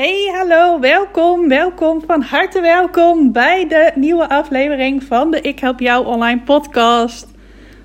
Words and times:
Hey, 0.00 0.30
hallo, 0.32 0.78
welkom, 0.78 1.48
welkom, 1.48 2.02
van 2.06 2.22
harte 2.22 2.60
welkom 2.60 3.32
bij 3.32 3.68
de 3.68 3.92
nieuwe 3.94 4.28
aflevering 4.28 5.02
van 5.02 5.30
de 5.30 5.40
Ik 5.40 5.58
Help 5.58 5.80
Jou 5.80 6.06
Online 6.06 6.40
podcast. 6.40 7.26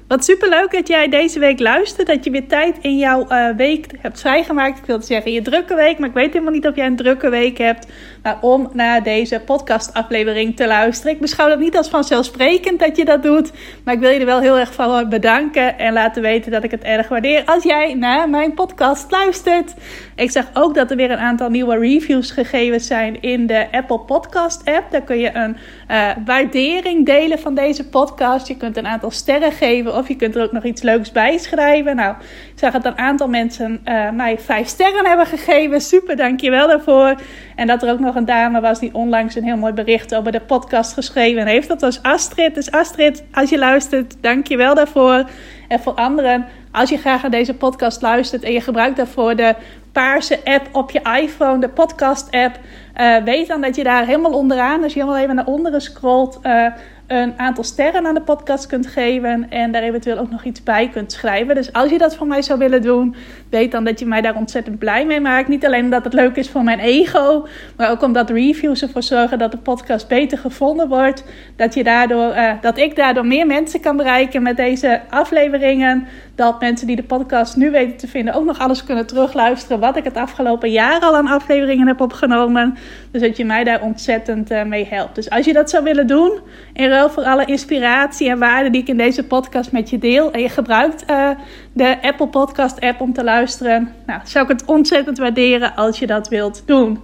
Wat 0.07 0.25
super 0.25 0.49
leuk 0.49 0.71
dat 0.71 0.87
jij 0.87 1.09
deze 1.09 1.39
week 1.39 1.59
luistert. 1.59 2.07
Dat 2.07 2.23
je 2.23 2.31
weer 2.31 2.47
tijd 2.47 2.77
in 2.81 2.97
jouw 2.97 3.25
uh, 3.29 3.49
week 3.55 3.87
hebt 3.99 4.19
vrijgemaakt. 4.19 4.77
Ik 4.77 4.85
wilde 4.85 5.05
zeggen 5.05 5.31
je 5.31 5.41
drukke 5.41 5.75
week. 5.75 5.99
Maar 5.99 6.09
ik 6.09 6.15
weet 6.15 6.33
helemaal 6.33 6.53
niet 6.53 6.67
of 6.67 6.75
jij 6.75 6.85
een 6.85 6.95
drukke 6.95 7.29
week 7.29 7.57
hebt. 7.57 7.87
Maar 8.25 8.37
om 8.41 8.69
naar 8.73 9.03
deze 9.03 9.39
podcastaflevering 9.39 10.55
te 10.55 10.67
luisteren. 10.67 11.13
Ik 11.13 11.19
beschouw 11.19 11.49
dat 11.49 11.59
niet 11.59 11.77
als 11.77 11.89
vanzelfsprekend 11.89 12.79
dat 12.79 12.97
je 12.97 13.05
dat 13.05 13.23
doet. 13.23 13.51
Maar 13.83 13.93
ik 13.93 13.99
wil 13.99 14.09
je 14.09 14.19
er 14.19 14.25
wel 14.25 14.39
heel 14.39 14.57
erg 14.57 14.73
van 14.73 15.09
bedanken. 15.09 15.77
En 15.77 15.93
laten 15.93 16.21
weten 16.21 16.51
dat 16.51 16.63
ik 16.63 16.71
het 16.71 16.83
erg 16.83 17.07
waardeer 17.07 17.43
als 17.45 17.63
jij 17.63 17.93
naar 17.93 18.29
mijn 18.29 18.53
podcast 18.53 19.11
luistert. 19.11 19.73
Ik 20.15 20.31
zag 20.31 20.45
ook 20.53 20.75
dat 20.75 20.91
er 20.91 20.97
weer 20.97 21.11
een 21.11 21.17
aantal 21.17 21.49
nieuwe 21.49 21.77
reviews 21.77 22.31
gegeven 22.31 22.79
zijn 22.79 23.21
in 23.21 23.47
de 23.47 23.67
Apple 23.71 23.99
Podcast 23.99 24.65
app. 24.65 24.91
Daar 24.91 25.01
kun 25.01 25.19
je 25.19 25.33
een 25.33 25.57
uh, 25.91 26.09
waardering 26.25 27.05
delen 27.05 27.39
van 27.39 27.55
deze 27.55 27.89
podcast. 27.89 28.47
Je 28.47 28.57
kunt 28.57 28.77
een 28.77 28.87
aantal 28.87 29.11
sterren 29.11 29.51
geven 29.51 29.95
of 29.95 30.07
je 30.07 30.15
kunt 30.15 30.35
er 30.35 30.43
ook 30.43 30.51
nog 30.51 30.63
iets 30.63 30.81
leuks 30.81 31.11
bij 31.11 31.37
schrijven. 31.37 31.95
Nou, 31.95 32.15
ik 32.53 32.59
zag 32.59 32.71
dat 32.71 32.85
een 32.85 32.97
aantal 32.97 33.27
mensen 33.27 33.81
uh, 33.85 34.09
mij 34.09 34.39
vijf 34.39 34.67
sterren 34.67 35.05
hebben 35.05 35.25
gegeven. 35.25 35.81
Super, 35.81 36.15
dankjewel 36.15 36.67
daarvoor. 36.67 37.15
En 37.55 37.67
dat 37.67 37.83
er 37.83 37.91
ook 37.91 37.99
nog 37.99 38.14
een 38.15 38.25
dame 38.25 38.61
was 38.61 38.79
die 38.79 38.93
onlangs 38.93 39.35
een 39.35 39.43
heel 39.43 39.57
mooi 39.57 39.73
bericht 39.73 40.15
over 40.15 40.31
de 40.31 40.39
podcast 40.39 40.93
geschreven 40.93 41.47
heeft. 41.47 41.67
Dat 41.67 41.81
was 41.81 42.01
Astrid. 42.01 42.55
Dus 42.55 42.71
Astrid, 42.71 43.23
als 43.31 43.49
je 43.49 43.57
luistert, 43.57 44.15
dankjewel 44.21 44.75
daarvoor. 44.75 45.29
En 45.67 45.79
voor 45.79 45.93
anderen, 45.93 46.45
als 46.71 46.89
je 46.89 46.97
graag 46.97 47.21
naar 47.21 47.31
deze 47.31 47.53
podcast 47.53 48.01
luistert 48.01 48.43
en 48.43 48.51
je 48.51 48.61
gebruikt 48.61 48.97
daarvoor 48.97 49.35
de 49.35 49.55
paarse 49.91 50.39
app 50.43 50.67
op 50.71 50.91
je 50.91 51.01
iPhone, 51.21 51.59
de 51.59 51.69
podcast 51.69 52.31
app, 52.31 52.59
uh, 53.01 53.17
weet 53.23 53.47
dan 53.47 53.61
dat 53.61 53.75
je 53.75 53.83
daar 53.83 54.05
helemaal 54.05 54.33
onderaan, 54.33 54.83
als 54.83 54.93
je 54.93 54.99
helemaal 54.99 55.21
even 55.21 55.35
naar 55.35 55.45
onderen 55.45 55.81
scrolt, 55.81 56.39
uh, 56.43 56.65
een 57.07 57.33
aantal 57.37 57.63
sterren 57.63 58.07
aan 58.07 58.13
de 58.13 58.21
podcast 58.21 58.67
kunt 58.67 58.87
geven 58.87 59.49
en 59.49 59.71
daar 59.71 59.81
eventueel 59.81 60.17
ook 60.17 60.29
nog 60.29 60.43
iets 60.43 60.63
bij 60.63 60.89
kunt 60.89 61.11
schrijven. 61.11 61.55
Dus 61.55 61.73
als 61.73 61.89
je 61.89 61.97
dat 61.97 62.15
voor 62.15 62.27
mij 62.27 62.41
zou 62.41 62.59
willen 62.59 62.81
doen, 62.81 63.15
weet 63.49 63.71
dan 63.71 63.83
dat 63.83 63.99
je 63.99 64.05
mij 64.05 64.21
daar 64.21 64.35
ontzettend 64.35 64.79
blij 64.79 65.05
mee 65.05 65.19
maakt. 65.19 65.47
Niet 65.47 65.65
alleen 65.65 65.83
omdat 65.83 66.03
het 66.03 66.13
leuk 66.13 66.35
is 66.35 66.49
voor 66.49 66.63
mijn 66.63 66.79
ego, 66.79 67.47
maar 67.77 67.91
ook 67.91 68.01
omdat 68.01 68.29
reviews 68.29 68.81
ervoor 68.81 69.03
zorgen 69.03 69.39
dat 69.39 69.51
de 69.51 69.57
podcast 69.57 70.07
beter 70.07 70.37
gevonden 70.37 70.87
wordt. 70.87 71.23
Dat, 71.55 71.73
je 71.73 71.83
daardoor, 71.83 72.35
uh, 72.35 72.51
dat 72.61 72.77
ik 72.77 72.95
daardoor 72.95 73.25
meer 73.25 73.45
mensen 73.45 73.79
kan 73.79 73.97
bereiken 73.97 74.41
met 74.41 74.57
deze 74.57 75.01
afleveringen. 75.09 76.07
Dat 76.35 76.59
mensen 76.59 76.87
die 76.87 76.95
de 76.95 77.03
podcast 77.03 77.55
nu 77.55 77.71
weten 77.71 77.97
te 77.97 78.07
vinden 78.07 78.33
ook 78.33 78.45
nog 78.45 78.59
alles 78.59 78.83
kunnen 78.83 79.07
terugluisteren 79.07 79.79
wat 79.79 79.97
ik 79.97 80.03
het 80.03 80.17
afgelopen 80.17 80.71
jaar 80.71 80.99
al 80.99 81.15
aan 81.15 81.27
afleveringen 81.27 81.87
heb 81.87 82.01
opgenomen. 82.01 82.77
Dus 83.11 83.21
dat 83.21 83.37
je 83.37 83.45
mij 83.45 83.63
daar 83.63 83.81
ontzettend 83.81 84.51
uh, 84.51 84.63
mee 84.63 84.87
helpt. 84.89 85.15
Dus 85.15 85.29
als 85.29 85.45
je 85.45 85.53
dat 85.53 85.69
zou 85.69 85.83
willen 85.83 86.07
doen, 86.07 86.39
in 86.73 86.89
ruil 86.89 87.09
voor 87.09 87.23
alle 87.23 87.45
inspiratie 87.45 88.29
en 88.29 88.39
waarde 88.39 88.69
die 88.69 88.81
ik 88.81 88.87
in 88.87 88.97
deze 88.97 89.23
podcast 89.23 89.71
met 89.71 89.89
je 89.89 89.97
deel. 89.97 90.31
En 90.31 90.41
je 90.41 90.49
gebruikt 90.49 91.03
uh, 91.09 91.29
de 91.75 92.01
Apple 92.01 92.27
Podcast 92.27 92.81
app 92.81 93.01
om 93.01 93.13
te 93.13 93.23
luisteren. 93.23 93.93
Nou, 94.05 94.21
zou 94.23 94.45
ik 94.45 94.51
het 94.51 94.65
ontzettend 94.65 95.17
waarderen 95.17 95.75
als 95.75 95.99
je 95.99 96.07
dat 96.07 96.27
wilt 96.27 96.63
doen. 96.65 96.99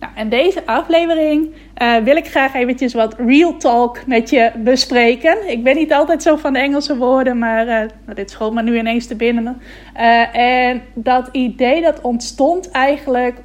Nou, 0.00 0.12
en 0.14 0.28
deze 0.28 0.66
aflevering 0.66 1.54
uh, 1.82 1.96
wil 1.96 2.16
ik 2.16 2.26
graag 2.26 2.54
eventjes 2.54 2.94
wat 2.94 3.14
real 3.18 3.56
talk 3.56 4.06
met 4.06 4.30
je 4.30 4.50
bespreken. 4.56 5.50
Ik 5.50 5.64
ben 5.64 5.76
niet 5.76 5.92
altijd 5.92 6.22
zo 6.22 6.36
van 6.36 6.52
de 6.52 6.58
Engelse 6.58 6.96
woorden, 6.96 7.38
maar 7.38 7.66
uh, 7.66 8.14
dit 8.14 8.30
schoot 8.30 8.52
me 8.52 8.62
nu 8.62 8.78
ineens 8.78 9.06
te 9.06 9.16
binnen. 9.16 9.62
Uh, 9.96 10.36
en 10.36 10.82
dat 10.94 11.28
idee 11.32 11.82
dat 11.82 12.00
ontstond 12.00 12.70
eigenlijk 12.70 13.38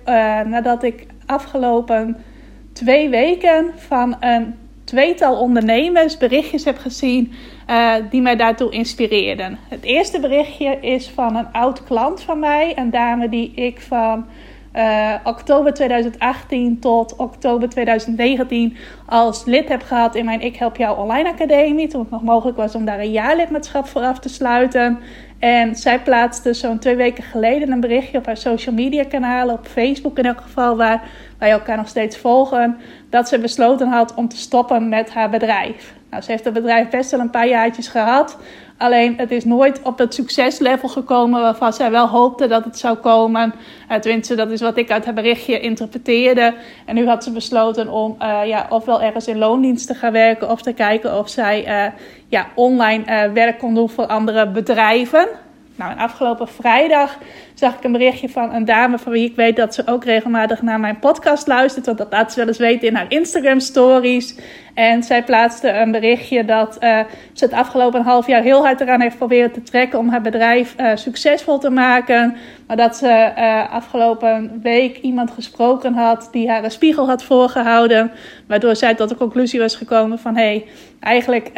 nadat 0.46 0.84
ik 0.84 1.06
afgelopen 1.26 2.18
twee 2.74 3.10
weken 3.10 3.72
van 3.76 4.16
een 4.20 4.56
tweetal 4.84 5.40
ondernemers 5.40 6.18
berichtjes 6.18 6.66
heb 6.66 6.78
gezien 6.78 7.34
uh, 7.68 7.94
die 8.10 8.22
mij 8.22 8.36
daartoe 8.36 8.72
inspireerden. 8.72 9.60
Het 9.70 9.84
eerste 9.84 10.20
berichtje 10.20 10.78
is 10.82 11.10
van 11.10 11.36
een 11.36 11.52
oud 11.52 11.84
klant 11.84 12.22
van 12.22 12.40
mij, 12.40 12.78
een 12.78 12.90
dame 12.90 13.30
die 13.30 13.52
ik 13.56 13.82
van 13.82 14.26
uh, 14.78 15.14
oktober 15.24 15.74
2018 15.74 16.80
tot 16.80 17.16
oktober 17.16 17.70
2019 17.70 18.78
als 19.06 19.46
lid 19.46 19.68
heb 19.68 19.82
gehad 19.82 20.16
in 20.16 20.26
mijn 20.26 20.42
Ik 20.42 20.56
Help 20.56 20.78
Jou 20.78 20.98
Online 20.98 21.30
Academie. 21.30 21.88
Toen 21.88 22.02
het 22.02 22.12
nog 22.12 22.24
mogelijk 22.24 22.58
was 22.58 22.76
om 22.76 22.86
daar 22.86 23.00
een 23.00 23.12
jaarlidmaatschap 23.12 23.88
voor 23.88 24.02
af 24.02 24.20
te 24.20 24.30
sluiten. 24.30 25.00
En 25.40 25.76
zij 25.76 26.02
plaatste 26.02 26.54
zo'n 26.54 26.80
twee 26.80 26.96
weken 26.96 27.24
geleden 27.24 27.72
een 27.72 27.80
berichtje 27.80 28.18
op 28.18 28.26
haar 28.26 28.38
social 28.38 28.76
media 28.76 29.04
kanalen, 29.04 29.56
op 29.56 29.68
Facebook 29.68 30.18
in 30.18 30.26
elk 30.26 30.42
geval, 30.42 30.78
waar 30.78 31.10
wij 31.38 31.52
elkaar 31.52 31.78
nog 31.78 31.88
steeds 31.88 32.18
volgen, 32.18 32.78
dat 33.10 33.28
ze 33.28 33.40
besloten 33.40 33.88
had 33.88 34.14
om 34.14 34.28
te 34.28 34.38
stoppen 34.38 34.90
met 34.90 35.14
haar 35.14 35.30
bedrijf. 35.30 35.94
Nou, 36.10 36.24
ze 36.24 36.32
heeft 36.32 36.46
het 36.46 36.54
bedrijf 36.54 36.90
best 36.90 37.12
wel 37.12 37.20
een 37.20 37.30
paar 37.30 37.48
jaartjes 37.48 37.88
gehad. 37.88 38.38
Alleen 38.78 39.18
het 39.18 39.32
is 39.32 39.46
nooit 39.46 39.82
op 39.82 39.98
het 39.98 40.14
succeslevel 40.14 40.90
gekomen 40.90 41.42
waarvan 41.42 41.74
zij 41.74 41.92
wel 41.92 42.08
hoopte 42.08 42.48
dat 42.48 42.64
het 42.64 42.78
zou 42.78 42.98
komen. 42.98 43.54
Uh, 43.92 43.98
tenminste, 43.98 44.36
dat 44.36 44.52
is 44.52 44.62
wat 44.62 44.78
ik 44.78 44.92
uit 44.92 45.06
haar 45.06 45.14
berichtje 45.14 45.60
interpreteerde. 45.60 46.54
En 46.86 46.96
nu 46.96 47.08
had 47.08 47.24
ze 47.24 47.32
besloten 47.32 47.90
om 47.90 48.16
uh, 48.22 48.40
ja, 48.46 48.68
ofwel 48.70 49.02
ergens 49.02 49.28
in 49.28 49.38
loondienst 49.38 49.88
te 49.88 49.94
gaan 49.94 50.12
werken 50.12 50.50
of 50.50 50.62
te 50.62 50.74
kijken 50.74 51.18
of 51.18 51.30
zij 51.30 51.86
uh, 51.86 51.94
ja, 52.28 52.48
online 52.56 53.32
werk 53.34 53.60
kon 53.60 53.74
doen 53.74 53.90
voor 53.90 54.06
andere 54.06 54.48
bedrijven. 54.48 55.28
Nou, 55.78 55.92
en 55.92 55.98
afgelopen 55.98 56.48
vrijdag 56.48 57.18
zag 57.54 57.78
ik 57.78 57.84
een 57.84 57.92
berichtje 57.92 58.30
van 58.30 58.54
een 58.54 58.66
dame 58.66 58.98
van 58.98 59.12
wie 59.12 59.30
ik 59.30 59.36
weet 59.36 59.56
dat 59.56 59.74
ze 59.74 59.84
ook 59.86 60.04
regelmatig 60.04 60.62
naar 60.62 60.80
mijn 60.80 61.00
podcast 61.00 61.48
luistert. 61.48 61.86
Want 61.86 61.98
dat 61.98 62.12
laat 62.12 62.32
ze 62.32 62.40
wel 62.40 62.48
eens 62.48 62.58
weten 62.58 62.88
in 62.88 62.96
haar 62.96 63.12
Instagram 63.12 63.60
stories. 63.60 64.36
En 64.74 65.04
zij 65.04 65.24
plaatste 65.24 65.70
een 65.70 65.92
berichtje 65.92 66.46
dat 66.46 66.78
uh, 66.84 67.00
ze 67.34 67.46
het 67.46 67.54
afgelopen 67.54 68.02
half 68.02 68.28
jaar 68.28 68.42
heel 68.42 68.64
hard 68.64 68.82
eraan 68.82 69.02
heeft 69.02 69.18
proberen 69.18 69.52
te 69.52 69.62
trekken 69.62 70.00
om 70.00 70.10
haar 70.10 70.22
bedrijf 70.22 70.76
uh, 70.80 70.92
succesvol 70.96 71.58
te 71.58 71.70
maken. 71.70 72.36
Maar 72.68 72.78
dat 72.78 72.96
ze 72.96 73.32
uh, 73.38 73.74
afgelopen 73.74 74.60
week 74.64 74.98
iemand 74.98 75.32
gesproken 75.32 75.94
had 75.94 76.30
die 76.32 76.50
haar 76.50 76.64
een 76.64 76.72
spiegel 76.72 77.08
had 77.08 77.24
voorgehouden. 77.24 78.12
Waardoor 78.48 78.76
zij 78.76 78.96
tot 78.96 79.10
de 79.10 79.16
conclusie 79.16 79.60
was 79.60 79.76
gekomen 79.76 80.20
van 80.20 80.36
hé, 80.36 80.42
hey, 80.42 80.66
eigenlijk 81.00 81.52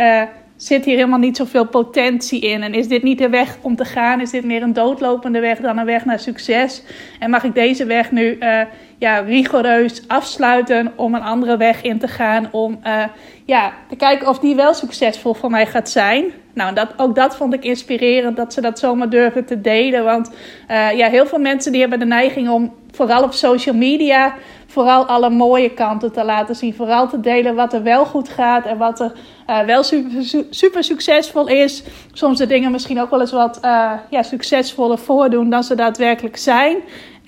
zit 0.62 0.86
hier 0.86 0.96
helemaal 0.96 1.20
niet 1.20 1.38
zoveel 1.38 1.66
potentie 1.66 2.42
in? 2.42 2.64
En 2.64 2.74
is 2.74 2.88
dit 2.88 3.04
niet 3.04 3.18
de 3.18 3.30
weg 3.30 3.58
om 3.62 3.76
te 3.76 3.86
gaan? 3.86 4.22
Is 4.22 4.32
dit 4.32 4.44
meer 4.44 4.62
een 4.62 4.74
doodlopende 4.74 5.40
weg 5.40 5.60
dan 5.60 5.78
een 5.78 5.86
weg 5.86 6.06
naar 6.06 6.20
succes? 6.20 6.84
En 7.20 7.30
mag 7.30 7.44
ik 7.44 7.54
deze 7.54 7.86
weg 7.86 8.12
nu 8.12 8.38
uh, 8.40 8.62
ja, 8.98 9.20
rigoureus 9.20 10.08
afsluiten 10.08 10.92
om 10.96 11.16
een 11.16 11.22
andere 11.22 11.58
weg 11.58 11.82
in 11.82 12.00
te 12.00 12.08
gaan? 12.08 12.48
Om 12.52 12.80
uh, 12.84 13.04
ja, 13.46 13.74
te 13.90 13.96
kijken 13.96 14.28
of 14.28 14.40
die 14.40 14.56
wel 14.56 14.74
succesvol 14.74 15.34
voor 15.34 15.50
mij 15.50 15.66
gaat 15.66 15.90
zijn. 15.90 16.26
Nou, 16.54 16.74
dat, 16.74 16.94
ook 16.98 17.16
dat 17.16 17.36
vond 17.36 17.54
ik 17.54 17.64
inspirerend 17.64 18.38
dat 18.38 18.54
ze 18.54 18.62
dat 18.62 18.80
zomaar 18.80 19.10
durven 19.10 19.46
te 19.46 19.62
delen. 19.62 20.04
Want 20.04 20.32
uh, 20.72 20.92
ja, 20.92 21.10
heel 21.10 21.26
veel 21.26 21.40
mensen 21.40 21.72
die 21.72 21.82
hebben 21.82 22.00
de 22.00 22.06
neiging 22.06 22.50
om 22.50 22.74
vooral 22.92 23.24
op 23.24 23.34
social 23.34 23.76
media 23.76 24.36
vooral 24.70 25.06
alle 25.06 25.30
mooie 25.30 25.70
kanten 25.70 26.12
te 26.12 26.24
laten 26.24 26.56
zien. 26.56 26.74
Vooral 26.76 27.10
te 27.10 27.20
delen 27.20 27.56
wat 27.56 27.74
er 27.74 27.84
wel 27.84 28.06
goed 28.06 28.30
gaat 28.30 28.66
en 28.66 28.78
wat 28.78 29.00
er 29.00 29.12
uh, 29.48 29.60
wel 29.60 29.84
super, 29.84 30.46
super, 30.50 30.84
succesvol 30.84 31.48
is. 31.48 31.84
Soms 32.14 32.38
de 32.38 32.46
dingen 32.46 32.72
misschien 32.72 33.02
ook 33.02 33.10
wel 33.10 33.22
eens 33.22 33.32
wat 33.32 33.60
uh, 33.66 33.92
ja, 34.10 34.24
succesvoller 34.24 34.98
voordoen 34.98 35.50
dan 35.50 35.64
ze 35.64 35.76
daadwerkelijk 35.76 36.38
zijn. 36.38 36.78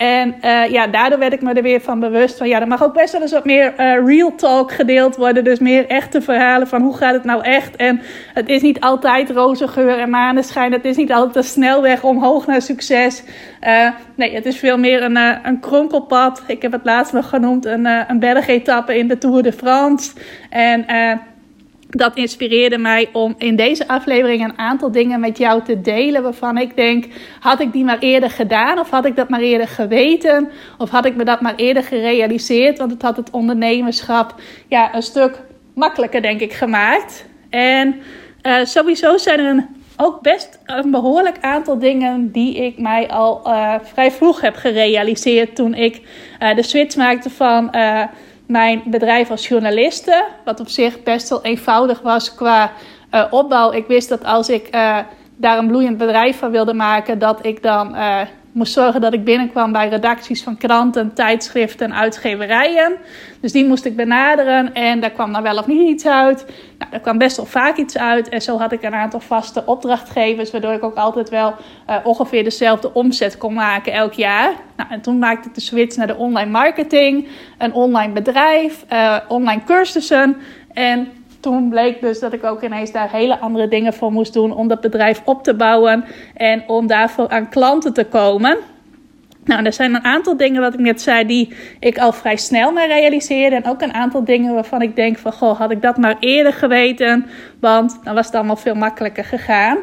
En 0.01 0.35
uh, 0.45 0.65
ja, 0.65 0.87
daardoor 0.87 1.19
werd 1.19 1.33
ik 1.33 1.41
me 1.41 1.53
er 1.53 1.63
weer 1.63 1.81
van 1.81 1.99
bewust 1.99 2.37
van 2.37 2.47
ja, 2.47 2.61
er 2.61 2.67
mag 2.67 2.83
ook 2.83 2.93
best 2.93 3.11
wel 3.11 3.21
eens 3.21 3.31
wat 3.31 3.45
meer 3.45 3.73
uh, 3.77 4.05
real 4.05 4.35
talk 4.35 4.71
gedeeld 4.71 5.15
worden. 5.15 5.43
Dus 5.43 5.59
meer 5.59 5.87
echte 5.87 6.21
verhalen 6.21 6.67
van 6.67 6.81
hoe 6.81 6.97
gaat 6.97 7.13
het 7.13 7.23
nou 7.23 7.43
echt. 7.43 7.75
En 7.75 8.01
het 8.33 8.49
is 8.49 8.61
niet 8.61 8.79
altijd 8.79 9.29
roze 9.29 9.67
geur 9.67 9.99
en 9.99 10.09
maneschijn. 10.09 10.71
Het 10.71 10.85
is 10.85 10.95
niet 10.95 11.11
altijd 11.11 11.35
een 11.35 11.51
snelweg 11.51 12.03
omhoog 12.03 12.47
naar 12.47 12.61
succes. 12.61 13.23
Uh, 13.67 13.89
nee, 14.15 14.35
het 14.35 14.45
is 14.45 14.57
veel 14.57 14.77
meer 14.77 15.03
een, 15.03 15.17
een 15.43 15.59
kronkelpad. 15.59 16.43
Ik 16.47 16.61
heb 16.61 16.71
het 16.71 16.85
laatst 16.85 17.13
nog 17.13 17.29
genoemd 17.29 17.65
een, 17.65 17.85
een 17.85 18.19
bergetappe 18.19 18.97
in 18.97 19.07
de 19.07 19.17
Tour 19.17 19.43
de 19.43 19.53
France. 19.53 20.11
En 20.49 20.85
dat 21.97 22.15
inspireerde 22.15 22.77
mij 22.77 23.09
om 23.13 23.35
in 23.37 23.55
deze 23.55 23.87
aflevering 23.87 24.43
een 24.43 24.57
aantal 24.57 24.91
dingen 24.91 25.19
met 25.19 25.37
jou 25.37 25.63
te 25.63 25.81
delen. 25.81 26.23
Waarvan 26.23 26.57
ik 26.57 26.75
denk: 26.75 27.05
had 27.39 27.59
ik 27.59 27.71
die 27.71 27.83
maar 27.83 27.99
eerder 27.99 28.29
gedaan? 28.29 28.79
Of 28.79 28.89
had 28.89 29.05
ik 29.05 29.15
dat 29.15 29.29
maar 29.29 29.39
eerder 29.39 29.67
geweten? 29.67 30.49
Of 30.77 30.89
had 30.89 31.05
ik 31.05 31.15
me 31.15 31.23
dat 31.23 31.41
maar 31.41 31.55
eerder 31.55 31.83
gerealiseerd? 31.83 32.77
Want 32.77 32.91
het 32.91 33.01
had 33.01 33.17
het 33.17 33.29
ondernemerschap 33.29 34.35
ja, 34.67 34.95
een 34.95 35.01
stuk 35.01 35.41
makkelijker, 35.73 36.21
denk 36.21 36.41
ik, 36.41 36.53
gemaakt. 36.53 37.25
En 37.49 37.95
uh, 38.43 38.65
sowieso 38.65 39.17
zijn 39.17 39.39
er 39.39 39.45
een, 39.45 39.65
ook 39.97 40.21
best 40.21 40.59
een 40.65 40.91
behoorlijk 40.91 41.37
aantal 41.41 41.79
dingen 41.79 42.31
die 42.31 42.55
ik 42.55 42.79
mij 42.79 43.09
al 43.09 43.41
uh, 43.45 43.75
vrij 43.83 44.11
vroeg 44.11 44.41
heb 44.41 44.55
gerealiseerd. 44.55 45.55
Toen 45.55 45.73
ik 45.73 46.01
uh, 46.39 46.55
de 46.55 46.63
switch 46.63 46.95
maakte 46.95 47.29
van 47.29 47.75
mijn 48.51 48.81
bedrijf 48.85 49.29
als 49.29 49.47
journaliste. 49.47 50.25
Wat 50.45 50.59
op 50.59 50.67
zich 50.67 51.03
best 51.03 51.29
wel 51.29 51.43
eenvoudig 51.43 52.01
was 52.01 52.35
qua 52.35 52.71
uh, 53.11 53.25
opbouw. 53.29 53.71
Ik 53.71 53.87
wist 53.87 54.09
dat 54.09 54.23
als 54.23 54.49
ik 54.49 54.75
uh, 54.75 54.97
daar 55.35 55.57
een 55.57 55.67
bloeiend 55.67 55.97
bedrijf 55.97 56.37
van 56.37 56.51
wilde 56.51 56.73
maken, 56.73 57.19
dat 57.19 57.45
ik 57.45 57.63
dan 57.63 57.95
uh, 57.95 58.21
moest 58.51 58.73
zorgen 58.73 59.01
dat 59.01 59.13
ik 59.13 59.23
binnenkwam 59.23 59.71
bij 59.71 59.89
redacties 59.89 60.43
van 60.43 60.57
kranten, 60.57 61.13
tijdschriften 61.13 61.91
en 61.91 61.97
uitgeverijen. 61.97 62.97
Dus 63.41 63.51
die 63.51 63.65
moest 63.65 63.85
ik 63.85 63.95
benaderen 63.95 64.73
en 64.73 64.99
daar 64.99 65.11
kwam 65.11 65.33
dan 65.33 65.41
wel 65.41 65.57
of 65.57 65.67
niet 65.67 65.89
iets 65.89 66.05
uit. 66.05 66.45
Nou, 66.77 66.91
er 66.93 66.99
kwam 66.99 67.17
best 67.17 67.37
wel 67.37 67.45
vaak 67.45 67.77
iets 67.77 67.97
uit 67.97 68.29
en 68.29 68.41
zo 68.41 68.57
had 68.57 68.71
ik 68.71 68.83
een 68.83 68.93
aantal 68.93 69.19
vaste 69.19 69.65
opdrachtgevers, 69.65 70.51
waardoor 70.51 70.73
ik 70.73 70.83
ook 70.83 70.95
altijd 70.95 71.29
wel 71.29 71.55
uh, 71.89 71.95
ongeveer 72.03 72.43
dezelfde 72.43 72.93
omzet 72.93 73.37
kon 73.37 73.53
maken 73.53 73.93
elk 73.93 74.13
jaar. 74.13 74.53
Nou, 74.77 74.89
en 74.89 75.01
toen 75.01 75.19
maakte 75.19 75.47
ik 75.47 75.55
de 75.55 75.61
switch 75.61 75.95
naar 75.95 76.07
de 76.07 76.17
online 76.17 76.51
marketing, 76.51 77.27
een 77.57 77.73
online 77.73 78.13
bedrijf, 78.13 78.85
uh, 78.91 79.17
online 79.27 79.63
cursussen 79.63 80.37
en 80.73 81.07
toen 81.41 81.69
bleek 81.69 82.01
dus 82.01 82.19
dat 82.19 82.33
ik 82.33 82.43
ook 82.43 82.63
ineens 82.63 82.91
daar 82.91 83.11
hele 83.11 83.39
andere 83.39 83.67
dingen 83.67 83.93
voor 83.93 84.11
moest 84.11 84.33
doen 84.33 84.53
om 84.53 84.67
dat 84.67 84.81
bedrijf 84.81 85.21
op 85.25 85.43
te 85.43 85.53
bouwen 85.53 86.05
en 86.33 86.63
om 86.67 86.87
daarvoor 86.87 87.29
aan 87.29 87.49
klanten 87.49 87.93
te 87.93 88.05
komen. 88.05 88.57
Nou, 89.45 89.65
er 89.65 89.73
zijn 89.73 89.95
een 89.95 90.03
aantal 90.03 90.37
dingen 90.37 90.61
wat 90.61 90.73
ik 90.73 90.79
net 90.79 91.01
zei 91.01 91.25
die 91.25 91.53
ik 91.79 91.97
al 91.97 92.11
vrij 92.11 92.35
snel 92.35 92.71
me 92.71 92.87
realiseerde. 92.87 93.55
En 93.55 93.65
ook 93.65 93.81
een 93.81 93.93
aantal 93.93 94.23
dingen 94.23 94.53
waarvan 94.53 94.81
ik 94.81 94.95
denk 94.95 95.17
van, 95.17 95.33
goh, 95.33 95.57
had 95.57 95.71
ik 95.71 95.81
dat 95.81 95.97
maar 95.97 96.15
eerder 96.19 96.53
geweten, 96.53 97.25
want 97.59 97.99
dan 98.03 98.15
was 98.15 98.25
het 98.25 98.35
allemaal 98.35 98.55
veel 98.55 98.75
makkelijker 98.75 99.23
gegaan. 99.23 99.77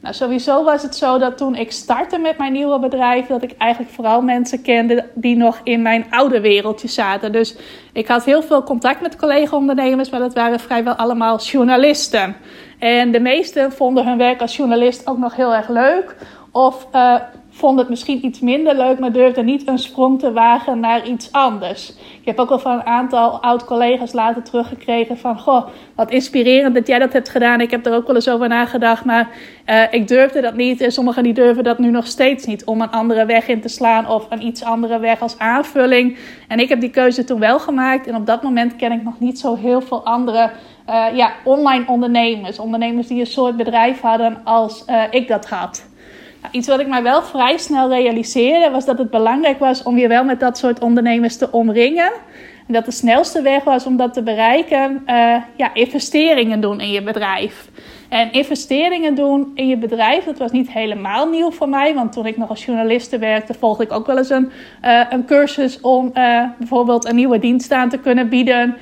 Nou, 0.00 0.14
sowieso 0.14 0.64
was 0.64 0.82
het 0.82 0.96
zo 0.96 1.18
dat 1.18 1.36
toen 1.36 1.54
ik 1.54 1.72
startte 1.72 2.18
met 2.18 2.38
mijn 2.38 2.52
nieuwe 2.52 2.78
bedrijf, 2.78 3.26
dat 3.26 3.42
ik 3.42 3.54
eigenlijk 3.58 3.92
vooral 3.92 4.22
mensen 4.22 4.62
kende 4.62 5.04
die 5.14 5.36
nog 5.36 5.60
in 5.62 5.82
mijn 5.82 6.06
oude 6.10 6.40
wereldje 6.40 6.88
zaten. 6.88 7.32
Dus 7.32 7.56
ik 7.92 8.08
had 8.08 8.24
heel 8.24 8.42
veel 8.42 8.62
contact 8.62 9.00
met 9.00 9.16
collega-ondernemers, 9.16 10.10
maar 10.10 10.20
dat 10.20 10.34
waren 10.34 10.60
vrijwel 10.60 10.94
allemaal 10.94 11.38
journalisten. 11.38 12.36
En 12.78 13.10
de 13.10 13.20
meesten 13.20 13.72
vonden 13.72 14.06
hun 14.06 14.18
werk 14.18 14.40
als 14.40 14.56
journalist 14.56 15.06
ook 15.06 15.18
nog 15.18 15.36
heel 15.36 15.54
erg 15.54 15.68
leuk. 15.68 16.16
Of 16.52 16.86
uh, 16.94 17.14
vond 17.58 17.78
het 17.78 17.88
misschien 17.88 18.24
iets 18.24 18.40
minder 18.40 18.76
leuk, 18.76 18.98
maar 18.98 19.12
durfde 19.12 19.42
niet 19.42 19.68
een 19.68 19.78
sprong 19.78 20.18
te 20.18 20.32
wagen 20.32 20.80
naar 20.80 21.06
iets 21.06 21.32
anders. 21.32 21.92
Ik 22.20 22.24
heb 22.24 22.38
ook 22.38 22.48
wel 22.48 22.58
van 22.58 22.72
een 22.72 22.86
aantal 22.86 23.42
oud-collega's 23.42 24.12
later 24.12 24.42
teruggekregen 24.42 25.18
van... 25.18 25.38
Goh, 25.38 25.66
wat 25.94 26.10
inspirerend 26.10 26.74
dat 26.74 26.86
jij 26.86 26.98
dat 26.98 27.12
hebt 27.12 27.28
gedaan. 27.28 27.60
Ik 27.60 27.70
heb 27.70 27.86
er 27.86 27.94
ook 27.94 28.06
wel 28.06 28.14
eens 28.14 28.28
over 28.28 28.48
nagedacht, 28.48 29.04
maar 29.04 29.28
uh, 29.66 29.82
ik 29.90 30.08
durfde 30.08 30.40
dat 30.40 30.54
niet. 30.54 30.80
En 30.80 30.92
sommigen 30.92 31.22
die 31.22 31.32
durven 31.32 31.64
dat 31.64 31.78
nu 31.78 31.90
nog 31.90 32.06
steeds 32.06 32.46
niet, 32.46 32.64
om 32.64 32.80
een 32.80 32.90
andere 32.90 33.26
weg 33.26 33.48
in 33.48 33.60
te 33.60 33.68
slaan... 33.68 34.08
of 34.08 34.26
een 34.28 34.46
iets 34.46 34.64
andere 34.64 34.98
weg 34.98 35.20
als 35.20 35.38
aanvulling. 35.38 36.18
En 36.48 36.58
ik 36.58 36.68
heb 36.68 36.80
die 36.80 36.90
keuze 36.90 37.24
toen 37.24 37.40
wel 37.40 37.58
gemaakt. 37.58 38.06
En 38.06 38.14
op 38.14 38.26
dat 38.26 38.42
moment 38.42 38.76
ken 38.76 38.92
ik 38.92 39.02
nog 39.02 39.20
niet 39.20 39.38
zo 39.38 39.56
heel 39.56 39.80
veel 39.80 40.04
andere... 40.04 40.50
Uh, 40.88 41.04
ja, 41.14 41.32
online 41.44 41.84
ondernemers. 41.86 42.58
Ondernemers 42.58 43.06
die 43.06 43.20
een 43.20 43.26
soort 43.26 43.56
bedrijf 43.56 44.00
hadden 44.00 44.40
als 44.44 44.84
uh, 44.90 45.02
ik 45.10 45.28
dat 45.28 45.48
had. 45.48 45.87
Iets 46.50 46.68
wat 46.68 46.80
ik 46.80 46.86
mij 46.86 47.02
wel 47.02 47.22
vrij 47.22 47.58
snel 47.58 47.88
realiseerde, 47.88 48.70
was 48.70 48.84
dat 48.84 48.98
het 48.98 49.10
belangrijk 49.10 49.58
was 49.58 49.82
om 49.82 49.98
je 49.98 50.08
wel 50.08 50.24
met 50.24 50.40
dat 50.40 50.58
soort 50.58 50.80
ondernemers 50.80 51.36
te 51.36 51.52
omringen. 51.52 52.12
En 52.66 52.74
dat 52.74 52.84
de 52.84 52.90
snelste 52.90 53.42
weg 53.42 53.64
was 53.64 53.86
om 53.86 53.96
dat 53.96 54.14
te 54.14 54.22
bereiken, 54.22 55.02
uh, 55.06 55.36
ja, 55.56 55.74
investeringen 55.74 56.60
doen 56.60 56.80
in 56.80 56.90
je 56.90 57.02
bedrijf. 57.02 57.68
En 58.08 58.32
investeringen 58.32 59.14
doen 59.14 59.50
in 59.54 59.68
je 59.68 59.76
bedrijf, 59.76 60.24
dat 60.24 60.38
was 60.38 60.50
niet 60.50 60.70
helemaal 60.70 61.28
nieuw 61.28 61.50
voor 61.50 61.68
mij. 61.68 61.94
Want 61.94 62.12
toen 62.12 62.26
ik 62.26 62.36
nog 62.36 62.48
als 62.48 62.64
journaliste 62.64 63.18
werkte, 63.18 63.54
volgde 63.54 63.84
ik 63.84 63.92
ook 63.92 64.06
wel 64.06 64.18
eens 64.18 64.30
een, 64.30 64.50
uh, 64.84 65.00
een 65.10 65.24
cursus 65.24 65.80
om 65.80 66.10
uh, 66.14 66.44
bijvoorbeeld 66.58 67.04
een 67.04 67.16
nieuwe 67.16 67.38
dienst 67.38 67.72
aan 67.72 67.88
te 67.88 67.98
kunnen 67.98 68.28
bieden. 68.28 68.76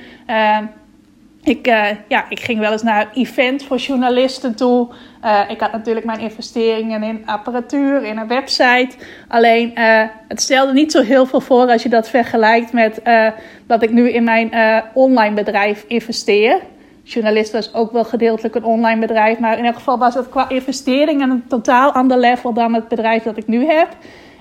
Ik, 1.47 1.67
uh, 1.67 1.85
ja, 2.07 2.25
ik 2.29 2.39
ging 2.39 2.59
wel 2.59 2.71
eens 2.71 2.83
naar 2.83 3.01
een 3.01 3.21
event 3.21 3.63
voor 3.63 3.77
journalisten 3.77 4.55
toe. 4.55 4.87
Uh, 5.23 5.41
ik 5.47 5.59
had 5.59 5.71
natuurlijk 5.71 6.05
mijn 6.05 6.19
investeringen 6.19 7.03
in 7.03 7.21
apparatuur, 7.25 8.03
in 8.03 8.17
een 8.17 8.27
website. 8.27 8.89
Alleen 9.27 9.71
uh, 9.75 10.03
het 10.27 10.41
stelde 10.41 10.73
niet 10.73 10.91
zo 10.91 11.01
heel 11.01 11.25
veel 11.25 11.41
voor 11.41 11.67
als 11.67 11.83
je 11.83 11.89
dat 11.89 12.09
vergelijkt 12.09 12.73
met 12.73 13.01
dat 13.67 13.83
ik 13.83 13.91
nu 13.91 14.09
in 14.09 14.23
mijn 14.23 14.51
online 14.93 15.35
bedrijf 15.35 15.85
investeer. 15.87 16.59
Journalist 17.03 17.51
was 17.51 17.73
ook 17.73 17.91
wel 17.91 18.05
gedeeltelijk 18.05 18.55
een 18.55 18.63
online 18.63 18.99
bedrijf, 18.99 19.39
maar 19.39 19.57
in 19.57 19.65
elk 19.65 19.75
geval 19.75 19.97
was 19.97 20.13
het 20.13 20.29
qua 20.29 20.49
investeringen 20.49 21.29
een 21.29 21.47
totaal 21.47 21.91
ander 21.91 22.17
level 22.17 22.53
dan 22.53 22.73
het 22.73 22.87
bedrijf 22.87 23.23
dat 23.23 23.37
ik 23.37 23.47
nu 23.47 23.65
heb. 23.65 23.87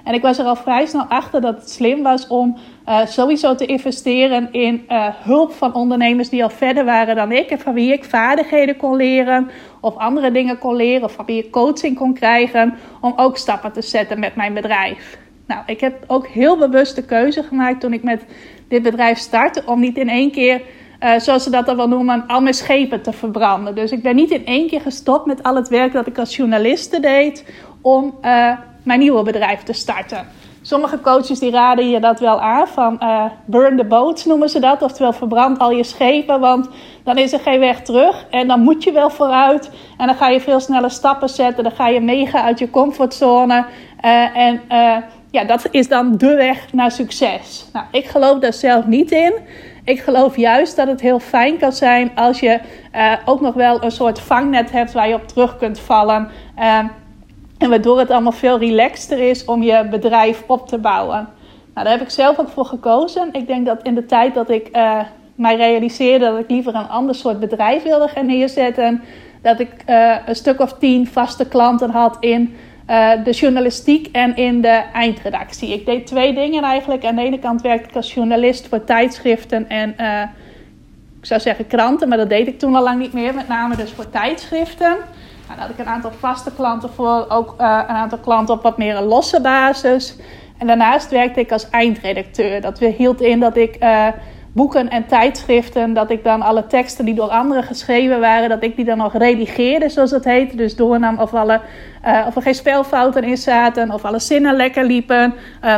En 0.07 0.15
ik 0.15 0.23
was 0.23 0.39
er 0.39 0.45
al 0.45 0.57
vrij 0.57 0.87
snel 0.87 1.05
achter 1.05 1.41
dat 1.41 1.55
het 1.55 1.71
slim 1.71 2.03
was 2.03 2.27
om 2.27 2.57
uh, 2.89 3.07
sowieso 3.07 3.55
te 3.55 3.67
investeren 3.67 4.49
in 4.53 4.85
uh, 4.89 5.07
hulp 5.13 5.53
van 5.53 5.75
ondernemers 5.75 6.29
die 6.29 6.43
al 6.43 6.51
verder 6.51 6.85
waren 6.85 7.17
dan 7.17 7.33
ik. 7.33 7.51
En 7.51 7.59
van 7.59 7.75
wie 7.75 7.93
ik 7.93 8.05
vaardigheden 8.05 8.77
kon 8.77 8.97
leren 8.97 9.51
of 9.81 9.97
andere 9.97 10.31
dingen 10.31 10.59
kon 10.59 10.77
leren. 10.77 11.05
Of 11.05 11.13
van 11.13 11.25
wie 11.25 11.45
ik 11.45 11.51
coaching 11.51 11.97
kon 11.97 12.15
krijgen 12.15 12.75
om 13.01 13.13
ook 13.17 13.37
stappen 13.37 13.73
te 13.73 13.83
zetten 13.83 14.21
met 14.21 14.37
mijn 14.37 14.55
bedrijf. 14.55 15.19
Nou, 15.47 15.63
ik 15.67 15.81
heb 15.81 16.05
ook 16.07 16.27
heel 16.27 16.59
bewust 16.59 16.97
de 16.97 17.05
keuze 17.05 17.43
gemaakt 17.43 17.81
toen 17.81 17.93
ik 17.93 18.03
met 18.03 18.25
dit 18.69 18.83
bedrijf 18.83 19.19
startte 19.19 19.63
om 19.67 19.81
niet 19.81 19.99
in 19.99 20.09
één 20.09 20.31
keer... 20.31 20.63
Uh, 21.03 21.19
zoals 21.19 21.43
ze 21.43 21.51
dat 21.51 21.67
dan 21.67 21.77
wel 21.77 21.89
noemen, 21.89 22.25
al 22.27 22.41
mijn 22.41 22.55
schepen 22.55 23.03
te 23.03 23.13
verbranden. 23.13 23.75
Dus 23.75 23.93
ik 23.93 24.03
ben 24.03 24.17
niet 24.17 24.31
in 24.31 24.47
één 24.47 24.69
keer 24.69 24.81
gestopt 24.81 25.27
met 25.27 25.43
al 25.43 25.55
het 25.55 25.69
werk 25.69 25.93
dat 25.93 26.07
ik 26.07 26.19
als 26.19 26.37
journaliste 26.37 27.01
deed 27.01 27.45
om 27.81 28.15
mijn 28.87 28.99
nieuwe 28.99 29.23
bedrijf 29.23 29.63
te 29.63 29.73
starten. 29.73 30.27
Sommige 30.63 31.01
coaches 31.01 31.39
die 31.39 31.51
raden 31.51 31.91
je 31.91 32.01
dat 32.01 32.21
wel 32.21 32.41
aan, 32.41 32.67
van 32.69 32.99
uh, 33.03 33.25
burn 33.45 33.77
the 33.77 33.85
boats 33.85 34.25
noemen 34.25 34.49
ze 34.49 34.61
dat. 34.61 34.83
Oftewel 34.83 35.13
verbrand 35.13 35.59
al 35.59 35.71
je 35.71 35.85
schepen, 35.85 36.41
want 36.41 36.69
dan 37.05 37.19
is 37.19 37.33
er 37.33 37.41
geen 37.41 37.59
weg 37.59 37.83
terug. 37.83 38.27
En 38.31 38.49
dan 38.49 38.61
moet 38.61 38.85
je 38.85 38.93
wel 38.93 39.11
vooruit. 39.11 39.71
En 39.97 40.07
dan 40.07 40.17
ga 40.17 40.29
je 40.29 40.41
veel 40.41 40.61
sneller 40.61 40.91
stappen 40.91 41.29
zetten. 41.29 41.65
Dan 41.65 41.73
ga 41.73 41.89
je 41.89 42.01
mega 42.01 42.43
uit 42.43 42.59
je 42.59 42.71
comfortzone. 42.71 43.65
Uh, 44.05 44.37
en 44.37 44.61
uh, 44.73 44.97
ja, 45.31 45.45
dat 45.45 45.69
is 45.71 45.89
dan 45.89 46.17
de 46.17 46.35
weg 46.35 46.73
naar 46.73 46.91
succes. 46.91 47.67
Nou, 47.73 47.87
ik 47.91 48.07
geloof 48.07 48.39
daar 48.39 48.53
zelf 48.53 48.87
niet 48.87 49.11
in. 49.11 49.33
Ik 49.85 50.01
geloof 50.01 50.37
juist 50.37 50.77
dat 50.77 50.87
het 50.87 51.01
heel 51.01 51.19
fijn 51.19 51.59
kan 51.59 51.73
zijn 51.73 52.11
als 52.15 52.41
je 52.41 52.61
ook 53.25 53.41
nog 53.41 53.55
wel 53.55 53.83
een 53.83 53.91
soort 53.91 54.21
vangnet 54.21 54.71
hebt 54.73 54.93
waar 54.93 55.09
je 55.09 55.15
op 55.15 55.29
terug 55.29 55.57
kunt 55.57 55.79
vallen. 55.79 56.29
En 57.59 57.69
waardoor 57.71 57.99
het 57.99 58.11
allemaal 58.11 58.33
veel 58.33 58.59
relaxter 58.59 59.19
is 59.19 59.45
om 59.45 59.63
je 59.63 59.87
bedrijf 59.91 60.43
op 60.47 60.69
te 60.69 60.79
bouwen. 60.79 61.29
Nou, 61.75 61.89
daar 61.89 61.99
heb 61.99 62.07
ik 62.07 62.11
zelf 62.11 62.39
ook 62.39 62.49
voor 62.49 62.65
gekozen. 62.65 63.29
Ik 63.33 63.47
denk 63.47 63.67
dat 63.67 63.83
in 63.83 63.95
de 63.95 64.07
tijd 64.07 64.35
dat 64.35 64.51
ik 64.51 64.69
uh, 64.77 65.01
mij 65.35 65.57
realiseerde 65.57 66.25
dat 66.25 66.39
ik 66.39 66.51
liever 66.51 66.75
een 66.75 66.89
ander 66.89 67.15
soort 67.15 67.41
bedrijf 67.41 67.83
wilde 67.83 68.09
gaan 68.09 68.27
neerzetten, 68.27 69.03
dat 69.43 69.61
ik 69.61 69.71
uh, 69.89 70.17
een 70.27 70.37
stuk 70.37 70.61
of 70.61 70.73
tien 70.73 71.07
vaste 71.07 71.49
klanten 71.49 71.91
had 71.91 72.17
in 72.21 72.57
uh, 72.91 73.11
de 73.25 73.31
journalistiek 73.31 74.09
en 74.13 74.37
in 74.37 74.61
de 74.61 74.83
eindredactie. 74.93 75.73
Ik 75.73 75.87
deed 75.87 76.07
twee 76.07 76.35
dingen 76.35 76.63
eigenlijk. 76.63 77.05
Aan 77.05 77.17
de 77.17 77.23
ene 77.23 77.39
kant 77.39 77.63
werkte 77.63 77.89
ik 77.89 77.97
als 77.97 78.15
journalist 78.15 78.69
voor 78.69 78.85
tijdschriften 78.85 79.69
en 79.69 79.89
ik 81.21 81.27
zou 81.27 81.41
zeggen 81.41 81.67
kranten, 81.67 82.09
maar 82.09 82.19
dat 82.19 82.29
deed 82.29 82.47
ik 82.47 82.59
toen 82.59 82.75
al 82.75 82.83
lang 82.83 82.99
niet 82.99 83.13
meer. 83.13 83.35
Met 83.35 83.49
name 83.49 83.77
dus 83.77 83.91
voor 83.91 84.11
tijdschriften. 84.11 84.97
Nou, 85.49 85.61
had 85.61 85.71
ik 85.71 85.79
een 85.79 85.87
aantal 85.87 86.13
vaste 86.19 86.53
klanten 86.53 86.91
voor, 86.91 87.27
ook 87.29 87.55
uh, 87.61 87.81
een 87.89 87.95
aantal 87.95 88.19
klanten 88.19 88.55
op 88.55 88.63
wat 88.63 88.79
meer 88.79 88.97
een 88.97 89.05
losse 89.05 89.41
basis. 89.41 90.17
En 90.59 90.67
daarnaast 90.67 91.11
werkte 91.11 91.41
ik 91.41 91.53
als 91.53 91.71
eindredacteur. 91.71 92.61
Dat 92.61 92.79
hield 92.79 93.21
in 93.21 93.41
dat 93.41 93.57
ik 93.57 93.83
uh, 93.83 94.09
boeken 94.57 94.89
en 94.89 95.07
tijdschriften, 95.07 95.95
dat 95.95 96.11
ik 96.11 96.25
dan 96.25 96.43
alle 96.43 96.67
teksten 96.67 97.05
die 97.05 97.15
door 97.15 97.29
anderen 97.29 97.63
geschreven 97.63 98.21
waren, 98.21 98.49
dat 98.49 98.63
ik 98.63 98.77
die 98.77 98.85
dan 98.85 98.99
nog 98.99 99.17
redigeerde, 99.17 99.89
zoals 99.89 100.11
het 100.11 100.25
heet. 100.25 100.57
Dus 100.57 100.77
doornam 100.77 101.19
of, 101.19 101.35
alle, 101.35 101.61
uh, 102.07 102.25
of 102.27 102.37
er 102.37 102.43
geen 102.43 102.55
spelfouten 102.55 103.25
in 103.25 103.37
zaten, 103.37 103.91
of 103.91 104.05
alle 104.05 104.19
zinnen 104.19 104.57
lekker 104.57 104.85
liepen, 104.85 105.35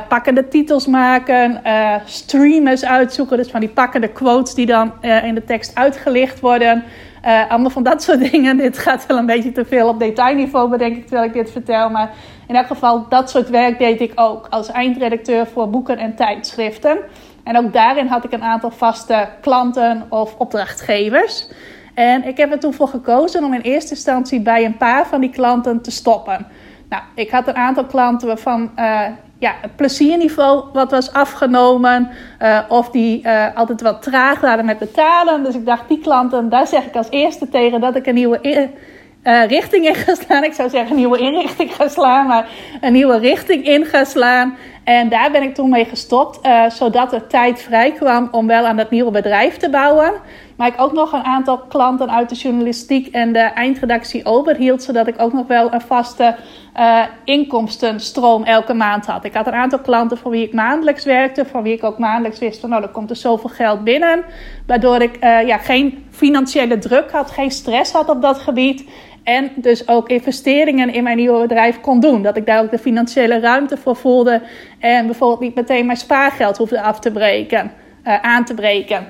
pakkende 0.08 0.48
titels 0.48 0.86
maken, 0.86 1.62
streamers 2.04 2.84
uitzoeken, 2.84 3.36
dus 3.36 3.50
van 3.50 3.60
die 3.60 3.68
pakkende 3.68 4.08
quotes 4.08 4.54
die 4.54 4.66
dan 4.66 4.92
in 5.24 5.34
de 5.34 5.44
tekst 5.44 5.74
uitgelicht 5.74 6.40
worden. 6.40 6.84
Uh, 7.24 7.50
allemaal 7.50 7.70
van 7.70 7.82
dat 7.82 8.02
soort 8.02 8.20
dingen. 8.30 8.56
Dit 8.56 8.78
gaat 8.78 9.06
wel 9.06 9.18
een 9.18 9.26
beetje 9.26 9.52
te 9.52 9.64
veel 9.64 9.88
op 9.88 9.98
detailniveau, 9.98 10.70
bedenk 10.70 10.96
ik 10.96 11.06
terwijl 11.06 11.26
ik 11.28 11.32
dit 11.32 11.50
vertel. 11.50 11.90
Maar 11.90 12.10
in 12.46 12.56
elk 12.56 12.66
geval, 12.66 13.08
dat 13.08 13.30
soort 13.30 13.48
werk 13.48 13.78
deed 13.78 14.00
ik 14.00 14.12
ook 14.14 14.46
als 14.50 14.70
eindredacteur 14.70 15.46
voor 15.46 15.70
boeken 15.70 15.98
en 15.98 16.14
tijdschriften. 16.14 16.98
En 17.48 17.56
ook 17.56 17.72
daarin 17.72 18.06
had 18.06 18.24
ik 18.24 18.32
een 18.32 18.42
aantal 18.42 18.70
vaste 18.70 19.28
klanten 19.40 20.06
of 20.08 20.34
opdrachtgevers. 20.38 21.48
En 21.94 22.24
ik 22.24 22.36
heb 22.36 22.52
er 22.52 22.58
toen 22.58 22.74
voor 22.74 22.88
gekozen 22.88 23.44
om 23.44 23.54
in 23.54 23.60
eerste 23.60 23.90
instantie 23.90 24.40
bij 24.40 24.64
een 24.64 24.76
paar 24.76 25.06
van 25.06 25.20
die 25.20 25.30
klanten 25.30 25.82
te 25.82 25.90
stoppen. 25.90 26.46
Nou, 26.88 27.02
ik 27.14 27.30
had 27.30 27.48
een 27.48 27.56
aantal 27.56 27.84
klanten 27.84 28.26
waarvan 28.26 28.70
uh, 28.76 29.00
ja, 29.38 29.54
het 29.60 29.76
plezierniveau 29.76 30.64
wat 30.72 30.90
was 30.90 31.12
afgenomen. 31.12 32.10
Uh, 32.42 32.58
of 32.68 32.90
die 32.90 33.22
uh, 33.22 33.46
altijd 33.54 33.80
wat 33.80 34.02
traag 34.02 34.40
waren 34.40 34.64
met 34.64 34.78
betalen. 34.78 35.44
Dus 35.44 35.54
ik 35.54 35.66
dacht, 35.66 35.88
die 35.88 36.00
klanten, 36.00 36.48
daar 36.48 36.66
zeg 36.66 36.84
ik 36.84 36.96
als 36.96 37.10
eerste 37.10 37.48
tegen 37.48 37.80
dat 37.80 37.96
ik 37.96 38.06
een 38.06 38.14
nieuwe 38.14 38.40
uh, 39.28 39.46
richting 39.46 39.86
in 39.86 39.94
ga 39.94 40.14
slaan. 40.14 40.44
Ik 40.44 40.52
zou 40.52 40.68
zeggen 40.68 40.90
een 40.90 40.96
nieuwe 40.96 41.18
inrichting 41.18 41.74
ga 41.74 41.88
slaan, 41.88 42.26
maar 42.26 42.48
een 42.80 42.92
nieuwe 42.92 43.18
richting 43.18 43.64
in 43.64 43.84
ga 43.84 44.04
slaan. 44.04 44.56
En 44.84 45.08
daar 45.08 45.30
ben 45.30 45.42
ik 45.42 45.54
toen 45.54 45.70
mee 45.70 45.84
gestopt, 45.84 46.46
uh, 46.46 46.70
zodat 46.70 47.12
er 47.12 47.26
tijd 47.26 47.62
vrij 47.62 47.92
kwam 47.92 48.28
om 48.30 48.46
wel 48.46 48.66
aan 48.66 48.76
dat 48.76 48.90
nieuwe 48.90 49.10
bedrijf 49.10 49.56
te 49.56 49.70
bouwen. 49.70 50.12
Maar 50.56 50.68
ik 50.68 50.80
ook 50.80 50.92
nog 50.92 51.12
een 51.12 51.24
aantal 51.24 51.58
klanten 51.58 52.10
uit 52.10 52.28
de 52.28 52.34
journalistiek 52.34 53.06
en 53.06 53.32
de 53.32 53.38
eindredactie 53.38 54.24
overhield, 54.24 54.82
zodat 54.82 55.06
ik 55.06 55.14
ook 55.18 55.32
nog 55.32 55.46
wel 55.46 55.72
een 55.72 55.80
vaste 55.80 56.36
uh, 56.78 57.02
inkomstenstroom 57.24 58.44
elke 58.44 58.74
maand 58.74 59.06
had. 59.06 59.24
Ik 59.24 59.34
had 59.34 59.46
een 59.46 59.52
aantal 59.52 59.78
klanten 59.78 60.18
voor 60.18 60.30
wie 60.30 60.44
ik 60.44 60.52
maandelijks 60.52 61.04
werkte, 61.04 61.44
voor 61.44 61.62
wie 61.62 61.74
ik 61.74 61.84
ook 61.84 61.98
maandelijks 61.98 62.38
wist 62.38 62.60
van 62.60 62.70
nou, 62.70 62.82
er 62.82 62.88
komt 62.88 63.10
er 63.10 63.16
zoveel 63.16 63.50
geld 63.50 63.84
binnen. 63.84 64.24
Waardoor 64.66 65.02
ik 65.02 65.16
ja, 65.20 65.58
geen 65.58 66.06
financiële 66.10 66.78
druk 66.78 67.10
had, 67.10 67.30
geen 67.30 67.50
stress 67.50 67.92
had 67.92 68.08
op 68.08 68.22
dat 68.22 68.38
gebied. 68.38 68.84
En 69.28 69.50
dus 69.54 69.88
ook 69.88 70.08
investeringen 70.08 70.92
in 70.92 71.02
mijn 71.02 71.16
nieuwe 71.16 71.40
bedrijf 71.40 71.80
kon 71.80 72.00
doen. 72.00 72.22
Dat 72.22 72.36
ik 72.36 72.46
daar 72.46 72.62
ook 72.62 72.70
de 72.70 72.78
financiële 72.78 73.40
ruimte 73.40 73.76
voor 73.76 73.96
voelde. 73.96 74.42
En 74.78 75.06
bijvoorbeeld 75.06 75.40
niet 75.40 75.54
meteen 75.54 75.86
mijn 75.86 75.98
spaargeld 75.98 76.56
hoefde 76.56 76.82
af 76.82 76.98
te 76.98 77.10
breken, 77.10 77.72
uh, 78.04 78.20
aan 78.20 78.44
te 78.44 78.54
breken. 78.54 79.06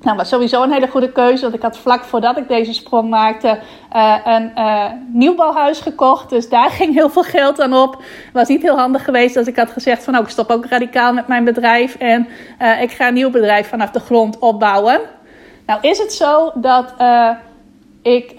Nou, 0.00 0.16
was 0.16 0.28
sowieso 0.28 0.62
een 0.62 0.72
hele 0.72 0.88
goede 0.88 1.12
keuze. 1.12 1.42
Want 1.42 1.54
ik 1.54 1.62
had 1.62 1.78
vlak 1.78 2.04
voordat 2.04 2.36
ik 2.36 2.48
deze 2.48 2.72
sprong 2.72 3.10
maakte 3.10 3.58
uh, 3.96 4.16
een 4.24 4.52
uh, 4.56 4.90
nieuwbouwhuis 5.12 5.80
gekocht. 5.80 6.30
Dus 6.30 6.48
daar 6.48 6.70
ging 6.80 6.94
heel 6.94 7.10
veel 7.10 7.22
geld 7.24 7.60
aan 7.60 7.74
op. 7.74 8.02
Was 8.32 8.48
niet 8.48 8.62
heel 8.62 8.78
handig 8.78 9.04
geweest 9.04 9.36
als 9.36 9.46
ik 9.46 9.56
had 9.56 9.70
gezegd 9.70 10.04
van... 10.04 10.12
Nou, 10.12 10.24
ik 10.24 10.30
stop 10.30 10.50
ook 10.50 10.66
radicaal 10.66 11.12
met 11.12 11.26
mijn 11.26 11.44
bedrijf. 11.44 11.96
En 11.96 12.28
ik 12.80 12.90
ga 12.90 13.08
een 13.08 13.14
nieuw 13.14 13.30
bedrijf 13.30 13.68
vanaf 13.68 13.90
de 13.90 14.00
grond 14.00 14.38
opbouwen. 14.38 15.00
Nou 15.66 15.78
is 15.80 15.98
het 15.98 16.12
zo 16.12 16.52
dat 16.54 16.94
ik 18.02 18.32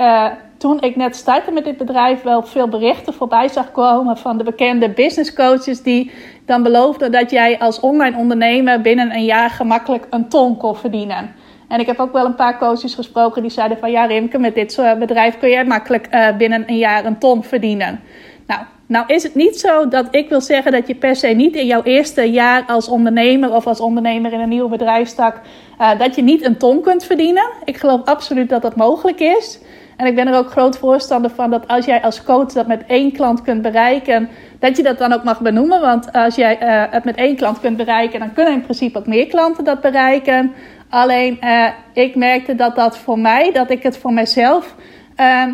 toen 0.63 0.81
ik 0.81 0.95
net 0.95 1.15
startte 1.15 1.51
met 1.51 1.63
dit 1.63 1.77
bedrijf 1.77 2.21
wel 2.21 2.43
veel 2.43 2.67
berichten 2.67 3.13
voorbij 3.13 3.47
zag 3.47 3.71
komen 3.71 4.17
van 4.17 4.37
de 4.37 4.43
bekende 4.43 4.89
business 4.89 5.33
coaches 5.33 5.81
die 5.81 6.11
dan 6.45 6.63
beloofden 6.63 7.11
dat 7.11 7.31
jij 7.31 7.59
als 7.59 7.79
online 7.79 8.17
ondernemer 8.17 8.81
binnen 8.81 9.13
een 9.15 9.25
jaar 9.25 9.49
gemakkelijk 9.49 10.07
een 10.09 10.29
ton 10.29 10.57
kon 10.57 10.75
verdienen. 10.75 11.35
En 11.67 11.79
ik 11.79 11.85
heb 11.85 11.99
ook 11.99 12.11
wel 12.11 12.25
een 12.25 12.35
paar 12.35 12.57
coaches 12.57 12.93
gesproken 12.93 13.41
die 13.41 13.51
zeiden 13.51 13.77
van 13.77 13.91
ja 13.91 14.05
Rimke, 14.05 14.37
met 14.37 14.55
dit 14.55 14.81
bedrijf 14.99 15.37
kun 15.37 15.49
jij 15.49 15.65
makkelijk 15.65 16.07
uh, 16.11 16.37
binnen 16.37 16.63
een 16.67 16.77
jaar 16.77 17.05
een 17.05 17.17
ton 17.17 17.43
verdienen. 17.43 17.99
Nou, 18.47 18.61
nou 18.85 19.05
is 19.07 19.23
het 19.23 19.35
niet 19.35 19.59
zo 19.59 19.87
dat 19.87 20.07
ik 20.11 20.29
wil 20.29 20.41
zeggen 20.41 20.71
dat 20.71 20.87
je 20.87 20.95
per 20.95 21.15
se 21.15 21.27
niet 21.27 21.55
in 21.55 21.65
jouw 21.65 21.83
eerste 21.83 22.31
jaar 22.31 22.63
als 22.67 22.87
ondernemer 22.87 23.53
of 23.53 23.67
als 23.67 23.79
ondernemer 23.79 24.33
in 24.33 24.39
een 24.39 24.49
nieuwe 24.49 24.69
bedrijfstak, 24.69 25.39
uh, 25.79 25.99
dat 25.99 26.15
je 26.15 26.21
niet 26.21 26.45
een 26.45 26.57
ton 26.57 26.81
kunt 26.81 27.03
verdienen. 27.03 27.49
Ik 27.65 27.77
geloof 27.77 28.03
absoluut 28.03 28.49
dat 28.49 28.61
dat 28.61 28.75
mogelijk 28.75 29.19
is. 29.19 29.59
En 30.03 30.09
ik 30.09 30.15
ben 30.15 30.27
er 30.27 30.37
ook 30.37 30.51
groot 30.51 30.77
voorstander 30.77 31.31
van 31.31 31.49
dat 31.49 31.67
als 31.67 31.85
jij 31.85 32.01
als 32.01 32.23
coach 32.23 32.51
dat 32.51 32.67
met 32.67 32.83
één 32.87 33.11
klant 33.11 33.41
kunt 33.41 33.61
bereiken, 33.61 34.29
dat 34.59 34.77
je 34.77 34.83
dat 34.83 34.97
dan 34.97 35.13
ook 35.13 35.23
mag 35.23 35.41
benoemen. 35.41 35.81
Want 35.81 36.11
als 36.11 36.35
jij 36.35 36.61
uh, 36.61 36.93
het 36.93 37.03
met 37.03 37.15
één 37.15 37.35
klant 37.35 37.59
kunt 37.59 37.77
bereiken, 37.77 38.19
dan 38.19 38.33
kunnen 38.33 38.53
in 38.53 38.61
principe 38.61 38.97
ook 38.97 39.07
meer 39.07 39.27
klanten 39.27 39.63
dat 39.63 39.81
bereiken. 39.81 40.53
Alleen 40.89 41.37
uh, 41.41 41.67
ik 41.93 42.15
merkte 42.15 42.55
dat 42.55 42.75
dat 42.75 42.97
voor 42.97 43.19
mij, 43.19 43.51
dat 43.51 43.69
ik 43.69 43.83
het 43.83 43.97
voor 43.97 44.13
mezelf 44.13 44.75
uh, 45.17 45.45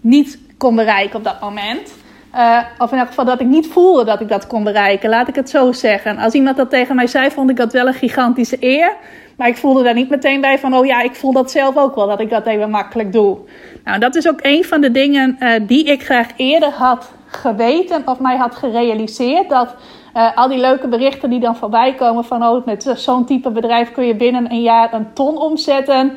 niet 0.00 0.38
kon 0.58 0.74
bereiken 0.74 1.16
op 1.16 1.24
dat 1.24 1.40
moment. 1.40 1.94
Uh, 2.36 2.58
of 2.78 2.92
in 2.92 2.98
elk 2.98 3.06
geval 3.06 3.24
dat 3.24 3.40
ik 3.40 3.46
niet 3.46 3.66
voelde 3.66 4.04
dat 4.04 4.20
ik 4.20 4.28
dat 4.28 4.46
kon 4.46 4.64
bereiken. 4.64 5.10
Laat 5.10 5.28
ik 5.28 5.34
het 5.34 5.50
zo 5.50 5.72
zeggen. 5.72 6.18
Als 6.18 6.32
iemand 6.32 6.56
dat 6.56 6.70
tegen 6.70 6.96
mij 6.96 7.06
zei, 7.06 7.30
vond 7.30 7.50
ik 7.50 7.56
dat 7.56 7.72
wel 7.72 7.86
een 7.86 7.94
gigantische 7.94 8.56
eer. 8.60 8.96
Maar 9.36 9.48
ik 9.48 9.56
voelde 9.56 9.82
daar 9.82 9.94
niet 9.94 10.10
meteen 10.10 10.40
bij 10.40 10.58
van, 10.58 10.74
oh 10.74 10.86
ja, 10.86 11.00
ik 11.00 11.14
voel 11.14 11.32
dat 11.32 11.50
zelf 11.50 11.76
ook 11.76 11.94
wel, 11.94 12.06
dat 12.06 12.20
ik 12.20 12.30
dat 12.30 12.46
even 12.46 12.70
makkelijk 12.70 13.12
doe. 13.12 13.38
Nou, 13.84 13.98
dat 13.98 14.14
is 14.14 14.28
ook 14.28 14.38
een 14.42 14.64
van 14.64 14.80
de 14.80 14.90
dingen 14.90 15.36
uh, 15.40 15.50
die 15.66 15.84
ik 15.84 16.04
graag 16.04 16.28
eerder 16.36 16.70
had 16.70 17.12
geweten 17.26 18.02
of 18.04 18.18
mij 18.18 18.36
had 18.36 18.54
gerealiseerd. 18.54 19.48
Dat 19.48 19.74
uh, 20.16 20.36
al 20.36 20.48
die 20.48 20.58
leuke 20.58 20.88
berichten 20.88 21.30
die 21.30 21.40
dan 21.40 21.56
voorbij 21.56 21.94
komen 21.94 22.24
van, 22.24 22.44
oh, 22.44 22.66
met 22.66 22.92
zo'n 22.96 23.24
type 23.24 23.50
bedrijf 23.50 23.92
kun 23.92 24.06
je 24.06 24.14
binnen 24.14 24.50
een 24.50 24.62
jaar 24.62 24.92
een 24.92 25.12
ton 25.12 25.38
omzetten. 25.38 26.12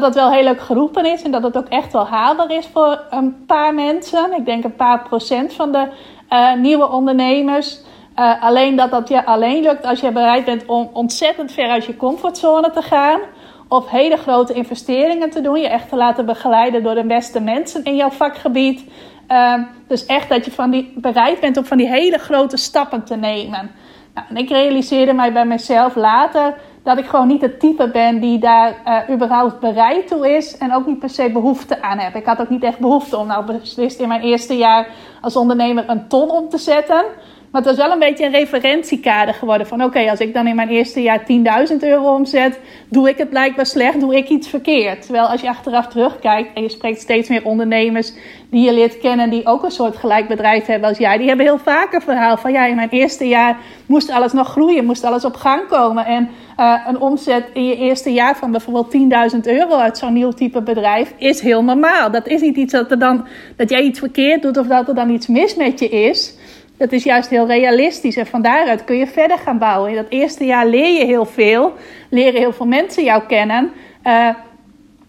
Dat 0.00 0.12
dat 0.12 0.14
wel 0.14 0.32
heel 0.32 0.44
leuk 0.44 0.60
geroepen 0.60 1.06
is 1.06 1.22
en 1.22 1.30
dat 1.30 1.42
het 1.42 1.56
ook 1.56 1.68
echt 1.68 1.92
wel 1.92 2.06
haalbaar 2.06 2.50
is 2.50 2.66
voor 2.72 3.00
een 3.10 3.44
paar 3.46 3.74
mensen. 3.74 4.32
Ik 4.36 4.44
denk 4.44 4.64
een 4.64 4.76
paar 4.76 5.02
procent 5.02 5.52
van 5.52 5.72
de 5.72 5.88
nieuwe 6.60 6.88
ondernemers. 6.88 7.80
Uh, 8.18 8.42
alleen 8.42 8.76
dat 8.76 8.90
dat 8.90 9.08
je 9.08 9.26
alleen 9.26 9.62
lukt 9.62 9.84
als 9.84 10.00
je 10.00 10.12
bereid 10.12 10.44
bent 10.44 10.66
om 10.66 10.90
ontzettend 10.92 11.52
ver 11.52 11.68
uit 11.68 11.84
je 11.84 11.96
comfortzone 11.96 12.70
te 12.70 12.82
gaan. 12.82 13.20
Of 13.68 13.90
hele 13.90 14.16
grote 14.16 14.52
investeringen 14.52 15.30
te 15.30 15.40
doen. 15.40 15.60
Je 15.60 15.68
echt 15.68 15.88
te 15.88 15.96
laten 15.96 16.26
begeleiden 16.26 16.82
door 16.82 16.94
de 16.94 17.06
beste 17.06 17.40
mensen 17.40 17.84
in 17.84 17.96
jouw 17.96 18.10
vakgebied. 18.10 18.84
Uh, 19.28 19.54
dus 19.88 20.06
echt 20.06 20.28
dat 20.28 20.44
je 20.44 20.50
van 20.50 20.70
die, 20.70 20.92
bereid 20.96 21.40
bent 21.40 21.56
om 21.56 21.64
van 21.64 21.76
die 21.76 21.88
hele 21.88 22.18
grote 22.18 22.56
stappen 22.56 23.04
te 23.04 23.16
nemen. 23.16 23.70
Nou, 24.14 24.26
en 24.28 24.36
ik 24.36 24.48
realiseerde 24.48 25.12
mij 25.12 25.32
bij 25.32 25.46
mezelf 25.46 25.94
later 25.94 26.54
dat 26.84 26.98
ik 26.98 27.06
gewoon 27.06 27.26
niet 27.26 27.40
het 27.40 27.60
type 27.60 27.90
ben 27.90 28.20
die 28.20 28.38
daar 28.38 28.76
uh, 28.86 29.14
überhaupt 29.14 29.60
bereid 29.60 30.08
toe 30.08 30.36
is. 30.36 30.58
En 30.58 30.74
ook 30.74 30.86
niet 30.86 30.98
per 30.98 31.10
se 31.10 31.30
behoefte 31.30 31.82
aan 31.82 31.98
heb. 31.98 32.14
Ik 32.14 32.26
had 32.26 32.40
ook 32.40 32.48
niet 32.48 32.62
echt 32.62 32.78
behoefte 32.78 33.16
om 33.16 33.26
nou 33.26 33.44
beslist 33.44 34.00
in 34.00 34.08
mijn 34.08 34.20
eerste 34.20 34.56
jaar 34.56 34.88
als 35.20 35.36
ondernemer 35.36 35.84
een 35.88 36.08
ton 36.08 36.30
om 36.30 36.48
te 36.48 36.58
zetten. 36.58 37.04
Maar 37.54 37.62
het 37.62 37.76
was 37.76 37.84
wel 37.86 37.92
een 37.92 38.08
beetje 38.08 38.24
een 38.24 38.32
referentiekader 38.32 39.34
geworden. 39.34 39.66
Van 39.66 39.84
oké, 39.84 40.10
als 40.10 40.18
ik 40.18 40.34
dan 40.34 40.46
in 40.46 40.56
mijn 40.56 40.68
eerste 40.68 41.02
jaar 41.02 41.20
10.000 41.70 41.76
euro 41.80 42.14
omzet, 42.14 42.60
doe 42.88 43.08
ik 43.08 43.18
het 43.18 43.30
blijkbaar 43.30 43.66
slecht, 43.66 44.00
doe 44.00 44.16
ik 44.16 44.28
iets 44.28 44.48
verkeerd. 44.48 45.02
Terwijl 45.02 45.26
als 45.26 45.40
je 45.40 45.48
achteraf 45.48 45.86
terugkijkt 45.86 46.54
en 46.54 46.62
je 46.62 46.68
spreekt 46.68 47.00
steeds 47.00 47.28
meer 47.28 47.44
ondernemers 47.44 48.12
die 48.50 48.64
je 48.64 48.72
leert 48.72 48.98
kennen, 48.98 49.30
die 49.30 49.46
ook 49.46 49.62
een 49.62 49.70
soort 49.70 49.96
gelijk 49.96 50.28
bedrijf 50.28 50.66
hebben 50.66 50.88
als 50.88 50.98
jij, 50.98 51.18
die 51.18 51.26
hebben 51.28 51.46
heel 51.46 51.58
vaak 51.58 51.92
een 51.92 52.00
verhaal 52.00 52.36
van 52.36 52.52
ja, 52.52 52.66
in 52.66 52.76
mijn 52.76 52.88
eerste 52.88 53.28
jaar 53.28 53.56
moest 53.86 54.10
alles 54.10 54.32
nog 54.32 54.48
groeien, 54.48 54.84
moest 54.84 55.04
alles 55.04 55.24
op 55.24 55.34
gang 55.34 55.66
komen. 55.68 56.06
En 56.06 56.28
uh, 56.60 56.80
een 56.86 57.00
omzet 57.00 57.44
in 57.52 57.64
je 57.64 57.76
eerste 57.76 58.12
jaar 58.12 58.36
van 58.36 58.50
bijvoorbeeld 58.50 59.32
10.000 59.34 59.40
euro 59.42 59.76
uit 59.76 59.98
zo'n 59.98 60.12
nieuw 60.12 60.30
type 60.30 60.62
bedrijf 60.62 61.14
is 61.18 61.40
heel 61.40 61.64
normaal. 61.64 62.10
Dat 62.10 62.26
is 62.26 62.40
niet 62.40 62.56
iets 62.56 62.72
dat, 62.72 62.90
er 62.90 62.98
dan, 62.98 63.26
dat 63.56 63.70
jij 63.70 63.82
iets 63.82 63.98
verkeerd 63.98 64.42
doet 64.42 64.56
of 64.56 64.66
dat 64.66 64.88
er 64.88 64.94
dan 64.94 65.10
iets 65.10 65.26
mis 65.26 65.54
met 65.54 65.78
je 65.78 65.88
is. 65.88 66.34
Dat 66.76 66.92
is 66.92 67.04
juist 67.04 67.30
heel 67.30 67.46
realistisch 67.46 68.16
en 68.16 68.26
van 68.26 68.42
daaruit 68.42 68.84
kun 68.84 68.96
je 68.96 69.06
verder 69.06 69.38
gaan 69.38 69.58
bouwen. 69.58 69.90
In 69.90 69.96
dat 69.96 70.08
eerste 70.08 70.44
jaar 70.44 70.66
leer 70.66 70.98
je 70.98 71.04
heel 71.04 71.24
veel, 71.24 71.72
leren 72.10 72.40
heel 72.40 72.52
veel 72.52 72.66
mensen 72.66 73.04
jou 73.04 73.22
kennen, 73.22 73.72
uh, 74.04 74.28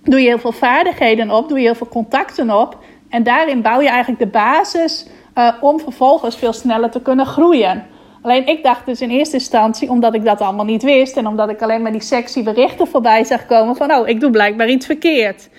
doe 0.04 0.20
je 0.20 0.28
heel 0.28 0.40
veel 0.40 0.52
vaardigheden 0.52 1.32
op, 1.32 1.50
doe 1.50 1.58
je 1.58 1.66
heel 1.66 1.76
veel 1.76 1.88
contacten 1.88 2.60
op. 2.60 2.78
En 3.10 3.24
daarin 3.24 3.62
bouw 3.62 3.82
je 3.82 3.90
eigenlijk 3.90 4.20
de 4.20 4.28
basis 4.28 5.08
uh, 5.38 5.54
om 5.62 5.80
vervolgens 5.80 6.36
veel 6.36 6.54
sneller 6.54 6.90
te 6.90 7.02
kunnen 7.02 7.26
groeien. 7.26 7.86
Alleen 8.22 8.48
ik 8.48 8.64
dacht 8.64 8.86
dus 8.86 9.02
in 9.02 9.10
eerste 9.10 9.36
instantie, 9.36 9.90
omdat 9.90 10.14
ik 10.14 10.24
dat 10.24 10.42
allemaal 10.42 10.66
niet 10.66 10.84
wist 10.84 11.18
en 11.18 11.28
omdat 11.28 11.50
ik 11.50 11.62
alleen 11.62 11.82
maar 11.82 11.92
die 11.92 12.02
sexy 12.02 12.44
berichten 12.44 12.88
voorbij 12.88 13.24
zag 13.24 13.46
komen 13.46 13.76
van, 13.76 13.92
oh, 13.92 14.08
ik 14.08 14.20
doe 14.20 14.30
blijkbaar 14.30 14.70
iets 14.70 14.86
verkeerd. 14.86 15.50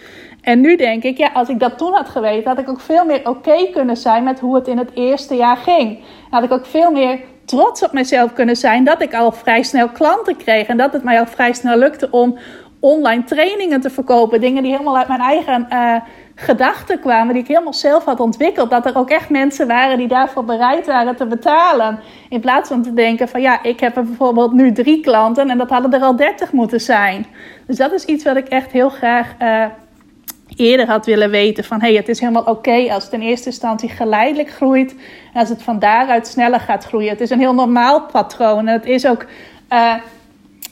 En 0.46 0.60
nu 0.60 0.76
denk 0.76 1.02
ik, 1.02 1.18
ja, 1.18 1.30
als 1.32 1.48
ik 1.48 1.58
dat 1.58 1.78
toen 1.78 1.92
had 1.92 2.08
geweten, 2.08 2.48
had 2.48 2.58
ik 2.58 2.68
ook 2.68 2.80
veel 2.80 3.04
meer 3.04 3.28
oké 3.28 3.70
kunnen 3.72 3.96
zijn 3.96 4.24
met 4.24 4.40
hoe 4.40 4.54
het 4.54 4.68
in 4.68 4.78
het 4.78 4.90
eerste 4.94 5.34
jaar 5.34 5.56
ging. 5.56 5.98
Had 6.30 6.42
ik 6.42 6.52
ook 6.52 6.66
veel 6.66 6.90
meer 6.90 7.20
trots 7.44 7.84
op 7.84 7.92
mezelf 7.92 8.32
kunnen 8.32 8.56
zijn 8.56 8.84
dat 8.84 9.02
ik 9.02 9.14
al 9.14 9.32
vrij 9.32 9.62
snel 9.62 9.88
klanten 9.88 10.36
kreeg. 10.36 10.66
En 10.66 10.76
dat 10.76 10.92
het 10.92 11.02
mij 11.02 11.18
al 11.18 11.26
vrij 11.26 11.52
snel 11.52 11.76
lukte 11.76 12.10
om 12.10 12.38
online 12.80 13.24
trainingen 13.24 13.80
te 13.80 13.90
verkopen. 13.90 14.40
Dingen 14.40 14.62
die 14.62 14.72
helemaal 14.72 14.96
uit 14.96 15.08
mijn 15.08 15.20
eigen 15.20 15.66
uh, 15.72 15.96
gedachten 16.34 17.00
kwamen, 17.00 17.34
die 17.34 17.42
ik 17.42 17.48
helemaal 17.48 17.72
zelf 17.72 18.04
had 18.04 18.20
ontwikkeld. 18.20 18.70
Dat 18.70 18.86
er 18.86 18.96
ook 18.96 19.10
echt 19.10 19.30
mensen 19.30 19.66
waren 19.66 19.98
die 19.98 20.08
daarvoor 20.08 20.44
bereid 20.44 20.86
waren 20.86 21.16
te 21.16 21.26
betalen. 21.26 21.98
In 22.28 22.40
plaats 22.40 22.68
van 22.68 22.82
te 22.82 22.92
denken 22.92 23.28
van 23.28 23.40
ja, 23.40 23.62
ik 23.62 23.80
heb 23.80 23.96
er 23.96 24.04
bijvoorbeeld 24.04 24.52
nu 24.52 24.72
drie 24.72 25.00
klanten 25.00 25.50
en 25.50 25.58
dat 25.58 25.70
hadden 25.70 25.92
er 25.92 26.00
al 26.00 26.16
dertig 26.16 26.52
moeten 26.52 26.80
zijn. 26.80 27.26
Dus 27.66 27.76
dat 27.76 27.92
is 27.92 28.04
iets 28.04 28.24
wat 28.24 28.36
ik 28.36 28.48
echt 28.48 28.72
heel 28.72 28.88
graag 28.88 29.34
uh, 29.42 29.64
eerder 30.56 30.86
had 30.86 31.06
willen 31.06 31.30
weten 31.30 31.64
van 31.64 31.80
hey, 31.80 31.94
het 31.94 32.08
is 32.08 32.20
helemaal 32.20 32.44
oké 32.44 32.92
als 32.92 33.04
het 33.04 33.12
in 33.12 33.20
eerste 33.20 33.48
instantie 33.48 33.88
geleidelijk 33.88 34.50
groeit 34.50 34.94
en 35.32 35.40
als 35.40 35.48
het 35.48 35.62
van 35.62 35.78
daaruit 35.78 36.26
sneller 36.26 36.60
gaat 36.60 36.84
groeien. 36.84 37.10
Het 37.10 37.20
is 37.20 37.30
een 37.30 37.38
heel 37.38 37.54
normaal 37.54 38.02
patroon 38.02 38.66
en 38.66 38.72
het 38.72 38.86
is 38.86 39.06
ook 39.06 39.26
uh, 39.72 39.94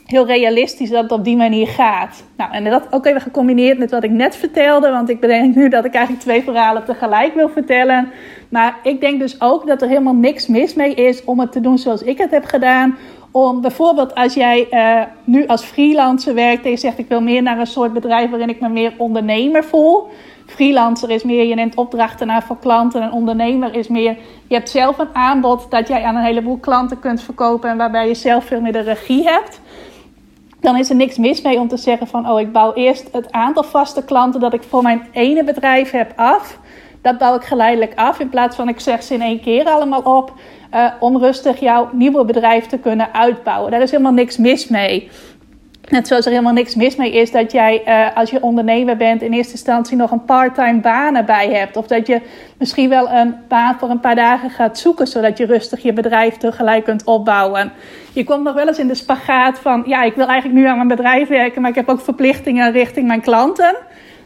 heel 0.06 0.26
realistisch 0.26 0.90
dat 0.90 1.02
het 1.02 1.12
op 1.12 1.24
die 1.24 1.36
manier 1.36 1.66
gaat. 1.66 2.24
Nou, 2.36 2.52
en 2.52 2.64
dat 2.64 2.86
ook 2.90 3.06
even 3.06 3.20
gecombineerd 3.20 3.78
met 3.78 3.90
wat 3.90 4.04
ik 4.04 4.10
net 4.10 4.36
vertelde, 4.36 4.90
want 4.90 5.08
ik 5.08 5.20
bedenk 5.20 5.54
nu 5.54 5.68
dat 5.68 5.84
ik 5.84 5.94
eigenlijk 5.94 6.24
twee 6.24 6.42
verhalen 6.42 6.84
tegelijk 6.84 7.34
wil 7.34 7.48
vertellen. 7.48 8.10
Maar 8.48 8.76
ik 8.82 9.00
denk 9.00 9.20
dus 9.20 9.40
ook 9.40 9.66
dat 9.66 9.82
er 9.82 9.88
helemaal 9.88 10.14
niks 10.14 10.46
mis 10.46 10.74
mee 10.74 10.94
is 10.94 11.24
om 11.24 11.40
het 11.40 11.52
te 11.52 11.60
doen 11.60 11.78
zoals 11.78 12.02
ik 12.02 12.18
het 12.18 12.30
heb 12.30 12.44
gedaan 12.44 12.96
Om 13.36 13.60
bijvoorbeeld 13.60 14.14
als 14.14 14.34
jij 14.34 14.66
uh, 14.70 15.02
nu 15.24 15.46
als 15.46 15.64
freelancer 15.64 16.34
werkt 16.34 16.64
en 16.64 16.70
je 16.70 16.76
zegt 16.76 16.98
ik 16.98 17.08
wil 17.08 17.20
meer 17.20 17.42
naar 17.42 17.58
een 17.58 17.66
soort 17.66 17.92
bedrijf 17.92 18.30
waarin 18.30 18.48
ik 18.48 18.60
me 18.60 18.68
meer 18.68 18.94
ondernemer 18.98 19.64
voel. 19.64 20.08
Freelancer 20.46 21.10
is 21.10 21.22
meer, 21.22 21.44
je 21.44 21.54
neemt 21.54 21.74
opdrachten 21.74 22.26
naar 22.26 22.42
voor 22.42 22.58
klanten. 22.58 23.02
En 23.02 23.12
ondernemer 23.12 23.74
is 23.74 23.88
meer, 23.88 24.16
je 24.48 24.54
hebt 24.54 24.70
zelf 24.70 24.98
een 24.98 25.14
aanbod 25.14 25.70
dat 25.70 25.88
jij 25.88 26.02
aan 26.02 26.16
een 26.16 26.24
heleboel 26.24 26.58
klanten 26.58 26.98
kunt 26.98 27.22
verkopen 27.22 27.70
en 27.70 27.76
waarbij 27.76 28.08
je 28.08 28.14
zelf 28.14 28.44
veel 28.44 28.60
meer 28.60 28.72
de 28.72 28.80
regie 28.80 29.28
hebt. 29.28 29.60
Dan 30.60 30.76
is 30.76 30.90
er 30.90 30.96
niks 30.96 31.16
mis 31.16 31.42
mee 31.42 31.60
om 31.60 31.68
te 31.68 31.76
zeggen 31.76 32.06
van, 32.06 32.30
oh 32.30 32.40
ik 32.40 32.52
bouw 32.52 32.72
eerst 32.72 33.08
het 33.12 33.32
aantal 33.32 33.64
vaste 33.64 34.04
klanten 34.04 34.40
dat 34.40 34.54
ik 34.54 34.62
voor 34.62 34.82
mijn 34.82 35.06
ene 35.12 35.44
bedrijf 35.44 35.90
heb 35.90 36.12
af. 36.16 36.58
Dat 37.04 37.18
bouw 37.18 37.34
ik 37.34 37.44
geleidelijk 37.44 37.92
af 37.94 38.18
in 38.20 38.28
plaats 38.28 38.56
van 38.56 38.68
ik 38.68 38.80
zeg 38.80 39.02
ze 39.02 39.14
in 39.14 39.22
één 39.22 39.40
keer 39.40 39.64
allemaal 39.64 40.00
op. 40.00 40.32
Uh, 40.74 40.86
om 41.00 41.18
rustig 41.18 41.60
jouw 41.60 41.88
nieuwe 41.92 42.24
bedrijf 42.24 42.66
te 42.66 42.78
kunnen 42.78 43.14
uitbouwen. 43.14 43.70
Daar 43.70 43.82
is 43.82 43.90
helemaal 43.90 44.12
niks 44.12 44.36
mis 44.36 44.68
mee. 44.68 45.10
Net 45.88 46.06
zoals 46.06 46.24
er 46.24 46.30
helemaal 46.30 46.52
niks 46.52 46.74
mis 46.74 46.96
mee 46.96 47.12
is 47.12 47.30
dat 47.30 47.52
jij 47.52 47.82
uh, 47.86 48.16
als 48.16 48.30
je 48.30 48.42
ondernemer 48.42 48.96
bent 48.96 49.22
in 49.22 49.32
eerste 49.32 49.52
instantie 49.52 49.96
nog 49.96 50.10
een 50.10 50.24
parttime 50.24 50.80
baan 50.80 51.16
erbij 51.16 51.48
hebt. 51.48 51.76
Of 51.76 51.86
dat 51.86 52.06
je 52.06 52.20
misschien 52.58 52.88
wel 52.88 53.10
een 53.10 53.34
baan 53.48 53.78
voor 53.78 53.90
een 53.90 54.00
paar 54.00 54.14
dagen 54.14 54.50
gaat 54.50 54.78
zoeken 54.78 55.06
zodat 55.06 55.38
je 55.38 55.46
rustig 55.46 55.82
je 55.82 55.92
bedrijf 55.92 56.36
tegelijk 56.36 56.84
kunt 56.84 57.04
opbouwen. 57.04 57.72
Je 58.12 58.24
komt 58.24 58.44
nog 58.44 58.54
wel 58.54 58.68
eens 58.68 58.78
in 58.78 58.88
de 58.88 58.94
spagaat 58.94 59.58
van 59.58 59.82
ja 59.86 60.02
ik 60.02 60.14
wil 60.14 60.26
eigenlijk 60.26 60.60
nu 60.60 60.66
aan 60.66 60.76
mijn 60.76 60.88
bedrijf 60.88 61.28
werken 61.28 61.60
maar 61.60 61.70
ik 61.70 61.76
heb 61.76 61.88
ook 61.88 62.00
verplichtingen 62.00 62.72
richting 62.72 63.06
mijn 63.06 63.20
klanten. 63.20 63.76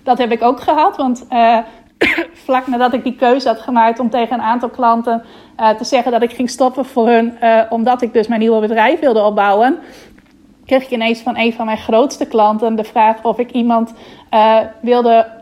Dat 0.02 0.18
heb 0.18 0.32
ik 0.32 0.42
ook 0.42 0.60
gehad 0.60 0.96
want 0.96 1.26
uh, 1.32 1.58
vlak 2.48 2.66
nadat 2.66 2.92
ik 2.92 3.04
die 3.04 3.16
keuze 3.16 3.48
had 3.48 3.60
gemaakt 3.60 3.98
om 3.98 4.10
tegen 4.10 4.34
een 4.34 4.44
aantal 4.44 4.68
klanten 4.68 5.22
uh, 5.60 5.68
te 5.70 5.84
zeggen 5.84 6.12
dat 6.12 6.22
ik 6.22 6.32
ging 6.32 6.50
stoppen 6.50 6.84
voor 6.84 7.08
hun, 7.08 7.36
uh, 7.42 7.60
omdat 7.68 8.02
ik 8.02 8.12
dus 8.12 8.26
mijn 8.26 8.40
nieuwe 8.40 8.60
bedrijf 8.60 9.00
wilde 9.00 9.22
opbouwen, 9.22 9.78
kreeg 10.66 10.82
ik 10.82 10.90
ineens 10.90 11.20
van 11.20 11.36
een 11.36 11.52
van 11.52 11.66
mijn 11.66 11.78
grootste 11.78 12.26
klanten 12.26 12.76
de 12.76 12.84
vraag 12.84 13.22
of 13.22 13.38
ik 13.38 13.50
iemand 13.50 13.92
uh, 14.34 14.58
wilde 14.80 15.36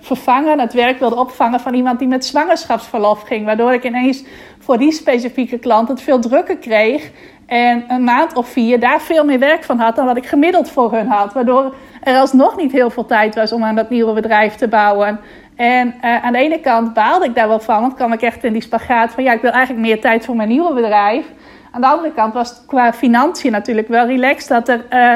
vervangen, 0.00 0.60
het 0.60 0.72
werk 0.72 0.98
wilde 0.98 1.16
opvangen 1.16 1.60
van 1.60 1.74
iemand 1.74 1.98
die 1.98 2.08
met 2.08 2.24
zwangerschapsverlof 2.24 3.22
ging. 3.22 3.44
Waardoor 3.44 3.72
ik 3.72 3.84
ineens 3.84 4.24
voor 4.58 4.78
die 4.78 4.92
specifieke 4.92 5.58
klant 5.58 5.88
het 5.88 6.02
veel 6.02 6.20
drukker 6.20 6.56
kreeg. 6.56 7.10
En 7.46 7.84
een 7.88 8.04
maand 8.04 8.34
of 8.34 8.48
vier 8.48 8.80
daar 8.80 9.00
veel 9.00 9.24
meer 9.24 9.38
werk 9.38 9.64
van 9.64 9.78
had 9.78 9.96
dan 9.96 10.06
wat 10.06 10.16
ik 10.16 10.26
gemiddeld 10.26 10.70
voor 10.70 10.92
hun 10.92 11.06
had. 11.06 11.32
Waardoor 11.32 11.74
er 12.02 12.18
alsnog 12.18 12.56
niet 12.56 12.72
heel 12.72 12.90
veel 12.90 13.06
tijd 13.06 13.34
was 13.34 13.52
om 13.52 13.64
aan 13.64 13.74
dat 13.74 13.90
nieuwe 13.90 14.12
bedrijf 14.12 14.54
te 14.54 14.68
bouwen. 14.68 15.20
En 15.56 15.94
uh, 16.04 16.24
aan 16.24 16.32
de 16.32 16.38
ene 16.38 16.60
kant 16.60 16.94
baalde 16.94 17.24
ik 17.24 17.34
daar 17.34 17.48
wel 17.48 17.60
van, 17.60 17.80
want 17.80 17.94
kwam 17.94 18.12
ik 18.12 18.22
echt 18.22 18.44
in 18.44 18.52
die 18.52 18.62
spagaat 18.62 19.10
van 19.10 19.24
ja, 19.24 19.32
ik 19.32 19.40
wil 19.40 19.50
eigenlijk 19.50 19.86
meer 19.86 20.00
tijd 20.00 20.24
voor 20.24 20.36
mijn 20.36 20.48
nieuwe 20.48 20.74
bedrijf. 20.74 21.26
Aan 21.70 21.80
de 21.80 21.86
andere 21.86 22.12
kant 22.12 22.34
was 22.34 22.48
het 22.48 22.62
qua 22.66 22.92
financiën 22.92 23.52
natuurlijk 23.52 23.88
wel 23.88 24.06
relaxed 24.06 24.48
dat 24.48 24.68
er 24.68 24.84
uh, 24.90 25.12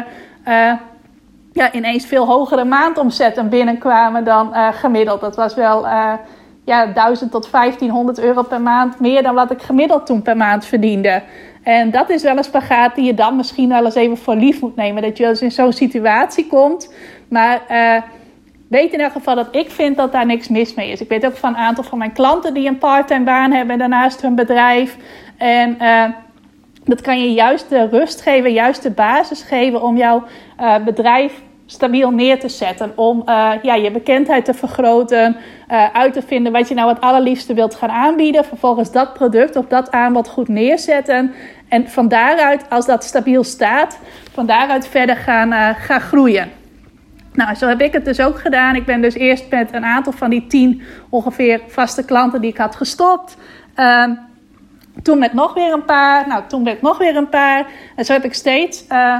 uh, 0.54 0.72
ja, 1.52 1.72
ineens 1.72 2.06
veel 2.06 2.26
hogere 2.26 2.64
maandomzetten 2.64 3.48
binnenkwamen 3.48 4.24
dan 4.24 4.54
gemiddeld. 4.72 5.20
Dat 5.20 5.36
was 5.36 5.54
wel 5.54 5.86
ja, 6.64 6.86
1000 6.86 7.30
tot 7.30 7.50
1500 7.50 8.18
euro 8.18 8.42
per 8.42 8.60
maand 8.60 9.00
meer 9.00 9.22
dan 9.22 9.34
wat 9.34 9.50
ik 9.50 9.62
gemiddeld 9.62 10.06
toen 10.06 10.22
per 10.22 10.36
maand 10.36 10.64
verdiende. 10.64 11.22
En 11.66 11.90
dat 11.90 12.10
is 12.10 12.22
wel 12.22 12.36
een 12.36 12.44
spagaat 12.44 12.94
die 12.94 13.04
je 13.04 13.14
dan 13.14 13.36
misschien 13.36 13.68
wel 13.68 13.84
eens 13.84 13.94
even 13.94 14.16
voor 14.16 14.34
lief 14.34 14.60
moet 14.60 14.76
nemen. 14.76 15.02
Dat 15.02 15.18
je 15.18 15.26
eens 15.26 15.42
in 15.42 15.52
zo'n 15.52 15.72
situatie 15.72 16.46
komt. 16.46 16.94
Maar 17.28 17.60
weet 18.68 18.92
in 18.92 19.00
elk 19.00 19.12
geval 19.12 19.34
dat 19.34 19.48
ik 19.50 19.70
vind 19.70 19.96
dat 19.96 20.12
daar 20.12 20.26
niks 20.26 20.48
mis 20.48 20.74
mee 20.74 20.90
is. 20.90 21.00
Ik 21.00 21.08
weet 21.08 21.26
ook 21.26 21.36
van 21.36 21.50
een 21.50 21.60
aantal 21.60 21.84
van 21.84 21.98
mijn 21.98 22.12
klanten 22.12 22.54
die 22.54 22.68
een 22.68 22.78
parttime 22.78 23.24
baan 23.24 23.52
hebben 23.52 23.72
en 23.72 23.78
daarnaast 23.78 24.22
hun 24.22 24.34
bedrijf. 24.34 24.96
En 25.36 25.76
uh, 25.80 26.04
dat 26.84 27.00
kan 27.00 27.20
je 27.20 27.32
juist 27.32 27.68
de 27.68 27.88
rust 27.88 28.20
geven, 28.20 28.52
juist 28.52 28.82
de 28.82 28.90
basis 28.90 29.42
geven 29.42 29.82
om 29.82 29.96
jouw 29.96 30.24
uh, 30.60 30.74
bedrijf 30.84 31.42
stabiel 31.66 32.10
neer 32.10 32.40
te 32.40 32.48
zetten. 32.48 32.92
Om 32.94 33.22
ja, 33.62 33.74
je 33.74 33.90
bekendheid 33.90 34.44
te 34.44 34.54
vergroten, 34.54 35.36
uit 35.92 36.12
te 36.12 36.22
vinden 36.22 36.52
wat 36.52 36.68
je 36.68 36.74
nou 36.74 36.88
het 36.88 37.00
allerliefste 37.00 37.54
wilt 37.54 37.74
gaan 37.74 37.90
aanbieden. 37.90 38.44
Vervolgens 38.44 38.92
dat 38.92 39.12
product 39.12 39.56
of 39.56 39.66
dat 39.66 39.90
aanbod 39.90 40.28
goed 40.28 40.48
neerzetten. 40.48 41.34
En 41.76 41.88
van 41.88 42.08
daaruit, 42.08 42.70
als 42.70 42.86
dat 42.86 43.04
stabiel 43.04 43.44
staat, 43.44 43.98
van 44.32 44.46
daaruit 44.46 44.88
verder 44.88 45.16
gaan, 45.16 45.74
gaan 45.74 46.00
groeien. 46.00 46.50
Nou, 47.36 47.54
zo 47.54 47.68
heb 47.68 47.80
ik 47.80 47.92
het 47.92 48.04
dus 48.04 48.20
ook 48.20 48.38
gedaan. 48.38 48.74
Ik 48.74 48.84
ben 48.84 49.00
dus 49.00 49.14
eerst 49.14 49.50
met 49.50 49.74
een 49.74 49.84
aantal 49.84 50.12
van 50.12 50.30
die 50.30 50.46
tien 50.46 50.82
ongeveer 51.08 51.60
vaste 51.68 52.04
klanten 52.04 52.40
die 52.40 52.50
ik 52.50 52.56
had 52.56 52.76
gestopt. 52.76 53.36
Uh, 53.76 54.04
toen 55.02 55.18
met 55.18 55.32
nog 55.32 55.54
weer 55.54 55.72
een 55.72 55.84
paar. 55.84 56.28
Nou, 56.28 56.42
toen 56.48 56.62
met 56.62 56.82
nog 56.82 56.98
weer 56.98 57.16
een 57.16 57.28
paar. 57.28 57.66
En 57.96 58.04
zo 58.04 58.12
heb 58.12 58.24
ik 58.24 58.34
steeds 58.34 58.84
uh, 58.92 59.16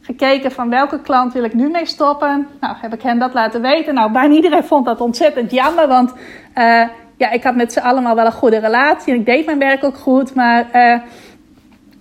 gekeken 0.00 0.52
van 0.52 0.70
welke 0.70 1.00
klant 1.00 1.32
wil 1.32 1.44
ik 1.44 1.54
nu 1.54 1.68
mee 1.68 1.86
stoppen. 1.86 2.46
Nou, 2.60 2.76
heb 2.80 2.94
ik 2.94 3.02
hen 3.02 3.18
dat 3.18 3.34
laten 3.34 3.62
weten. 3.62 3.94
Nou, 3.94 4.12
bijna 4.12 4.34
iedereen 4.34 4.64
vond 4.64 4.84
dat 4.84 5.00
ontzettend 5.00 5.50
jammer. 5.50 5.88
Want 5.88 6.12
uh, 6.12 6.82
ja, 7.16 7.30
ik 7.30 7.42
had 7.42 7.54
met 7.54 7.72
ze 7.72 7.82
allemaal 7.82 8.14
wel 8.14 8.26
een 8.26 8.32
goede 8.32 8.58
relatie. 8.58 9.12
En 9.12 9.18
ik 9.20 9.26
deed 9.26 9.46
mijn 9.46 9.58
werk 9.58 9.84
ook 9.84 9.96
goed. 9.96 10.34
Maar 10.34 10.66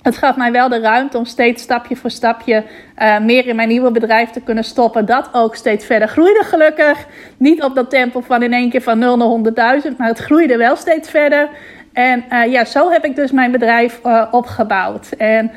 het 0.06 0.18
gaf 0.18 0.36
mij 0.36 0.52
wel 0.52 0.70
de 0.70 0.80
ruimte 0.80 1.18
om 1.18 1.26
steeds 1.26 1.64
stapje 1.64 1.96
voor 1.96 2.10
stapje 2.10 2.64
uh, 3.02 3.20
meer 3.20 3.48
in 3.48 3.56
mijn 3.56 3.68
nieuwe 3.68 3.92
bedrijf 3.92 4.30
te 4.30 4.42
kunnen 4.42 4.64
stoppen. 4.64 5.06
Dat 5.06 5.30
ook 5.32 5.56
steeds 5.56 5.86
verder 5.86 6.08
groeide, 6.08 6.44
gelukkig. 6.44 7.06
Niet 7.38 7.64
op 7.64 7.76
dat 7.76 7.90
tempo 7.90 8.22
van 8.22 8.44
in 8.44 8.54
één 8.54 8.70
keer 8.70 8.82
van 8.82 9.00
0 9.00 9.18
naar 9.18 9.82
100.000, 9.84 9.98
maar 9.98 10.08
het 10.08 10.20
groeide 10.20 10.58
wel 10.58 10.76
steeds 10.76 11.10
verder. 11.10 11.50
En 11.94 12.26
uh, 12.32 12.52
ja, 12.52 12.66
zo 12.66 12.92
heb 12.92 13.06
ik 13.06 13.16
dus 13.16 13.32
mijn 13.32 13.52
bedrijf 13.52 14.00
uh, 14.06 14.26
opgebouwd. 14.32 15.10
En 15.18 15.52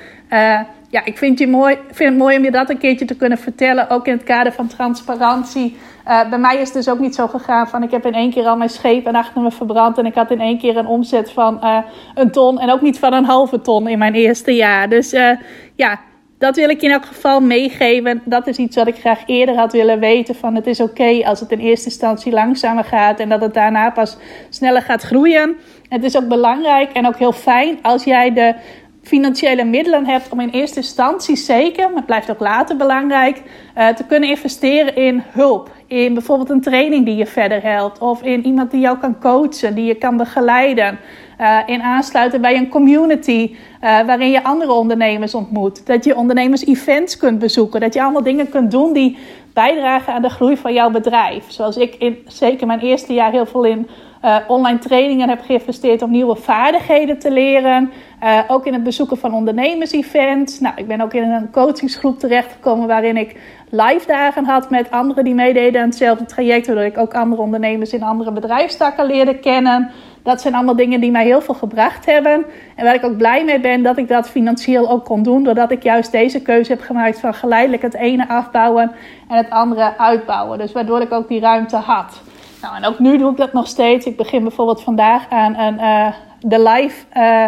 ja, 0.91 1.05
ik 1.05 1.19
vind, 1.19 1.39
je 1.39 1.47
mooi, 1.47 1.79
vind 1.91 2.11
het 2.11 2.19
mooi 2.19 2.37
om 2.37 2.45
je 2.45 2.51
dat 2.51 2.71
een 2.71 2.79
keertje 2.79 3.05
te 3.05 3.17
kunnen 3.17 3.39
vertellen. 3.39 3.91
Ook 3.91 4.07
in 4.07 4.13
het 4.13 4.23
kader 4.23 4.53
van 4.53 4.67
transparantie. 4.67 5.77
Uh, 6.09 6.29
bij 6.29 6.39
mij 6.39 6.55
is 6.55 6.61
het 6.61 6.73
dus 6.73 6.89
ook 6.89 6.99
niet 6.99 7.15
zo 7.15 7.27
gegaan 7.27 7.69
van 7.69 7.83
ik 7.83 7.91
heb 7.91 8.07
in 8.07 8.15
één 8.15 8.31
keer 8.31 8.47
al 8.47 8.57
mijn 8.57 8.71
schepen 8.71 9.15
achter 9.15 9.43
me 9.43 9.51
verbrand. 9.51 9.99
En 9.99 10.07
ik 10.07 10.15
had 10.15 10.31
in 10.31 10.41
één 10.41 10.59
keer 10.59 10.77
een 10.77 10.87
omzet 10.87 11.33
van 11.33 11.61
uh, 11.63 11.79
een 12.15 12.31
ton. 12.31 12.59
En 12.59 12.71
ook 12.71 12.81
niet 12.81 12.99
van 12.99 13.13
een 13.13 13.25
halve 13.25 13.61
ton 13.61 13.89
in 13.89 13.99
mijn 13.99 14.15
eerste 14.15 14.55
jaar. 14.55 14.89
Dus 14.89 15.13
uh, 15.13 15.31
ja, 15.75 16.01
dat 16.39 16.57
wil 16.57 16.69
ik 16.69 16.83
in 16.83 16.91
elk 16.91 17.05
geval 17.05 17.41
meegeven. 17.41 18.23
Dat 18.25 18.47
is 18.47 18.57
iets 18.57 18.77
wat 18.77 18.87
ik 18.87 18.97
graag 18.97 19.23
eerder 19.27 19.57
had 19.57 19.73
willen 19.73 20.01
weten. 20.01 20.35
Van 20.35 20.55
het 20.55 20.67
is 20.67 20.81
oké 20.81 21.25
als 21.25 21.41
het 21.41 21.53
in 21.53 21.59
eerste 21.59 21.89
instantie 21.89 22.33
langzamer 22.33 22.85
gaat. 22.85 23.21
En 23.21 23.29
dat 23.29 23.41
het 23.41 23.55
daarna 23.55 23.91
pas 23.91 24.17
sneller 24.49 24.83
gaat 24.83 25.03
groeien. 25.03 25.57
Het 25.89 26.05
is 26.05 26.17
ook 26.17 26.29
belangrijk 26.29 26.93
en 26.93 27.07
ook 27.07 27.19
heel 27.19 27.33
fijn 27.33 27.79
als 27.83 28.05
jij 28.05 28.33
de 28.33 28.55
financiële 29.03 29.65
middelen 29.65 30.07
hebt 30.07 30.29
om 30.29 30.41
in 30.41 30.49
eerste 30.49 30.77
instantie 30.77 31.37
zeker, 31.37 31.87
maar 31.89 31.97
het 31.97 32.07
blijft 32.07 32.31
ook 32.31 32.41
later 32.41 32.77
belangrijk, 32.77 33.43
uh, 33.77 33.89
te 33.89 34.05
kunnen 34.05 34.29
investeren 34.29 34.97
in 34.97 35.23
hulp. 35.29 35.71
In 35.87 36.15
bijvoorbeeld 36.15 36.51
een 36.51 36.61
training 36.61 37.05
die 37.05 37.17
je 37.17 37.27
verder 37.27 37.63
helpt, 37.63 37.99
of 37.99 38.23
in 38.23 38.47
iemand 38.47 38.71
die 38.71 38.81
jou 38.81 38.99
kan 38.99 39.19
coachen, 39.21 39.75
die 39.75 39.85
je 39.85 39.95
kan 39.95 40.17
begeleiden. 40.17 40.99
Uh, 41.41 41.59
in 41.67 41.83
aansluiten 41.83 42.41
bij 42.41 42.57
een 42.57 42.69
community 42.69 43.51
uh, 43.51 43.57
waarin 43.81 44.31
je 44.31 44.45
andere 44.45 44.73
ondernemers 44.73 45.35
ontmoet. 45.35 45.87
Dat 45.87 46.05
je 46.05 46.17
ondernemers-events 46.17 47.17
kunt 47.17 47.39
bezoeken. 47.39 47.81
Dat 47.81 47.95
je 47.95 48.03
allemaal 48.03 48.23
dingen 48.23 48.49
kunt 48.49 48.71
doen 48.71 48.93
die 48.93 49.19
bijdragen 49.53 50.13
aan 50.13 50.23
de 50.23 50.29
groei 50.29 50.57
van 50.57 50.73
jouw 50.73 50.91
bedrijf. 50.91 51.45
Zoals 51.47 51.77
ik 51.77 51.95
in 51.95 52.19
zeker 52.27 52.67
mijn 52.67 52.81
eerste 52.81 53.13
jaar 53.13 53.31
heel 53.31 53.47
veel 53.47 53.65
in 53.65 53.89
uh, 54.25 54.37
online 54.49 54.79
trainingen 54.79 55.29
heb 55.29 55.41
geïnvesteerd 55.41 56.03
om 56.03 56.11
nieuwe 56.11 56.37
vaardigheden 56.37 57.19
te 57.19 57.31
leren. 57.31 57.93
Uh, 58.23 58.41
ook 58.49 58.67
in 58.67 58.73
het 58.73 58.83
bezoeken 58.83 59.17
van 59.17 59.35
ondernemers-events. 59.35 60.61
Nou, 60.61 60.75
ik 60.77 60.87
ben 60.87 61.01
ook 61.01 61.15
in 61.15 61.31
een 61.31 61.51
coachingsgroep 61.51 62.19
terechtgekomen 62.19 62.87
waarin 62.87 63.17
ik 63.17 63.37
live 63.71 64.07
dagen 64.07 64.45
had 64.45 64.71
met 64.71 64.91
anderen 64.91 65.25
die 65.25 65.35
meededen 65.35 65.81
aan 65.81 65.89
hetzelfde 65.89 66.25
traject. 66.25 66.67
Waardoor 66.67 66.85
ik 66.85 66.99
ook 66.99 67.15
andere 67.15 67.43
ondernemers 67.43 67.93
in 67.93 68.03
andere 68.03 68.33
bedrijfstakken 68.33 69.07
leerde 69.07 69.39
kennen. 69.39 69.91
Dat 70.23 70.41
zijn 70.41 70.55
allemaal 70.55 70.77
dingen 70.77 71.01
die 71.01 71.11
mij 71.11 71.25
heel 71.25 71.41
veel 71.41 71.55
gebracht 71.55 72.07
hebben. 72.07 72.45
En 72.77 72.85
waar 72.85 72.95
ik 72.95 73.05
ook 73.05 73.17
blij 73.17 73.45
mee 73.45 73.61
ben 73.61 73.83
dat 73.83 73.97
ik 73.97 74.09
dat 74.09 74.29
financieel 74.29 74.91
ook 74.91 75.05
kon 75.05 75.23
doen. 75.23 75.45
Doordat 75.45 75.71
ik 75.71 75.83
juist 75.83 76.13
deze 76.13 76.43
keuze 76.43 76.73
heb 76.73 76.81
gemaakt 76.81 77.21
van 77.21 77.35
geleidelijk 77.35 77.83
het 77.83 77.95
ene 77.95 78.29
afbouwen 78.29 78.93
en 79.29 79.37
het 79.37 79.51
andere 79.51 79.99
uitbouwen. 79.99 80.59
Dus 80.59 80.73
waardoor 80.73 81.01
ik 81.01 81.13
ook 81.13 81.29
die 81.29 81.41
ruimte 81.41 81.77
had. 81.77 82.23
Nou, 82.63 82.77
en 82.77 82.85
ook 82.85 82.99
nu 82.99 83.19
doe 83.19 83.31
ik 83.31 83.37
dat 83.37 83.53
nog 83.53 83.67
steeds. 83.67 84.07
Ik 84.07 84.17
begin 84.17 84.43
bijvoorbeeld 84.43 84.83
vandaag 84.83 85.29
aan 85.29 85.57
een, 85.57 85.75
uh, 85.75 86.13
de 86.41 86.63
live 86.63 87.05
uh, 87.17 87.45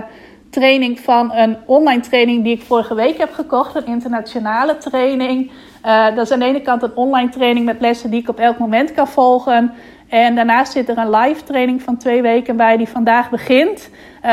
training 0.51 1.01
van 1.01 1.33
een 1.33 1.57
online 1.67 2.01
training 2.01 2.45
die 2.45 2.55
ik 2.55 2.63
vorige 2.63 2.95
week 2.95 3.19
heb 3.19 3.33
gekocht. 3.33 3.75
Een 3.75 3.87
internationale 3.87 4.79
training. 4.79 5.51
Uh, 5.87 6.15
dat 6.15 6.27
is 6.27 6.33
aan 6.33 6.39
de 6.39 6.45
ene 6.45 6.61
kant 6.63 6.83
een 6.83 6.97
online 6.97 7.29
training 7.29 7.67
met 7.67 7.81
lessen 7.81 8.11
die 8.11 8.21
ik 8.21 8.29
op 8.29 8.39
elk 8.39 8.59
moment 8.59 8.93
kan 8.93 9.09
volgen. 9.09 9.73
En 10.09 10.35
daarnaast 10.35 10.73
zit 10.73 10.89
er 10.89 10.99
een 10.99 11.11
live 11.11 11.45
training 11.45 11.83
van 11.83 11.97
twee 11.97 12.23
weken 12.23 12.57
bij 12.57 12.77
die 12.77 12.89
vandaag 12.89 13.31
begint. 13.31 13.91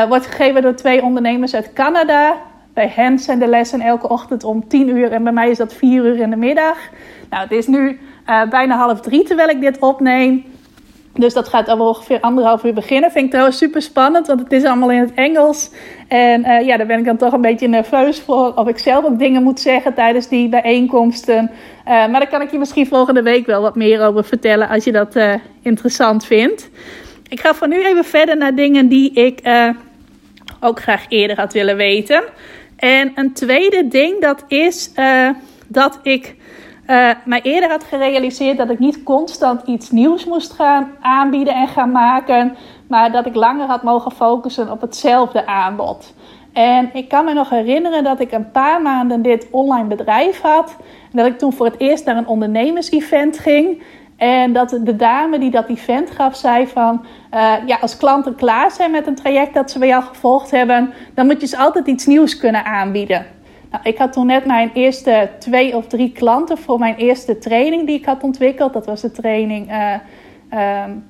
wordt 0.08 0.26
gegeven 0.26 0.62
door 0.62 0.74
twee 0.74 1.02
ondernemers 1.02 1.54
uit 1.54 1.72
Canada. 1.72 2.34
Bij 2.74 2.92
hen 2.94 3.18
zijn 3.18 3.38
de 3.38 3.46
lessen 3.46 3.80
elke 3.80 4.08
ochtend 4.08 4.44
om 4.44 4.68
10 4.68 4.88
uur 4.88 5.12
en 5.12 5.22
bij 5.22 5.32
mij 5.32 5.50
is 5.50 5.56
dat 5.56 5.74
4 5.74 6.04
uur 6.04 6.20
in 6.20 6.30
de 6.30 6.36
middag. 6.36 6.78
Nou, 7.30 7.42
het 7.42 7.52
is 7.52 7.66
nu 7.66 8.00
bijna 8.50 8.76
half 8.76 9.00
drie 9.00 9.22
terwijl 9.22 9.48
ik 9.48 9.60
dit 9.60 9.78
opneem. 9.78 10.44
Dus 11.18 11.34
dat 11.34 11.48
gaat 11.48 11.70
over 11.70 11.84
ongeveer 11.84 12.20
anderhalf 12.20 12.64
uur 12.64 12.74
beginnen. 12.74 13.10
Vind 13.10 13.24
ik 13.24 13.30
trouwens 13.30 13.58
super 13.58 13.82
spannend, 13.82 14.26
want 14.26 14.40
het 14.40 14.52
is 14.52 14.64
allemaal 14.64 14.90
in 14.90 15.00
het 15.00 15.14
Engels. 15.14 15.70
En 16.08 16.40
uh, 16.40 16.66
ja, 16.66 16.76
daar 16.76 16.86
ben 16.86 16.98
ik 16.98 17.04
dan 17.04 17.16
toch 17.16 17.32
een 17.32 17.40
beetje 17.40 17.68
nerveus 17.68 18.20
voor. 18.20 18.54
Of 18.54 18.68
ik 18.68 18.78
zelf 18.78 19.04
ook 19.04 19.18
dingen 19.18 19.42
moet 19.42 19.60
zeggen 19.60 19.94
tijdens 19.94 20.28
die 20.28 20.48
bijeenkomsten. 20.48 21.50
Uh, 21.50 21.84
maar 21.84 22.10
daar 22.10 22.28
kan 22.28 22.42
ik 22.42 22.50
je 22.50 22.58
misschien 22.58 22.86
volgende 22.86 23.22
week 23.22 23.46
wel 23.46 23.62
wat 23.62 23.76
meer 23.76 24.06
over 24.06 24.24
vertellen 24.24 24.68
als 24.68 24.84
je 24.84 24.92
dat 24.92 25.16
uh, 25.16 25.34
interessant 25.62 26.24
vindt. 26.26 26.70
Ik 27.28 27.40
ga 27.40 27.54
voor 27.54 27.68
nu 27.68 27.84
even 27.84 28.04
verder 28.04 28.36
naar 28.36 28.54
dingen 28.54 28.88
die 28.88 29.12
ik 29.12 29.40
ook 30.60 30.80
graag 30.80 31.04
eerder 31.08 31.36
had 31.36 31.52
willen 31.52 31.76
weten. 31.76 32.22
En 32.76 33.12
een 33.14 33.32
tweede 33.32 33.88
ding, 33.88 34.20
dat 34.20 34.44
is 34.48 34.92
dat 35.66 35.98
ik 36.02 36.34
uh, 36.90 37.10
mij 37.24 37.42
eerder 37.42 37.70
had 37.70 37.84
gerealiseerd 37.84 38.58
dat 38.58 38.70
ik 38.70 38.78
niet 38.78 39.02
constant 39.02 39.62
iets 39.66 39.90
nieuws 39.90 40.24
moest 40.24 40.52
gaan 40.52 40.90
aanbieden 41.00 41.54
en 41.54 41.68
gaan 41.68 41.92
maken, 41.92 42.56
maar 42.88 43.12
dat 43.12 43.26
ik 43.26 43.34
langer 43.34 43.66
had 43.66 43.82
mogen 43.82 44.12
focussen 44.12 44.70
op 44.70 44.80
hetzelfde 44.80 45.46
aanbod. 45.46 46.14
En 46.52 46.90
ik 46.92 47.08
kan 47.08 47.24
me 47.24 47.32
nog 47.32 47.50
herinneren 47.50 48.04
dat 48.04 48.20
ik 48.20 48.32
een 48.32 48.50
paar 48.50 48.82
maanden 48.82 49.22
dit 49.22 49.48
online 49.50 49.88
bedrijf 49.88 50.40
had. 50.40 50.76
En 51.12 51.16
dat 51.18 51.26
ik 51.26 51.38
toen 51.38 51.52
voor 51.52 51.66
het 51.66 51.78
eerst 51.80 52.04
naar 52.04 52.16
een 52.16 52.26
ondernemers-event 52.26 53.38
ging. 53.38 53.82
En 54.16 54.52
dat 54.52 54.78
de 54.82 54.96
dame 54.96 55.38
die 55.38 55.50
dat 55.50 55.68
event 55.68 56.10
gaf, 56.10 56.36
zei 56.36 56.66
van... 56.66 57.04
Uh, 57.34 57.54
ja, 57.66 57.78
als 57.80 57.96
klanten 57.96 58.34
klaar 58.34 58.70
zijn 58.70 58.90
met 58.90 59.06
een 59.06 59.14
traject 59.14 59.54
dat 59.54 59.70
ze 59.70 59.78
bij 59.78 59.88
jou 59.88 60.02
gevolgd 60.02 60.50
hebben... 60.50 60.92
dan 61.14 61.26
moet 61.26 61.40
je 61.40 61.46
ze 61.46 61.56
altijd 61.56 61.86
iets 61.86 62.06
nieuws 62.06 62.36
kunnen 62.36 62.64
aanbieden. 62.64 63.26
Nou, 63.70 63.82
ik 63.84 63.98
had 63.98 64.12
toen 64.12 64.26
net 64.26 64.44
mijn 64.44 64.70
eerste 64.74 65.28
twee 65.38 65.76
of 65.76 65.86
drie 65.86 66.12
klanten 66.12 66.58
voor 66.58 66.78
mijn 66.78 66.96
eerste 66.96 67.38
training 67.38 67.86
die 67.86 67.98
ik 67.98 68.04
had 68.04 68.22
ontwikkeld. 68.22 68.72
Dat 68.72 68.86
was 68.86 69.00
de 69.00 69.10
training, 69.10 69.70
uh, 69.70 69.94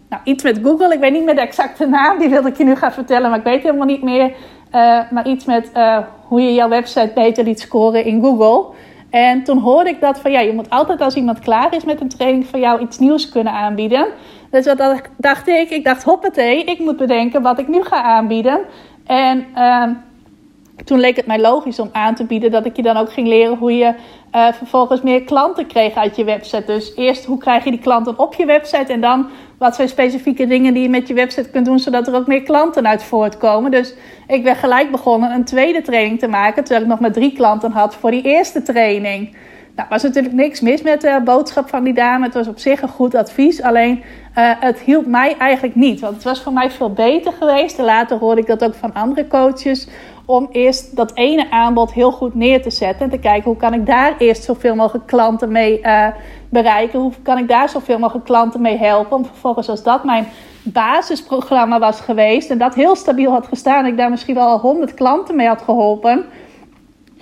nou, 0.08 0.22
iets 0.24 0.42
met 0.42 0.60
Google. 0.62 0.94
Ik 0.94 1.00
weet 1.00 1.12
niet 1.12 1.24
meer 1.24 1.34
de 1.34 1.40
exacte 1.40 1.86
naam, 1.86 2.18
die 2.18 2.28
wilde 2.28 2.48
ik 2.48 2.56
je 2.56 2.64
nu 2.64 2.76
gaan 2.76 2.92
vertellen, 2.92 3.30
maar 3.30 3.38
ik 3.38 3.44
weet 3.44 3.62
helemaal 3.62 3.86
niet 3.86 4.02
meer. 4.02 4.32
Uh, 4.74 5.10
maar 5.10 5.28
iets 5.28 5.44
met 5.44 5.70
uh, 5.76 5.98
hoe 6.26 6.40
je 6.40 6.54
jouw 6.54 6.68
website 6.68 7.10
beter 7.14 7.44
liet 7.44 7.60
scoren 7.60 8.04
in 8.04 8.22
Google. 8.22 8.74
En 9.10 9.44
toen 9.44 9.58
hoorde 9.58 9.90
ik 9.90 10.00
dat 10.00 10.20
van 10.20 10.30
ja, 10.30 10.40
je 10.40 10.52
moet 10.52 10.70
altijd 10.70 11.00
als 11.00 11.14
iemand 11.14 11.38
klaar 11.38 11.74
is 11.74 11.84
met 11.84 12.00
een 12.00 12.08
training 12.08 12.46
van 12.46 12.60
jou 12.60 12.80
iets 12.80 12.98
nieuws 12.98 13.28
kunnen 13.28 13.52
aanbieden. 13.52 14.06
Dus 14.50 14.66
wat 14.66 15.02
dacht 15.16 15.48
ik? 15.48 15.70
Ik 15.70 15.84
dacht 15.84 16.02
hoppatee, 16.02 16.64
ik 16.64 16.78
moet 16.78 16.96
bedenken 16.96 17.42
wat 17.42 17.58
ik 17.58 17.68
nu 17.68 17.82
ga 17.82 18.02
aanbieden. 18.02 18.60
En 19.06 19.46
uh, 19.56 19.84
toen 20.84 21.00
leek 21.00 21.16
het 21.16 21.26
mij 21.26 21.40
logisch 21.40 21.78
om 21.78 21.88
aan 21.92 22.14
te 22.14 22.24
bieden 22.24 22.50
dat 22.50 22.66
ik 22.66 22.76
je 22.76 22.82
dan 22.82 22.96
ook 22.96 23.12
ging 23.12 23.28
leren 23.28 23.56
hoe 23.56 23.76
je 23.76 23.94
uh, 24.34 24.52
vervolgens 24.52 25.02
meer 25.02 25.22
klanten 25.22 25.66
kreeg 25.66 25.94
uit 25.94 26.16
je 26.16 26.24
website. 26.24 26.64
Dus 26.66 26.92
eerst 26.96 27.24
hoe 27.24 27.38
krijg 27.38 27.64
je 27.64 27.70
die 27.70 27.80
klanten 27.80 28.18
op 28.18 28.34
je 28.34 28.46
website 28.46 28.92
en 28.92 29.00
dan 29.00 29.28
wat 29.58 29.74
zijn 29.74 29.88
specifieke 29.88 30.46
dingen 30.46 30.74
die 30.74 30.82
je 30.82 30.88
met 30.88 31.08
je 31.08 31.14
website 31.14 31.50
kunt 31.50 31.66
doen 31.66 31.78
zodat 31.78 32.06
er 32.06 32.14
ook 32.14 32.26
meer 32.26 32.42
klanten 32.42 32.88
uit 32.88 33.02
voortkomen. 33.02 33.70
Dus 33.70 33.94
ik 34.26 34.42
ben 34.42 34.56
gelijk 34.56 34.90
begonnen 34.90 35.30
een 35.30 35.44
tweede 35.44 35.82
training 35.82 36.18
te 36.18 36.28
maken 36.28 36.64
terwijl 36.64 36.84
ik 36.84 36.90
nog 36.90 37.00
maar 37.00 37.12
drie 37.12 37.32
klanten 37.32 37.70
had 37.70 37.94
voor 37.94 38.10
die 38.10 38.22
eerste 38.22 38.62
training. 38.62 39.36
Nou, 39.78 39.90
was 39.90 40.02
natuurlijk 40.02 40.34
niks 40.34 40.60
mis 40.60 40.82
met 40.82 41.00
de 41.00 41.20
boodschap 41.24 41.68
van 41.68 41.84
die 41.84 41.94
dame. 41.94 42.24
Het 42.24 42.34
was 42.34 42.48
op 42.48 42.58
zich 42.58 42.82
een 42.82 42.88
goed 42.88 43.14
advies. 43.14 43.62
Alleen 43.62 43.96
uh, 43.96 44.50
het 44.60 44.78
hielp 44.78 45.06
mij 45.06 45.36
eigenlijk 45.36 45.74
niet. 45.74 46.00
Want 46.00 46.14
het 46.14 46.24
was 46.24 46.42
voor 46.42 46.52
mij 46.52 46.70
veel 46.70 46.92
beter 46.92 47.32
geweest. 47.32 47.78
Later 47.78 48.18
hoorde 48.18 48.40
ik 48.40 48.46
dat 48.46 48.64
ook 48.64 48.74
van 48.74 48.94
andere 48.94 49.26
coaches 49.26 49.88
om 50.24 50.48
eerst 50.52 50.96
dat 50.96 51.14
ene 51.14 51.50
aanbod 51.50 51.92
heel 51.92 52.10
goed 52.10 52.34
neer 52.34 52.62
te 52.62 52.70
zetten. 52.70 53.04
En 53.04 53.10
te 53.10 53.18
kijken 53.18 53.44
hoe 53.44 53.56
kan 53.56 53.74
ik 53.74 53.86
daar 53.86 54.14
eerst 54.18 54.44
zoveel 54.44 54.74
mogelijk 54.74 55.06
klanten 55.06 55.52
mee 55.52 55.80
uh, 55.82 56.06
bereiken. 56.48 56.98
Hoe 56.98 57.12
kan 57.22 57.38
ik 57.38 57.48
daar 57.48 57.68
zoveel 57.68 57.98
mogelijk 57.98 58.24
klanten 58.24 58.60
mee 58.60 58.76
helpen. 58.76 59.16
Om 59.16 59.24
vervolgens 59.24 59.68
als 59.68 59.82
dat 59.82 60.04
mijn 60.04 60.26
basisprogramma 60.62 61.78
was 61.78 62.00
geweest. 62.00 62.50
En 62.50 62.58
dat 62.58 62.74
heel 62.74 62.96
stabiel 62.96 63.30
had 63.30 63.46
gestaan. 63.46 63.84
En 63.84 63.90
ik 63.90 63.96
daar 63.96 64.10
misschien 64.10 64.34
wel 64.34 64.48
al 64.48 64.58
honderd 64.58 64.94
klanten 64.94 65.36
mee 65.36 65.46
had 65.46 65.62
geholpen. 65.62 66.24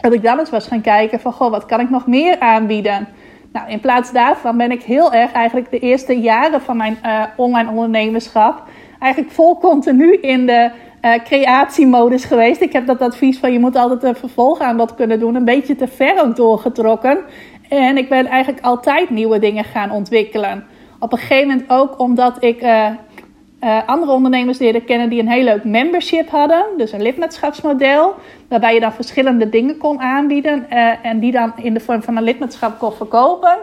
Dat 0.07 0.14
ik 0.14 0.23
dan 0.23 0.38
eens 0.38 0.51
was 0.51 0.66
gaan 0.66 0.81
kijken 0.81 1.21
van 1.21 1.33
goh, 1.33 1.51
wat 1.51 1.66
kan 1.66 1.81
ik 1.81 1.90
nog 1.90 2.07
meer 2.07 2.40
aanbieden. 2.40 3.09
Nou, 3.53 3.71
in 3.71 3.81
plaats 3.81 4.12
daarvan 4.12 4.57
ben 4.57 4.71
ik 4.71 4.83
heel 4.83 5.12
erg 5.12 5.33
eigenlijk 5.33 5.71
de 5.71 5.79
eerste 5.79 6.21
jaren 6.21 6.61
van 6.61 6.77
mijn 6.77 6.99
uh, 7.05 7.23
online 7.37 7.71
ondernemerschap 7.71 8.62
eigenlijk 8.99 9.33
vol 9.33 9.59
continu 9.59 10.14
in 10.14 10.47
de 10.47 10.71
uh, 11.03 11.12
creatiemodus 11.25 12.25
geweest. 12.25 12.61
Ik 12.61 12.73
heb 12.73 12.87
dat 12.87 13.01
advies 13.01 13.38
van 13.38 13.53
je 13.53 13.59
moet 13.59 13.77
altijd 13.77 14.03
een 14.03 14.16
vervolg 14.16 14.61
aan 14.61 14.77
dat 14.77 14.95
kunnen 14.95 15.19
doen. 15.19 15.35
Een 15.35 15.45
beetje 15.45 15.77
te 15.77 15.88
ver 15.88 16.23
ook 16.23 16.37
doorgetrokken. 16.37 17.19
En 17.69 17.97
ik 17.97 18.09
ben 18.09 18.27
eigenlijk 18.27 18.64
altijd 18.64 19.11
nieuwe 19.11 19.38
dingen 19.38 19.64
gaan 19.64 19.90
ontwikkelen. 19.90 20.64
Op 20.99 21.12
een 21.12 21.19
gegeven 21.19 21.49
moment 21.49 21.71
ook 21.71 21.99
omdat 22.01 22.37
ik 22.42 22.62
uh, 22.62 22.88
uh, 23.61 23.79
andere 23.87 24.12
ondernemers 24.12 24.59
leerde 24.59 24.81
kennen 24.81 25.09
die 25.09 25.21
een 25.21 25.29
heel 25.29 25.45
leuk 25.45 25.64
membership 25.64 26.29
hadden. 26.29 26.64
Dus 26.77 26.92
een 26.92 27.03
lidmaatschapsmodel. 27.03 28.14
Waarbij 28.49 28.75
je 28.75 28.81
dan 28.81 28.92
verschillende 28.92 29.49
dingen 29.49 29.79
kon 29.79 30.01
aanbieden. 30.01 30.71
en 31.03 31.21
die 31.21 31.33
dan 31.33 31.53
in 31.57 31.75
de 31.75 31.81
vorm 31.81 32.03
van 32.03 32.16
een 32.16 32.23
lidmaatschap 32.23 32.79
kon 32.79 32.92
verkopen. 32.92 33.59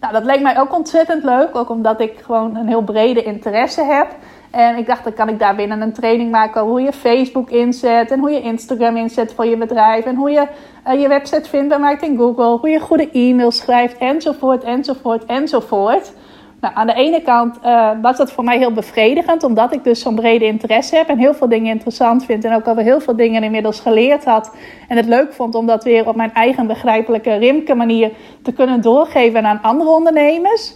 Nou, 0.00 0.12
dat 0.12 0.24
leek 0.24 0.40
mij 0.40 0.60
ook 0.60 0.74
ontzettend 0.74 1.24
leuk. 1.24 1.56
Ook 1.56 1.70
omdat 1.70 2.00
ik 2.00 2.12
gewoon 2.22 2.56
een 2.56 2.68
heel 2.68 2.82
brede 2.82 3.22
interesse 3.22 3.84
heb. 3.84 4.08
En 4.50 4.76
ik 4.76 4.86
dacht, 4.86 5.04
dan 5.04 5.12
kan 5.12 5.28
ik 5.28 5.38
daar 5.38 5.56
binnen 5.56 5.80
een 5.80 5.92
training 5.92 6.30
maken 6.30 6.62
hoe 6.62 6.80
je 6.80 6.92
Facebook 6.92 7.50
inzet. 7.50 8.10
En 8.10 8.18
hoe 8.18 8.30
je 8.30 8.40
Instagram 8.40 8.96
inzet 8.96 9.34
voor 9.34 9.46
je 9.46 9.56
bedrijf. 9.56 10.04
En 10.04 10.14
hoe 10.14 10.30
je 10.30 10.46
uh, 10.88 11.00
je 11.00 11.08
website 11.08 11.48
vindbaar 11.48 11.80
maakt 11.80 12.02
in 12.02 12.16
Google. 12.16 12.58
Hoe 12.58 12.68
je 12.68 12.80
goede 12.80 13.10
e-mails 13.10 13.56
schrijft. 13.56 13.98
Enzovoort, 13.98 14.64
enzovoort, 14.64 15.24
enzovoort. 15.24 16.12
Nou, 16.60 16.74
aan 16.74 16.86
de 16.86 16.94
ene 16.94 17.22
kant 17.22 17.58
uh, 17.64 17.90
was 18.02 18.16
dat 18.16 18.32
voor 18.32 18.44
mij 18.44 18.58
heel 18.58 18.72
bevredigend. 18.72 19.42
Omdat 19.42 19.72
ik 19.72 19.84
dus 19.84 20.00
zo'n 20.00 20.14
brede 20.14 20.44
interesse 20.44 20.96
heb. 20.96 21.08
En 21.08 21.18
heel 21.18 21.34
veel 21.34 21.48
dingen 21.48 21.72
interessant 21.72 22.24
vind. 22.24 22.44
En 22.44 22.54
ook 22.54 22.66
alweer 22.66 22.84
heel 22.84 23.00
veel 23.00 23.16
dingen 23.16 23.42
inmiddels 23.42 23.80
geleerd 23.80 24.24
had. 24.24 24.56
En 24.88 24.96
het 24.96 25.06
leuk 25.06 25.32
vond 25.32 25.54
om 25.54 25.66
dat 25.66 25.84
weer 25.84 26.08
op 26.08 26.16
mijn 26.16 26.32
eigen 26.34 26.66
begrijpelijke 26.66 27.34
rimke 27.34 27.74
manier 27.74 28.10
te 28.42 28.52
kunnen 28.52 28.80
doorgeven 28.80 29.46
aan 29.46 29.62
andere 29.62 29.90
ondernemers. 29.90 30.74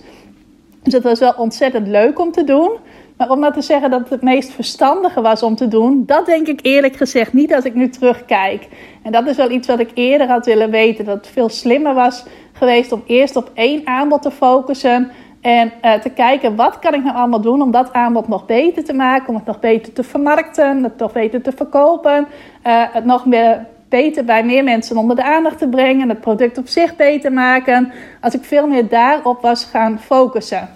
Dus 0.82 0.92
dat 0.92 1.02
was 1.02 1.18
wel 1.18 1.34
ontzettend 1.36 1.86
leuk 1.86 2.18
om 2.18 2.32
te 2.32 2.44
doen. 2.44 2.70
Maar 3.16 3.30
om 3.30 3.40
nou 3.40 3.52
te 3.52 3.62
zeggen 3.62 3.90
dat 3.90 4.00
het 4.00 4.10
het 4.10 4.22
meest 4.22 4.50
verstandige 4.50 5.20
was 5.20 5.42
om 5.42 5.54
te 5.54 5.68
doen, 5.68 6.02
dat 6.06 6.26
denk 6.26 6.46
ik 6.46 6.60
eerlijk 6.62 6.96
gezegd 6.96 7.32
niet 7.32 7.54
als 7.54 7.64
ik 7.64 7.74
nu 7.74 7.88
terugkijk. 7.88 8.68
En 9.02 9.12
dat 9.12 9.26
is 9.26 9.36
wel 9.36 9.50
iets 9.50 9.66
wat 9.66 9.78
ik 9.78 9.90
eerder 9.94 10.28
had 10.28 10.46
willen 10.46 10.70
weten. 10.70 11.04
Dat 11.04 11.16
het 11.16 11.26
veel 11.26 11.48
slimmer 11.48 11.94
was 11.94 12.24
geweest 12.52 12.92
om 12.92 13.02
eerst 13.06 13.36
op 13.36 13.50
één 13.54 13.86
aanbod 13.86 14.22
te 14.22 14.30
focussen. 14.30 15.10
En 15.40 15.72
uh, 15.85 15.92
te 15.92 16.11
kijken 16.11 16.57
wat 16.57 16.79
kan 16.79 16.94
ik 16.94 17.05
nou 17.05 17.16
allemaal 17.16 17.40
doen 17.40 17.62
om 17.62 17.70
dat 17.70 17.92
aanbod 17.92 18.29
nog 18.29 18.46
beter 18.46 18.85
te 18.85 18.92
maken. 18.92 19.29
Om 19.29 19.35
het 19.35 19.44
nog 19.44 19.61
beter 19.61 19.92
te 19.92 20.03
vermarkten, 20.03 20.83
het 20.83 20.98
nog 20.98 21.12
beter 21.12 21.42
te 21.42 21.53
verkopen. 21.53 22.26
Uh, 22.66 22.85
het 22.92 23.05
nog 23.05 23.26
meer 23.26 23.66
beter 23.88 24.24
bij 24.24 24.44
meer 24.44 24.64
mensen 24.64 24.96
onder 24.96 25.16
de 25.16 25.24
aandacht 25.24 25.59
te 25.59 25.68
brengen. 25.68 26.09
Het 26.09 26.20
product 26.20 26.59
op 26.59 26.68
zich 26.68 26.96
beter 26.96 27.33
maken. 27.33 27.92
Als 28.20 28.35
ik 28.35 28.44
veel 28.44 28.66
meer 28.66 28.88
daarop 28.88 29.40
was 29.40 29.64
gaan 29.64 30.00
focussen. 30.00 30.68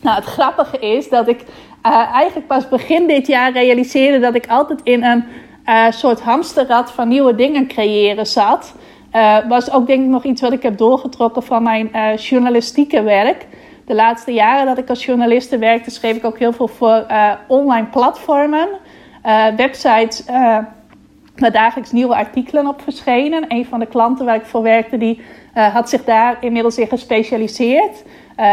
Nou, 0.00 0.16
het 0.16 0.24
grappige 0.24 0.78
is 0.78 1.08
dat 1.08 1.28
ik 1.28 1.40
uh, 1.86 2.12
eigenlijk 2.12 2.46
pas 2.46 2.68
begin 2.68 3.06
dit 3.06 3.26
jaar 3.26 3.52
realiseerde 3.52 4.18
dat 4.18 4.34
ik 4.34 4.46
altijd 4.46 4.80
in 4.82 5.04
een 5.04 5.24
soort 5.92 6.20
hamsterrad 6.20 6.92
van 6.92 7.08
nieuwe 7.08 7.34
dingen 7.34 7.66
creëren 7.66 8.26
zat. 8.26 8.74
Was 9.48 9.70
ook 9.70 9.86
denk 9.86 10.02
ik 10.02 10.08
nog 10.08 10.24
iets 10.24 10.40
wat 10.40 10.52
ik 10.52 10.62
heb 10.62 10.78
doorgetrokken 10.78 11.42
van 11.42 11.62
mijn 11.62 11.90
journalistieke 12.16 13.02
werk. 13.02 13.46
De 13.86 13.94
laatste 13.94 14.32
jaren 14.32 14.66
dat 14.66 14.78
ik 14.78 14.88
als 14.88 15.04
journaliste 15.04 15.58
werkte, 15.58 15.90
schreef 15.90 16.16
ik 16.16 16.24
ook 16.24 16.38
heel 16.38 16.52
veel 16.52 16.68
voor 16.68 17.06
online 17.46 17.86
platformen, 17.86 18.68
websites 19.56 20.24
waar 21.36 21.52
dagelijks 21.52 21.92
nieuwe 21.92 22.14
artikelen 22.14 22.66
op 22.66 22.82
verschenen. 22.82 23.44
Een 23.48 23.66
van 23.66 23.80
de 23.80 23.86
klanten 23.86 24.24
waar 24.26 24.34
ik 24.34 24.46
voor 24.46 24.62
werkte, 24.62 24.98
die 24.98 25.22
had 25.54 25.88
zich 25.88 26.04
daar 26.04 26.36
inmiddels 26.40 26.78
in 26.78 26.88
gespecialiseerd. 26.88 28.02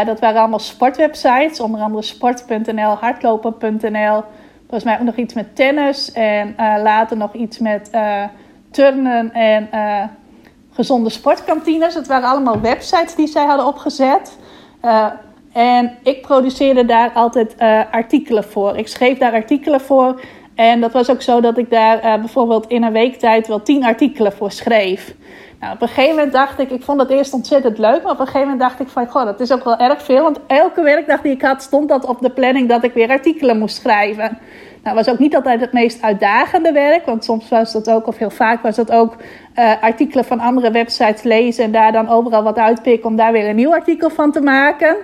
Dat 0.06 0.20
waren 0.20 0.40
allemaal 0.40 0.58
sportwebsites, 0.58 1.60
onder 1.60 1.80
andere 1.80 2.02
sport.nl, 2.02 2.94
hardlopen.nl. 2.94 4.22
Volgens 4.60 4.84
mij 4.84 4.98
ook 4.98 5.04
nog 5.04 5.16
iets 5.16 5.34
met 5.34 5.56
tennis 5.56 6.12
en 6.12 6.54
later 6.82 7.16
nog 7.16 7.34
iets 7.34 7.58
met 7.58 7.90
turnen 8.70 9.32
en 9.32 9.68
gezonde 10.72 11.10
sportkantines. 11.10 11.94
Het 11.94 12.06
waren 12.06 12.28
allemaal 12.28 12.60
websites 12.60 13.14
die 13.14 13.26
zij 13.26 13.44
hadden 13.44 13.66
opgezet. 13.66 14.38
En 15.54 15.96
ik 16.02 16.22
produceerde 16.22 16.84
daar 16.84 17.10
altijd 17.14 17.54
artikelen 17.90 18.44
voor. 18.44 18.76
Ik 18.76 18.88
schreef 18.88 19.18
daar 19.18 19.32
artikelen 19.32 19.80
voor. 19.80 20.20
En 20.54 20.80
dat 20.80 20.92
was 20.92 21.10
ook 21.10 21.22
zo 21.22 21.40
dat 21.40 21.58
ik 21.58 21.70
daar 21.70 22.20
bijvoorbeeld 22.20 22.66
in 22.66 22.82
een 22.82 22.92
week 22.92 23.18
tijd 23.18 23.46
wel 23.46 23.62
tien 23.62 23.84
artikelen 23.84 24.32
voor 24.32 24.50
schreef. 24.50 25.14
Nou, 25.60 25.76
op 25.76 25.82
een 25.82 25.88
gegeven 25.88 26.14
moment 26.14 26.32
dacht 26.32 26.58
ik, 26.58 26.70
ik 26.70 26.82
vond 26.82 27.00
het 27.00 27.10
eerst 27.10 27.32
ontzettend 27.32 27.78
leuk, 27.78 28.02
maar 28.02 28.12
op 28.12 28.18
een 28.18 28.26
gegeven 28.26 28.48
moment 28.48 28.60
dacht 28.60 28.80
ik 28.80 28.88
van, 28.88 29.24
dat 29.24 29.40
is 29.40 29.52
ook 29.52 29.64
wel 29.64 29.76
erg 29.76 30.02
veel. 30.02 30.22
Want 30.22 30.38
elke 30.46 30.82
werkdag 30.82 31.20
die 31.20 31.32
ik 31.32 31.42
had, 31.42 31.62
stond 31.62 31.88
dat 31.88 32.04
op 32.04 32.20
de 32.20 32.30
planning 32.30 32.68
dat 32.68 32.84
ik 32.84 32.92
weer 32.92 33.08
artikelen 33.08 33.58
moest 33.58 33.76
schrijven. 33.76 34.38
Nou, 34.82 34.96
was 34.96 35.08
ook 35.08 35.18
niet 35.18 35.36
altijd 35.36 35.60
het 35.60 35.72
meest 35.72 36.02
uitdagende 36.02 36.72
werk, 36.72 37.06
want 37.06 37.24
soms 37.24 37.48
was 37.48 37.72
dat 37.72 37.90
ook, 37.90 38.06
of 38.06 38.18
heel 38.18 38.30
vaak 38.30 38.62
was 38.62 38.76
dat 38.76 38.90
ook 38.90 39.16
uh, 39.58 39.72
artikelen 39.82 40.24
van 40.24 40.40
andere 40.40 40.70
websites 40.70 41.22
lezen 41.22 41.64
en 41.64 41.72
daar 41.72 41.92
dan 41.92 42.08
overal 42.08 42.42
wat 42.42 42.58
uitpikken 42.58 43.08
om 43.08 43.16
daar 43.16 43.32
weer 43.32 43.48
een 43.48 43.56
nieuw 43.56 43.72
artikel 43.72 44.10
van 44.10 44.32
te 44.32 44.40
maken. 44.40 44.96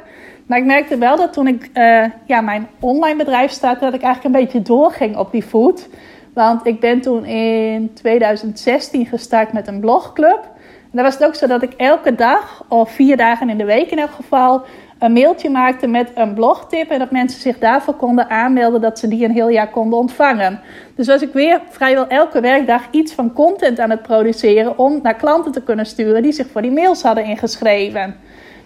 Maar 0.50 0.58
ik 0.58 0.64
merkte 0.64 0.98
wel 0.98 1.16
dat 1.16 1.32
toen 1.32 1.46
ik 1.46 1.70
uh, 1.74 2.04
ja, 2.26 2.40
mijn 2.40 2.68
online 2.80 3.16
bedrijf 3.16 3.50
startte, 3.50 3.84
dat 3.84 3.94
ik 3.94 4.02
eigenlijk 4.02 4.34
een 4.34 4.40
beetje 4.42 4.62
doorging 4.62 5.16
op 5.16 5.32
die 5.32 5.44
voet. 5.44 5.88
Want 6.34 6.66
ik 6.66 6.80
ben 6.80 7.00
toen 7.00 7.24
in 7.24 7.92
2016 7.94 9.06
gestart 9.06 9.52
met 9.52 9.68
een 9.68 9.80
blogclub. 9.80 10.42
En 10.64 10.90
dan 10.92 11.04
was 11.04 11.14
het 11.14 11.24
ook 11.24 11.34
zo 11.34 11.46
dat 11.46 11.62
ik 11.62 11.72
elke 11.72 12.14
dag, 12.14 12.64
of 12.68 12.90
vier 12.90 13.16
dagen 13.16 13.48
in 13.48 13.58
de 13.58 13.64
week 13.64 13.90
in 13.90 13.98
elk 13.98 14.10
geval, 14.10 14.62
een 14.98 15.12
mailtje 15.12 15.50
maakte 15.50 15.86
met 15.86 16.10
een 16.14 16.34
blogtip. 16.34 16.90
En 16.90 16.98
dat 16.98 17.10
mensen 17.10 17.40
zich 17.40 17.58
daarvoor 17.58 17.94
konden 17.94 18.30
aanmelden 18.30 18.80
dat 18.80 18.98
ze 18.98 19.08
die 19.08 19.24
een 19.24 19.30
heel 19.30 19.48
jaar 19.48 19.70
konden 19.70 19.98
ontvangen. 19.98 20.60
Dus 20.94 21.06
was 21.06 21.22
ik 21.22 21.32
weer 21.32 21.60
vrijwel 21.68 22.06
elke 22.06 22.40
werkdag 22.40 22.82
iets 22.90 23.12
van 23.12 23.32
content 23.32 23.78
aan 23.78 23.90
het 23.90 24.02
produceren 24.02 24.78
om 24.78 25.00
naar 25.02 25.16
klanten 25.16 25.52
te 25.52 25.62
kunnen 25.62 25.86
sturen 25.86 26.22
die 26.22 26.32
zich 26.32 26.46
voor 26.52 26.62
die 26.62 26.72
mails 26.72 27.02
hadden 27.02 27.24
ingeschreven. 27.24 28.16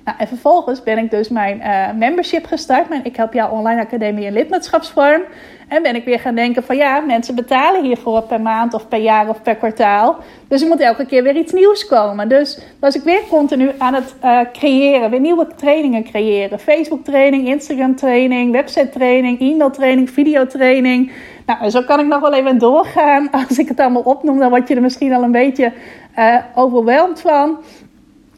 Nou, 0.04 0.18
en 0.18 0.28
vervolgens 0.28 0.82
ben 0.82 0.98
ik 0.98 1.10
dus 1.10 1.28
mijn 1.28 1.58
uh, 1.58 1.98
membership 1.98 2.46
gestart, 2.46 2.88
mijn 2.88 3.04
Ik 3.04 3.16
Help 3.16 3.32
Jou 3.32 3.52
Online 3.52 3.80
Academie 3.80 4.24
in 4.24 4.32
lidmaatschapsvorm. 4.32 5.22
En 5.68 5.82
ben 5.82 5.94
ik 5.94 6.04
weer 6.04 6.20
gaan 6.20 6.34
denken 6.34 6.62
van 6.62 6.76
ja, 6.76 7.00
mensen 7.00 7.34
betalen 7.34 7.84
hiervoor 7.84 8.22
per 8.22 8.40
maand 8.40 8.74
of 8.74 8.88
per 8.88 8.98
jaar 8.98 9.28
of 9.28 9.42
per 9.42 9.56
kwartaal. 9.56 10.16
Dus 10.48 10.62
er 10.62 10.68
moet 10.68 10.80
elke 10.80 11.06
keer 11.06 11.22
weer 11.22 11.36
iets 11.36 11.52
nieuws 11.52 11.86
komen. 11.86 12.28
Dus 12.28 12.60
was 12.80 12.94
ik 12.94 13.02
weer 13.02 13.20
continu 13.28 13.70
aan 13.78 13.94
het 13.94 14.14
uh, 14.24 14.40
creëren, 14.52 15.10
weer 15.10 15.20
nieuwe 15.20 15.46
trainingen 15.56 16.04
creëren. 16.04 16.58
Facebook 16.58 17.04
training, 17.04 17.48
Instagram 17.48 17.96
training, 17.96 18.52
website 18.52 18.88
training, 18.88 19.40
e-mail 19.40 19.70
training, 19.70 20.10
video 20.10 20.46
training. 20.46 21.12
Nou, 21.46 21.70
zo 21.70 21.82
kan 21.82 22.00
ik 22.00 22.06
nog 22.06 22.20
wel 22.20 22.34
even 22.34 22.58
doorgaan. 22.58 23.30
Als 23.48 23.58
ik 23.58 23.68
het 23.68 23.80
allemaal 23.80 24.02
opnoem, 24.02 24.38
dan 24.38 24.50
word 24.50 24.68
je 24.68 24.74
er 24.74 24.80
misschien 24.80 25.12
al 25.12 25.22
een 25.22 25.32
beetje 25.32 25.72
uh, 26.18 26.36
overweldigd 26.54 27.20
van. 27.20 27.58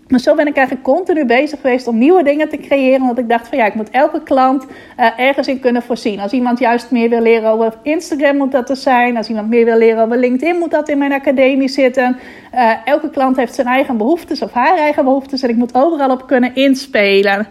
Maar 0.09 0.21
zo 0.21 0.35
ben 0.35 0.47
ik 0.47 0.57
eigenlijk 0.57 0.87
continu 0.87 1.25
bezig 1.25 1.61
geweest 1.61 1.87
om 1.87 1.99
nieuwe 1.99 2.23
dingen 2.23 2.49
te 2.49 2.57
creëren. 2.57 3.01
Omdat 3.01 3.19
ik 3.19 3.29
dacht 3.29 3.49
van 3.49 3.59
ja, 3.59 3.67
ik 3.67 3.75
moet 3.75 3.91
elke 3.91 4.23
klant 4.23 4.65
uh, 4.65 5.19
ergens 5.19 5.49
in 5.49 5.61
kunnen 5.61 5.83
voorzien. 5.83 6.21
Als 6.21 6.33
iemand 6.33 6.59
juist 6.59 6.91
meer 6.91 7.09
wil 7.09 7.21
leren 7.21 7.51
over 7.51 7.75
Instagram, 7.83 8.37
moet 8.37 8.53
dat 8.53 8.71
er 8.71 8.77
zijn. 8.77 9.17
Als 9.17 9.29
iemand 9.29 9.49
meer 9.49 9.65
wil 9.65 9.79
leren 9.79 10.05
over 10.05 10.19
LinkedIn, 10.19 10.59
moet 10.59 10.71
dat 10.71 10.89
in 10.89 10.99
mijn 10.99 11.13
academie 11.13 11.69
zitten. 11.69 12.19
Uh, 12.55 12.73
elke 12.85 13.11
klant 13.11 13.37
heeft 13.37 13.55
zijn 13.55 13.67
eigen 13.67 13.97
behoeftes 13.97 14.43
of 14.43 14.53
haar 14.53 14.79
eigen 14.79 15.05
behoeftes. 15.05 15.43
En 15.43 15.49
ik 15.49 15.57
moet 15.57 15.75
overal 15.75 16.11
op 16.11 16.27
kunnen 16.27 16.55
inspelen. 16.55 17.47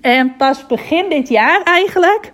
En 0.00 0.36
pas 0.36 0.66
begin 0.66 1.08
dit 1.08 1.28
jaar 1.28 1.62
eigenlijk 1.62 2.32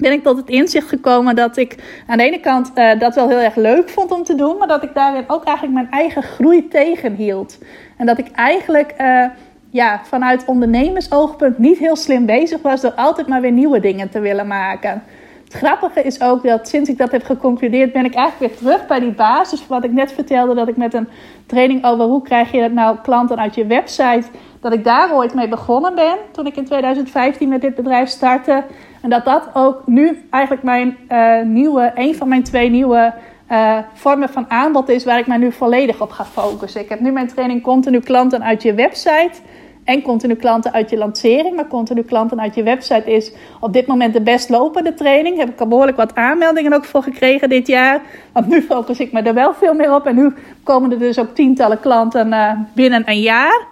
ben 0.00 0.12
ik 0.12 0.22
tot 0.22 0.36
het 0.36 0.48
inzicht 0.48 0.88
gekomen 0.88 1.36
dat 1.36 1.56
ik 1.56 1.76
aan 2.06 2.18
de 2.18 2.24
ene 2.24 2.40
kant 2.40 2.70
uh, 2.74 2.98
dat 2.98 3.14
wel 3.14 3.28
heel 3.28 3.38
erg 3.38 3.56
leuk 3.56 3.88
vond 3.88 4.10
om 4.10 4.24
te 4.24 4.34
doen, 4.34 4.56
maar 4.58 4.68
dat 4.68 4.82
ik 4.82 4.94
daarin 4.94 5.24
ook 5.26 5.44
eigenlijk 5.44 5.74
mijn 5.74 5.90
eigen 5.90 6.22
groei 6.22 6.68
tegenhield. 6.68 7.58
En 7.96 8.06
dat 8.06 8.18
ik 8.18 8.30
eigenlijk 8.30 8.94
uh, 9.00 9.24
ja, 9.70 10.00
vanuit 10.04 10.44
ondernemersoogpunt 10.44 11.58
niet 11.58 11.78
heel 11.78 11.96
slim 11.96 12.26
bezig 12.26 12.62
was 12.62 12.80
door 12.80 12.92
altijd 12.92 13.26
maar 13.26 13.40
weer 13.40 13.52
nieuwe 13.52 13.80
dingen 13.80 14.10
te 14.10 14.20
willen 14.20 14.46
maken. 14.46 15.02
Het 15.44 15.58
grappige 15.58 16.02
is 16.02 16.20
ook 16.20 16.42
dat 16.42 16.68
sinds 16.68 16.88
ik 16.88 16.98
dat 16.98 17.12
heb 17.12 17.24
geconcludeerd, 17.24 17.92
ben 17.92 18.04
ik 18.04 18.14
eigenlijk 18.14 18.52
weer 18.52 18.58
terug 18.58 18.86
bij 18.86 19.00
die 19.00 19.12
basis. 19.12 19.66
Wat 19.66 19.84
ik 19.84 19.92
net 19.92 20.12
vertelde, 20.12 20.54
dat 20.54 20.68
ik 20.68 20.76
met 20.76 20.94
een 20.94 21.08
training 21.46 21.84
over 21.84 22.04
hoe 22.04 22.22
krijg 22.22 22.52
je 22.52 22.60
het 22.60 22.72
nou 22.72 22.96
klanten 23.02 23.38
uit 23.38 23.54
je 23.54 23.66
website, 23.66 24.22
dat 24.60 24.72
ik 24.72 24.84
daar 24.84 25.14
ooit 25.14 25.34
mee 25.34 25.48
begonnen 25.48 25.94
ben 25.94 26.16
toen 26.30 26.46
ik 26.46 26.56
in 26.56 26.64
2015 26.64 27.48
met 27.48 27.60
dit 27.60 27.74
bedrijf 27.74 28.08
startte. 28.08 28.64
En 29.02 29.10
dat 29.10 29.24
dat 29.24 29.48
ook 29.52 29.82
nu 29.86 30.26
eigenlijk 30.30 30.62
mijn 30.62 30.96
uh, 31.08 31.42
nieuwe, 31.42 31.92
een 31.94 32.14
van 32.14 32.28
mijn 32.28 32.42
twee 32.42 32.70
nieuwe 32.70 33.14
uh, 33.50 33.78
vormen 33.94 34.28
van 34.28 34.50
aanbod 34.50 34.88
is 34.88 35.04
waar 35.04 35.18
ik 35.18 35.26
mij 35.26 35.36
nu 35.36 35.52
volledig 35.52 36.00
op 36.00 36.10
ga 36.10 36.24
focussen. 36.24 36.80
Ik 36.80 36.88
heb 36.88 37.00
nu 37.00 37.10
mijn 37.10 37.28
training 37.28 37.62
continu 37.62 38.00
klanten 38.00 38.42
uit 38.42 38.62
je 38.62 38.74
website 38.74 39.32
en 39.84 40.02
continu 40.02 40.34
klanten 40.34 40.72
uit 40.72 40.90
je 40.90 40.96
lancering. 40.96 41.56
Maar 41.56 41.66
continu 41.66 42.02
klanten 42.02 42.40
uit 42.40 42.54
je 42.54 42.62
website 42.62 43.12
is 43.12 43.32
op 43.60 43.72
dit 43.72 43.86
moment 43.86 44.12
de 44.12 44.20
best 44.20 44.48
lopende 44.48 44.94
training. 44.94 45.36
Heb 45.36 45.48
ik 45.48 45.60
al 45.60 45.66
behoorlijk 45.66 45.96
wat 45.96 46.14
aanmeldingen 46.14 46.72
ook 46.72 46.84
voor 46.84 47.02
gekregen 47.02 47.48
dit 47.48 47.66
jaar. 47.66 48.00
Want 48.32 48.46
nu 48.46 48.62
focus 48.62 49.00
ik 49.00 49.12
me 49.12 49.22
er 49.22 49.34
wel 49.34 49.54
veel 49.54 49.74
meer 49.74 49.94
op. 49.94 50.06
En 50.06 50.14
nu 50.14 50.32
komen 50.62 50.92
er 50.92 50.98
dus 50.98 51.18
ook 51.18 51.34
tientallen 51.34 51.80
klanten 51.80 52.28
uh, 52.28 52.52
binnen 52.74 53.02
een 53.06 53.20
jaar. 53.20 53.66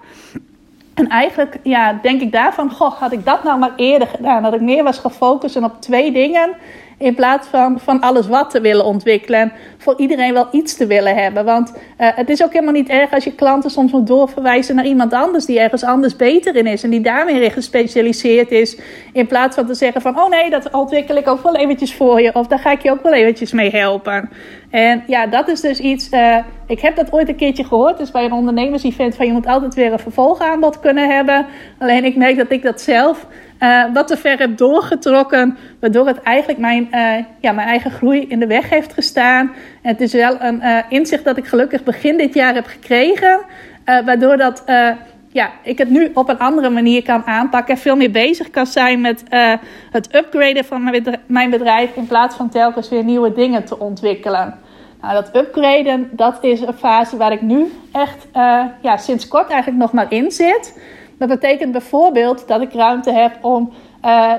En 0.99 1.09
eigenlijk 1.09 1.59
ja, 1.63 1.99
denk 2.03 2.21
ik 2.21 2.33
daarvan, 2.33 2.71
goh, 2.71 2.93
had 2.93 3.13
ik 3.13 3.25
dat 3.25 3.45
nou 3.45 3.59
maar 3.59 3.73
eerder 3.77 4.09
gedaan. 4.09 4.43
Dat 4.43 4.55
ik 4.55 4.61
meer 4.61 4.85
was 4.85 4.99
gefocust 4.99 5.57
op 5.57 5.81
twee 5.81 6.13
dingen. 6.13 6.57
In 6.99 7.15
plaats 7.15 7.49
van 7.49 7.81
van 7.81 8.01
alles 8.01 8.29
wat 8.29 8.51
te 8.51 8.61
willen 8.61 8.85
ontwikkelen. 8.85 9.41
En 9.41 9.53
voor 9.79 9.95
iedereen 9.97 10.33
wel 10.33 10.49
iets 10.51 10.77
te 10.77 10.87
willen 10.87 11.17
hebben. 11.17 11.45
Want 11.45 11.73
uh, 11.73 12.09
het 12.15 12.29
is 12.29 12.45
ook 12.45 12.53
helemaal 12.53 12.73
niet 12.73 12.89
erg 12.89 13.13
als 13.13 13.25
je 13.25 13.35
klanten 13.35 13.71
soms 13.71 13.93
moet 13.93 14.07
doorverwijzen 14.07 14.75
naar 14.75 14.87
iemand 14.87 15.13
anders. 15.13 15.45
Die 15.45 15.61
ergens 15.61 15.85
anders 15.85 16.17
beter 16.17 16.57
in 16.57 16.67
is. 16.67 16.83
En 16.83 16.91
die 16.91 17.01
daarmee 17.01 17.51
gespecialiseerd 17.51 18.51
is. 18.51 18.79
In 19.13 19.27
plaats 19.27 19.57
van 19.57 19.67
te 19.67 19.75
zeggen 19.75 20.01
van, 20.01 20.21
oh 20.21 20.29
nee, 20.29 20.51
dat 20.51 20.71
ontwikkel 20.71 21.17
ik 21.17 21.29
ook 21.29 21.43
wel 21.43 21.57
eventjes 21.57 21.95
voor 21.95 22.21
je. 22.21 22.35
Of 22.35 22.47
daar 22.47 22.59
ga 22.59 22.73
ik 22.73 22.83
je 22.83 22.91
ook 22.91 23.03
wel 23.03 23.13
eventjes 23.13 23.53
mee 23.53 23.71
helpen. 23.71 24.31
En 24.71 25.03
ja, 25.07 25.27
dat 25.27 25.49
is 25.49 25.61
dus 25.61 25.81
iets. 25.81 26.13
Uh, 26.13 26.37
ik 26.67 26.81
heb 26.81 26.97
dat 26.97 27.13
ooit 27.13 27.29
een 27.29 27.37
keertje 27.37 27.65
gehoord. 27.65 27.99
Dus 27.99 28.11
bij 28.11 28.25
een 28.25 28.33
ondernemers-event 28.33 29.17
van 29.17 29.27
je 29.27 29.33
moet 29.33 29.47
altijd 29.47 29.75
weer 29.75 29.93
een 29.93 29.99
vervolgaanbod 29.99 30.81
kunnen 30.81 31.09
hebben. 31.09 31.47
Alleen 31.79 32.05
ik 32.05 32.17
merk 32.17 32.37
dat 32.37 32.51
ik 32.51 32.63
dat 32.63 32.81
zelf 32.81 33.27
uh, 33.61 33.85
wat 33.93 34.07
te 34.07 34.17
ver 34.17 34.39
heb 34.39 34.57
doorgetrokken. 34.57 35.59
Waardoor 35.81 36.07
het 36.07 36.23
eigenlijk 36.23 36.59
mijn, 36.59 36.89
uh, 36.93 37.25
ja, 37.41 37.53
mijn 37.53 37.69
eigen 37.69 37.91
groei 37.91 38.27
in 38.29 38.39
de 38.39 38.47
weg 38.47 38.71
heeft 38.71 38.93
gestaan. 38.93 39.51
Het 39.83 40.01
is 40.01 40.13
wel 40.13 40.41
een 40.41 40.61
uh, 40.63 40.79
inzicht 40.89 41.25
dat 41.25 41.37
ik 41.37 41.47
gelukkig 41.47 41.83
begin 41.83 42.17
dit 42.17 42.35
jaar 42.35 42.55
heb 42.55 42.67
gekregen. 42.67 43.41
waardoor 43.85 44.37
dat, 44.37 44.63
ja, 45.33 45.51
ik 45.63 45.79
het 45.79 45.91
nu 45.91 46.11
op 46.15 46.29
een 46.29 46.39
andere 46.39 46.71
manier 46.71 47.03
kan 47.03 47.27
aanpakken. 47.27 47.75
En 47.75 47.81
veel 47.81 47.97
meer 47.97 48.11
bezig 48.11 48.51
kan 48.51 48.67
zijn 48.67 49.01
met 49.01 49.23
het 49.91 50.15
upgraden 50.15 50.65
van 50.65 51.03
mijn 51.27 51.51
bedrijf. 51.51 51.97
In 51.97 52.07
plaats 52.07 52.37
van 52.37 52.49
telkens 52.49 52.89
weer 52.89 53.05
nieuwe 53.05 53.33
dingen 53.33 53.65
te 53.65 53.79
ontwikkelen. 53.79 54.55
Nou, 55.01 55.15
dat 55.15 55.37
upgraden, 55.37 56.09
dat 56.13 56.39
is 56.41 56.61
een 56.61 56.73
fase 56.73 57.17
waar 57.17 57.33
ik 57.33 57.43
nu 57.43 57.73
echt 57.93 58.27
ja, 58.83 58.97
sinds 58.97 59.29
kort 59.29 59.51
eigenlijk 59.51 59.81
nog 59.81 59.93
maar 59.93 60.13
in 60.13 60.31
zit. 60.31 60.75
Dat 61.19 61.29
betekent 61.29 61.73
bijvoorbeeld 61.73 62.49
dat 62.49 62.61
ik 62.61 62.73
ruimte 62.73 63.13
heb 63.13 63.39
om 63.45 63.73
uh, 64.05 64.33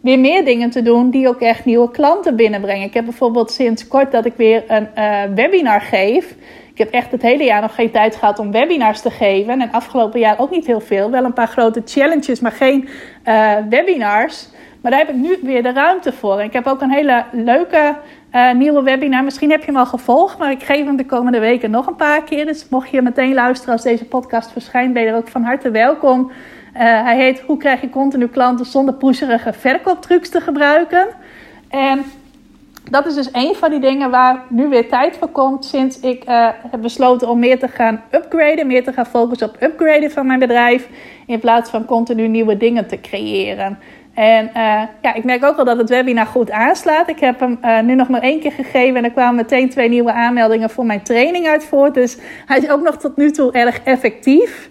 weer 0.00 0.18
meer 0.18 0.44
dingen 0.44 0.70
te 0.70 0.82
doen 0.82 1.10
die 1.10 1.28
ook 1.28 1.40
echt 1.40 1.64
nieuwe 1.64 1.90
klanten 1.90 2.36
binnenbrengen. 2.36 2.86
Ik 2.86 2.94
heb 2.94 3.04
bijvoorbeeld 3.04 3.50
sinds 3.50 3.88
kort 3.88 4.12
dat 4.12 4.24
ik 4.24 4.32
weer 4.36 4.64
een 4.66 4.88
uh, 4.98 5.22
webinar 5.34 5.80
geef. 5.80 6.34
Ik 6.72 6.78
heb 6.78 6.90
echt 6.90 7.10
het 7.10 7.22
hele 7.22 7.44
jaar 7.44 7.60
nog 7.60 7.74
geen 7.74 7.90
tijd 7.90 8.16
gehad 8.16 8.38
om 8.38 8.52
webinars 8.52 9.00
te 9.00 9.10
geven. 9.10 9.60
En 9.60 9.72
afgelopen 9.72 10.20
jaar 10.20 10.38
ook 10.38 10.50
niet 10.50 10.66
heel 10.66 10.80
veel. 10.80 11.10
Wel 11.10 11.24
een 11.24 11.32
paar 11.32 11.48
grote 11.48 11.82
challenges, 11.84 12.40
maar 12.40 12.52
geen 12.52 12.88
uh, 13.24 13.52
webinars. 13.68 14.48
Maar 14.80 14.90
daar 14.90 15.00
heb 15.00 15.10
ik 15.10 15.22
nu 15.22 15.38
weer 15.42 15.62
de 15.62 15.72
ruimte 15.72 16.12
voor. 16.12 16.38
En 16.38 16.46
ik 16.46 16.52
heb 16.52 16.66
ook 16.66 16.80
een 16.80 16.90
hele 16.90 17.24
leuke 17.32 17.96
nieuwe 18.56 18.82
webinar. 18.82 19.24
Misschien 19.24 19.50
heb 19.50 19.60
je 19.60 19.66
hem 19.66 19.76
al 19.76 19.86
gevolgd, 19.86 20.38
maar 20.38 20.50
ik 20.50 20.62
geef 20.62 20.84
hem 20.84 20.96
de 20.96 21.06
komende 21.06 21.38
weken 21.38 21.70
nog 21.70 21.86
een 21.86 21.96
paar 21.96 22.24
keer. 22.24 22.46
Dus 22.46 22.68
mocht 22.68 22.90
je 22.90 23.02
meteen 23.02 23.34
luisteren 23.34 23.72
als 23.72 23.82
deze 23.82 24.04
podcast 24.04 24.52
verschijnt, 24.52 24.92
ben 24.92 25.02
je 25.02 25.08
er 25.08 25.16
ook 25.16 25.28
van 25.28 25.42
harte 25.42 25.70
welkom. 25.70 26.20
Uh, 26.20 26.82
hij 26.82 27.16
heet 27.16 27.40
Hoe 27.40 27.56
krijg 27.56 27.80
je 27.80 27.90
continu 27.90 28.28
klanten 28.28 28.66
zonder 28.66 28.94
pusherige 28.94 29.52
verkooptrucs 29.52 30.28
te 30.28 30.40
gebruiken? 30.40 31.06
En 31.68 32.04
dat 32.90 33.06
is 33.06 33.14
dus 33.14 33.28
een 33.32 33.54
van 33.54 33.70
die 33.70 33.80
dingen 33.80 34.10
waar 34.10 34.42
nu 34.48 34.68
weer 34.68 34.88
tijd 34.88 35.16
voor 35.16 35.28
komt 35.28 35.64
sinds 35.64 36.00
ik 36.00 36.28
uh, 36.28 36.48
heb 36.70 36.80
besloten 36.80 37.28
om 37.28 37.38
meer 37.38 37.58
te 37.58 37.68
gaan 37.68 38.02
upgraden, 38.10 38.66
meer 38.66 38.84
te 38.84 38.92
gaan 38.92 39.06
focussen 39.06 39.48
op 39.48 39.62
upgraden 39.62 40.10
van 40.10 40.26
mijn 40.26 40.38
bedrijf, 40.38 40.88
in 41.26 41.40
plaats 41.40 41.70
van 41.70 41.84
continu 41.84 42.28
nieuwe 42.28 42.56
dingen 42.56 42.86
te 42.86 43.00
creëren. 43.00 43.78
En 44.16 44.46
uh, 44.46 44.82
ja, 45.02 45.14
ik 45.14 45.24
merk 45.24 45.44
ook 45.44 45.56
wel 45.56 45.64
dat 45.64 45.78
het 45.78 45.88
webinar 45.88 46.26
goed 46.26 46.50
aanslaat. 46.50 47.08
Ik 47.08 47.20
heb 47.20 47.40
hem 47.40 47.58
uh, 47.62 47.80
nu 47.80 47.94
nog 47.94 48.08
maar 48.08 48.20
één 48.20 48.40
keer 48.40 48.52
gegeven 48.52 48.96
en 48.96 49.04
er 49.04 49.10
kwamen 49.10 49.34
meteen 49.34 49.70
twee 49.70 49.88
nieuwe 49.88 50.12
aanmeldingen 50.12 50.70
voor 50.70 50.86
mijn 50.86 51.02
training 51.02 51.46
uit 51.46 51.64
voort. 51.64 51.94
Dus 51.94 52.18
hij 52.46 52.58
is 52.58 52.70
ook 52.70 52.82
nog 52.82 52.96
tot 52.96 53.16
nu 53.16 53.30
toe 53.30 53.52
erg 53.52 53.80
effectief. 53.82 54.70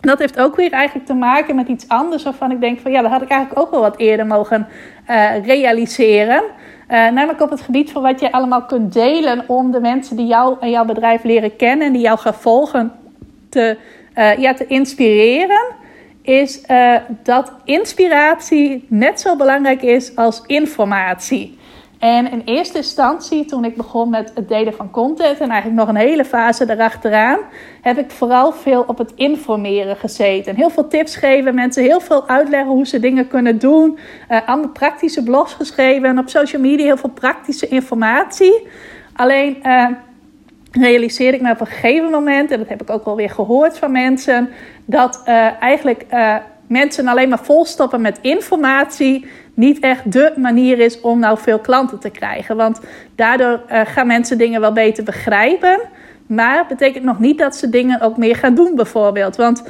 Dat 0.00 0.18
heeft 0.18 0.38
ook 0.38 0.56
weer 0.56 0.72
eigenlijk 0.72 1.06
te 1.06 1.14
maken 1.14 1.54
met 1.54 1.68
iets 1.68 1.88
anders 1.88 2.22
waarvan 2.22 2.50
ik 2.50 2.60
denk 2.60 2.80
van 2.80 2.90
ja, 2.90 3.02
dat 3.02 3.10
had 3.10 3.22
ik 3.22 3.28
eigenlijk 3.28 3.60
ook 3.60 3.70
wel 3.70 3.80
wat 3.80 3.98
eerder 3.98 4.26
mogen 4.26 4.66
uh, 5.10 5.44
realiseren. 5.44 6.42
namelijk 6.88 7.40
op 7.40 7.50
het 7.50 7.60
gebied 7.60 7.90
van 7.90 8.02
wat 8.02 8.20
je 8.20 8.32
allemaal 8.32 8.62
kunt 8.62 8.92
delen 8.92 9.44
om 9.46 9.70
de 9.70 9.80
mensen 9.80 10.16
die 10.16 10.26
jou 10.26 10.56
en 10.60 10.70
jouw 10.70 10.84
bedrijf 10.84 11.22
leren 11.22 11.56
kennen 11.56 11.86
en 11.86 11.92
die 11.92 12.02
jou 12.02 12.18
gaan 12.18 12.34
volgen 12.34 12.92
te, 13.48 13.76
ja, 14.38 14.54
te 14.54 14.66
inspireren 14.66 15.80
is 16.22 16.62
uh, 16.70 16.96
dat 17.22 17.52
inspiratie 17.64 18.86
net 18.88 19.20
zo 19.20 19.36
belangrijk 19.36 19.82
is 19.82 20.16
als 20.16 20.42
informatie. 20.46 21.60
En 21.98 22.30
in 22.30 22.42
eerste 22.44 22.76
instantie, 22.76 23.44
toen 23.44 23.64
ik 23.64 23.76
begon 23.76 24.10
met 24.10 24.32
het 24.34 24.48
delen 24.48 24.74
van 24.74 24.90
content 24.90 25.40
en 25.40 25.50
eigenlijk 25.50 25.80
nog 25.80 25.88
een 25.88 26.08
hele 26.08 26.24
fase 26.24 26.70
erachteraan, 26.70 27.38
heb 27.82 27.98
ik 27.98 28.10
vooral 28.10 28.52
veel 28.52 28.84
op 28.86 28.98
het 28.98 29.12
informeren 29.14 29.96
gezeten. 29.96 30.56
Heel 30.56 30.70
veel 30.70 30.88
tips 30.88 31.16
geven, 31.16 31.54
mensen 31.54 31.82
heel 31.82 32.00
veel 32.00 32.28
uitleggen 32.28 32.70
hoe 32.70 32.86
ze 32.86 33.00
dingen 33.00 33.28
kunnen 33.28 33.58
doen. 33.58 33.98
Uh, 34.30 34.38
allemaal 34.46 34.70
praktische 34.70 35.22
blogs 35.22 35.52
geschreven 35.52 36.08
en 36.08 36.18
op 36.18 36.28
social 36.28 36.62
media 36.62 36.84
heel 36.84 36.96
veel 36.96 37.10
praktische 37.10 37.68
informatie. 37.68 38.66
Alleen 39.12 39.56
uh, 39.62 39.86
realiseerde 40.72 41.36
ik 41.36 41.42
me 41.42 41.50
op 41.50 41.60
een 41.60 41.66
gegeven 41.66 42.10
moment, 42.10 42.50
en 42.50 42.58
dat 42.58 42.68
heb 42.68 42.82
ik 42.82 42.90
ook 42.90 43.04
wel 43.04 43.16
weer 43.16 43.30
gehoord 43.30 43.78
van 43.78 43.92
mensen, 43.92 44.48
dat 44.84 45.22
uh, 45.26 45.62
eigenlijk 45.62 46.04
uh, 46.12 46.36
mensen 46.66 47.06
alleen 47.06 47.28
maar 47.28 47.44
volstoppen 47.44 48.00
met 48.00 48.18
informatie 48.20 49.26
niet 49.54 49.80
echt 49.80 50.12
de 50.12 50.32
manier 50.36 50.78
is 50.78 51.00
om 51.00 51.18
nou 51.18 51.38
veel 51.38 51.58
klanten 51.58 51.98
te 51.98 52.10
krijgen. 52.10 52.56
Want 52.56 52.80
daardoor 53.14 53.60
uh, 53.70 53.80
gaan 53.84 54.06
mensen 54.06 54.38
dingen 54.38 54.60
wel 54.60 54.72
beter 54.72 55.04
begrijpen. 55.04 55.80
Maar 56.26 56.66
betekent 56.68 57.04
nog 57.04 57.18
niet 57.18 57.38
dat 57.38 57.56
ze 57.56 57.68
dingen 57.68 58.00
ook 58.00 58.16
meer 58.16 58.36
gaan 58.36 58.54
doen, 58.54 58.74
bijvoorbeeld. 58.74 59.36
Want 59.36 59.62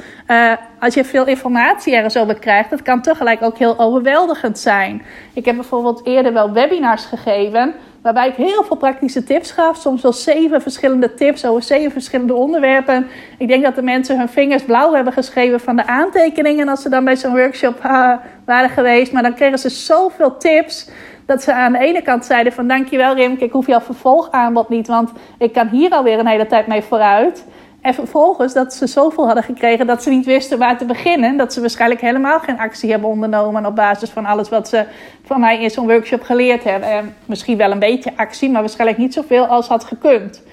als 0.79 0.93
je 0.93 1.05
veel 1.05 1.25
informatie 1.25 1.95
ergens 1.95 2.17
over 2.17 2.39
krijgt, 2.39 2.69
dat 2.69 2.81
kan 2.81 3.01
tegelijk 3.01 3.41
ook 3.41 3.57
heel 3.57 3.79
overweldigend 3.79 4.59
zijn. 4.59 5.01
Ik 5.33 5.45
heb 5.45 5.55
bijvoorbeeld 5.55 6.05
eerder 6.05 6.33
wel 6.33 6.51
webinars 6.51 7.05
gegeven. 7.05 7.73
Waarbij 8.03 8.27
ik 8.27 8.35
heel 8.35 8.63
veel 8.63 8.75
praktische 8.75 9.23
tips 9.23 9.51
gaf. 9.51 9.77
Soms 9.77 10.01
wel 10.01 10.13
zeven 10.13 10.61
verschillende 10.61 11.13
tips 11.13 11.45
over 11.45 11.63
zeven 11.63 11.91
verschillende 11.91 12.33
onderwerpen. 12.33 13.07
Ik 13.37 13.47
denk 13.47 13.63
dat 13.63 13.75
de 13.75 13.81
mensen 13.81 14.17
hun 14.17 14.29
vingers 14.29 14.63
blauw 14.63 14.93
hebben 14.93 15.13
geschreven 15.13 15.59
van 15.59 15.75
de 15.75 15.87
aantekeningen. 15.87 16.67
als 16.67 16.81
ze 16.81 16.89
dan 16.89 17.03
bij 17.03 17.15
zo'n 17.15 17.31
workshop 17.31 17.79
uh, 17.85 18.13
waren 18.45 18.69
geweest. 18.69 19.11
Maar 19.11 19.23
dan 19.23 19.33
kregen 19.33 19.59
ze 19.59 19.69
zoveel 19.69 20.37
tips. 20.37 20.89
Dat 21.25 21.43
ze 21.43 21.53
aan 21.53 21.71
de 21.71 21.79
ene 21.79 22.01
kant 22.01 22.25
zeiden 22.25 22.53
van 22.53 22.67
dankjewel 22.67 23.15
Rimke, 23.15 23.43
ik 23.43 23.51
hoef 23.51 23.67
jouw 23.67 23.81
vervolgaanbod 23.81 24.69
niet. 24.69 24.87
Want 24.87 25.11
ik 25.37 25.53
kan 25.53 25.67
hier 25.67 25.89
alweer 25.89 26.19
een 26.19 26.27
hele 26.27 26.47
tijd 26.47 26.67
mee 26.67 26.81
vooruit. 26.81 27.45
En 27.83 27.93
vervolgens 27.93 28.53
dat 28.53 28.73
ze 28.73 28.87
zoveel 28.87 29.25
hadden 29.25 29.43
gekregen 29.43 29.87
dat 29.87 30.03
ze 30.03 30.09
niet 30.09 30.25
wisten 30.25 30.57
waar 30.57 30.77
te 30.77 30.85
beginnen. 30.85 31.37
Dat 31.37 31.53
ze 31.53 31.59
waarschijnlijk 31.59 32.01
helemaal 32.01 32.39
geen 32.39 32.59
actie 32.59 32.91
hebben 32.91 33.09
ondernomen 33.09 33.65
op 33.65 33.75
basis 33.75 34.09
van 34.09 34.25
alles 34.25 34.49
wat 34.49 34.69
ze 34.69 34.85
van 35.23 35.39
mij 35.39 35.61
in 35.61 35.69
zo'n 35.69 35.87
workshop 35.87 36.21
geleerd 36.21 36.63
hebben. 36.63 36.89
En 36.89 37.15
misschien 37.25 37.57
wel 37.57 37.71
een 37.71 37.79
beetje 37.79 38.11
actie, 38.15 38.49
maar 38.49 38.61
waarschijnlijk 38.61 38.99
niet 38.99 39.13
zoveel 39.13 39.45
als 39.45 39.67
had 39.67 39.83
gekund. 39.83 40.43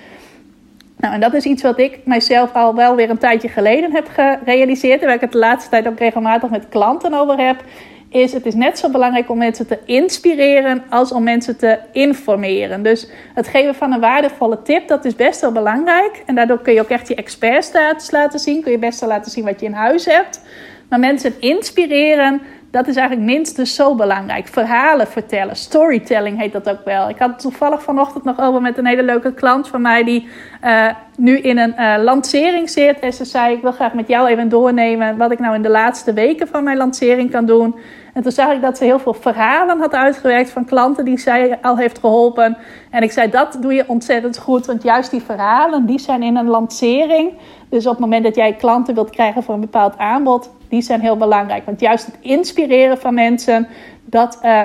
Nou, 0.97 1.15
en 1.15 1.21
dat 1.21 1.35
is 1.35 1.45
iets 1.45 1.63
wat 1.63 1.79
ik 1.79 1.99
mijzelf 2.05 2.55
al 2.55 2.75
wel 2.75 2.95
weer 2.97 3.11
een 3.11 3.19
tijdje 3.19 3.49
geleden 3.49 3.93
heb 3.93 4.09
gerealiseerd. 4.09 5.01
En 5.01 5.07
waar 5.07 5.15
ik 5.15 5.21
het 5.21 5.33
de 5.33 5.39
laatste 5.39 5.71
tijd 5.71 5.89
ook 5.89 5.99
regelmatig 5.99 6.51
met 6.51 6.69
klanten 6.69 7.15
over 7.15 7.39
heb 7.39 7.65
is 8.11 8.33
het 8.33 8.47
is 8.47 8.55
net 8.55 8.79
zo 8.79 8.89
belangrijk 8.89 9.31
om 9.31 9.39
mensen 9.39 9.67
te 9.67 9.79
inspireren 9.85 10.83
als 10.89 11.13
om 11.13 11.23
mensen 11.23 11.57
te 11.57 11.79
informeren. 11.93 12.83
Dus 12.83 13.09
het 13.35 13.49
geven 13.49 13.75
van 13.75 13.93
een 13.93 14.01
waardevolle 14.01 14.63
tip, 14.63 14.89
dat 14.89 15.05
is 15.05 15.15
best 15.15 15.41
wel 15.41 15.53
belangrijk. 15.53 16.23
En 16.27 16.35
daardoor 16.35 16.61
kun 16.61 16.73
je 16.73 16.81
ook 16.81 16.89
echt 16.89 17.09
je 17.09 17.15
expertstatus 17.15 18.11
laten 18.11 18.39
zien. 18.39 18.63
Kun 18.63 18.73
je 18.73 18.79
best 18.79 19.01
wel 19.01 19.09
laten 19.09 19.31
zien 19.31 19.45
wat 19.45 19.61
je 19.61 19.67
in 19.67 19.73
huis 19.73 20.05
hebt. 20.05 20.41
Maar 20.89 20.99
mensen 20.99 21.35
inspireren, 21.41 22.41
dat 22.71 22.87
is 22.87 22.97
eigenlijk 22.97 23.31
minstens 23.31 23.75
zo 23.75 23.95
belangrijk. 23.95 24.49
Verhalen 24.49 25.07
vertellen, 25.07 25.57
storytelling 25.57 26.39
heet 26.39 26.53
dat 26.53 26.69
ook 26.69 26.85
wel. 26.85 27.09
Ik 27.09 27.19
had 27.19 27.39
toevallig 27.39 27.83
vanochtend 27.83 28.25
nog 28.25 28.41
over 28.41 28.61
met 28.61 28.79
een 28.79 28.87
hele 28.87 29.03
leuke 29.03 29.35
klant 29.35 29.69
van 29.69 29.83
mij 29.83 30.05
die 30.05 30.29
uh, 30.65 30.87
nu 31.17 31.39
in 31.39 31.59
een 31.59 31.75
uh, 31.79 31.95
lancering 32.03 32.71
zit. 32.71 32.99
En 32.99 33.13
ze 33.13 33.25
zei: 33.25 33.55
Ik 33.55 33.63
wil 33.63 33.73
graag 33.73 33.95
met 33.95 34.09
jou 34.09 34.29
even 34.29 34.49
doornemen 34.49 35.17
wat 35.17 35.31
ik 35.31 35.39
nou 35.39 35.55
in 35.55 35.63
de 35.63 35.69
laatste 35.69 36.13
weken 36.13 36.49
van 36.49 36.65
mijn 36.65 36.77
lancering 36.77 37.31
kan 37.31 37.47
doen. 37.47 37.75
En 38.15 38.23
toen 38.23 38.33
zag 38.33 38.53
ik 38.53 38.63
dat 38.63 38.77
ze 38.79 38.85
heel 38.85 38.99
veel 38.99 39.15
verhalen 39.15 39.79
had 39.79 39.95
uitgewerkt 39.95 40.51
van 40.51 40.65
klanten 40.65 41.05
die 41.05 41.19
zij 41.19 41.59
al 41.63 41.77
heeft 41.77 41.99
geholpen. 41.99 42.57
En 42.91 43.03
ik 43.03 43.13
zei, 43.13 43.31
dat 43.31 43.57
doe 43.61 43.75
je 43.75 43.85
ontzettend 43.87 44.39
goed. 44.39 44.67
Want 44.67 44.83
juist 44.83 45.11
die 45.11 45.23
verhalen, 45.23 45.87
die 45.87 45.99
zijn 45.99 46.23
in 46.23 46.37
een 46.37 46.49
lancering. 46.49 47.33
Dus 47.69 47.87
op 47.87 47.93
het 47.93 48.01
moment 48.01 48.25
dat 48.25 48.35
jij 48.35 48.53
klanten 48.53 48.95
wilt 48.95 49.11
krijgen 49.11 49.43
voor 49.43 49.55
een 49.55 49.61
bepaald 49.61 49.99
aanbod, 49.99 50.51
die 50.69 50.83
zijn 50.83 51.01
heel 51.01 51.17
belangrijk. 51.17 51.65
Want 51.65 51.81
juist 51.81 52.07
het 52.07 52.17
inspireren 52.21 52.99
van 52.99 53.15
mensen, 53.15 53.69
dat 54.05 54.39
uh, 54.45 54.63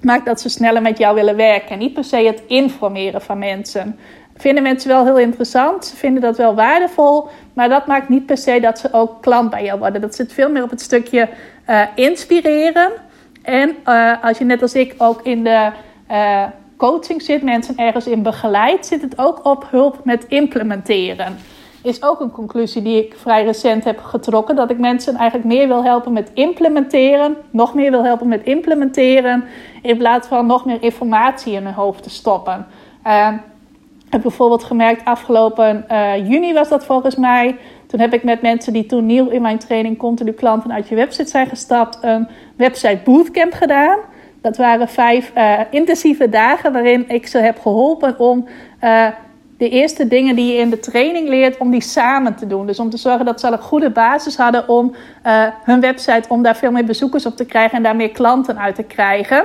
maakt 0.00 0.26
dat 0.26 0.40
ze 0.40 0.48
sneller 0.48 0.82
met 0.82 0.98
jou 0.98 1.14
willen 1.14 1.36
werken. 1.36 1.70
En 1.70 1.78
niet 1.78 1.94
per 1.94 2.04
se 2.04 2.16
het 2.16 2.42
informeren 2.46 3.22
van 3.22 3.38
mensen 3.38 3.98
vinden 4.38 4.62
mensen 4.62 4.88
wel 4.88 5.04
heel 5.04 5.18
interessant. 5.18 5.84
Ze 5.84 5.96
vinden 5.96 6.22
dat 6.22 6.36
wel 6.36 6.54
waardevol. 6.54 7.28
Maar 7.52 7.68
dat 7.68 7.86
maakt 7.86 8.08
niet 8.08 8.26
per 8.26 8.36
se 8.36 8.60
dat 8.60 8.78
ze 8.78 8.88
ook 8.92 9.22
klant 9.22 9.50
bij 9.50 9.64
jou 9.64 9.78
worden. 9.78 10.00
Dat 10.00 10.14
zit 10.14 10.32
veel 10.32 10.50
meer 10.50 10.62
op 10.62 10.70
het 10.70 10.80
stukje 10.80 11.28
uh, 11.68 11.82
inspireren. 11.94 12.92
En 13.42 13.76
uh, 13.86 14.12
als 14.22 14.38
je 14.38 14.44
net 14.44 14.62
als 14.62 14.74
ik 14.74 14.94
ook 14.98 15.22
in 15.22 15.44
de 15.44 15.70
uh, 16.10 16.44
coaching 16.76 17.22
zit, 17.22 17.42
mensen 17.42 17.76
ergens 17.76 18.06
in 18.06 18.22
begeleidt, 18.22 18.86
zit 18.86 19.02
het 19.02 19.18
ook 19.18 19.44
op 19.44 19.66
hulp 19.70 20.04
met 20.04 20.26
implementeren. 20.26 21.36
Is 21.82 22.02
ook 22.02 22.20
een 22.20 22.30
conclusie 22.30 22.82
die 22.82 23.04
ik 23.04 23.14
vrij 23.16 23.44
recent 23.44 23.84
heb 23.84 23.98
getrokken. 24.00 24.56
Dat 24.56 24.70
ik 24.70 24.78
mensen 24.78 25.14
eigenlijk 25.14 25.48
meer 25.48 25.68
wil 25.68 25.84
helpen 25.84 26.12
met 26.12 26.30
implementeren. 26.34 27.36
Nog 27.50 27.74
meer 27.74 27.90
wil 27.90 28.04
helpen 28.04 28.28
met 28.28 28.42
implementeren. 28.42 29.44
In 29.82 29.96
plaats 29.96 30.28
van 30.28 30.46
nog 30.46 30.64
meer 30.64 30.82
informatie 30.82 31.52
in 31.52 31.64
hun 31.64 31.74
hoofd 31.74 32.02
te 32.02 32.10
stoppen. 32.10 32.66
Heb 34.10 34.22
bijvoorbeeld 34.22 34.64
gemerkt, 34.64 35.04
afgelopen 35.04 35.84
uh, 35.90 36.28
juni 36.28 36.52
was 36.52 36.68
dat 36.68 36.84
volgens 36.84 37.16
mij. 37.16 37.56
Toen 37.86 38.00
heb 38.00 38.14
ik 38.14 38.22
met 38.22 38.42
mensen 38.42 38.72
die 38.72 38.86
toen 38.86 39.06
nieuw 39.06 39.28
in 39.28 39.42
mijn 39.42 39.58
training 39.58 39.98
continu 39.98 40.32
klanten 40.32 40.72
uit 40.72 40.88
je 40.88 40.94
website 40.94 41.30
zijn 41.30 41.46
gestapt, 41.46 41.98
een 42.00 42.28
website 42.56 43.00
bootcamp 43.04 43.52
gedaan. 43.52 43.98
Dat 44.40 44.56
waren 44.56 44.88
vijf 44.88 45.32
uh, 45.36 45.60
intensieve 45.70 46.28
dagen 46.28 46.72
waarin 46.72 47.08
ik 47.08 47.26
ze 47.26 47.38
heb 47.38 47.58
geholpen 47.58 48.18
om 48.18 48.48
uh, 48.84 49.06
de 49.58 49.68
eerste 49.68 50.08
dingen 50.08 50.36
die 50.36 50.52
je 50.52 50.58
in 50.58 50.70
de 50.70 50.78
training 50.78 51.28
leert, 51.28 51.58
om 51.58 51.70
die 51.70 51.82
samen 51.82 52.34
te 52.34 52.46
doen. 52.46 52.66
Dus 52.66 52.78
om 52.78 52.90
te 52.90 52.96
zorgen 52.96 53.24
dat 53.24 53.40
ze 53.40 53.46
een 53.46 53.58
goede 53.58 53.90
basis 53.90 54.36
hadden 54.36 54.68
om 54.68 54.94
hun 55.62 55.80
website, 55.80 56.28
om 56.28 56.42
daar 56.42 56.56
veel 56.56 56.70
meer 56.70 56.84
bezoekers 56.84 57.26
op 57.26 57.36
te 57.36 57.44
krijgen 57.44 57.76
en 57.76 57.82
daar 57.82 57.96
meer 57.96 58.10
klanten 58.10 58.58
uit 58.58 58.74
te 58.74 58.82
krijgen. 58.82 59.44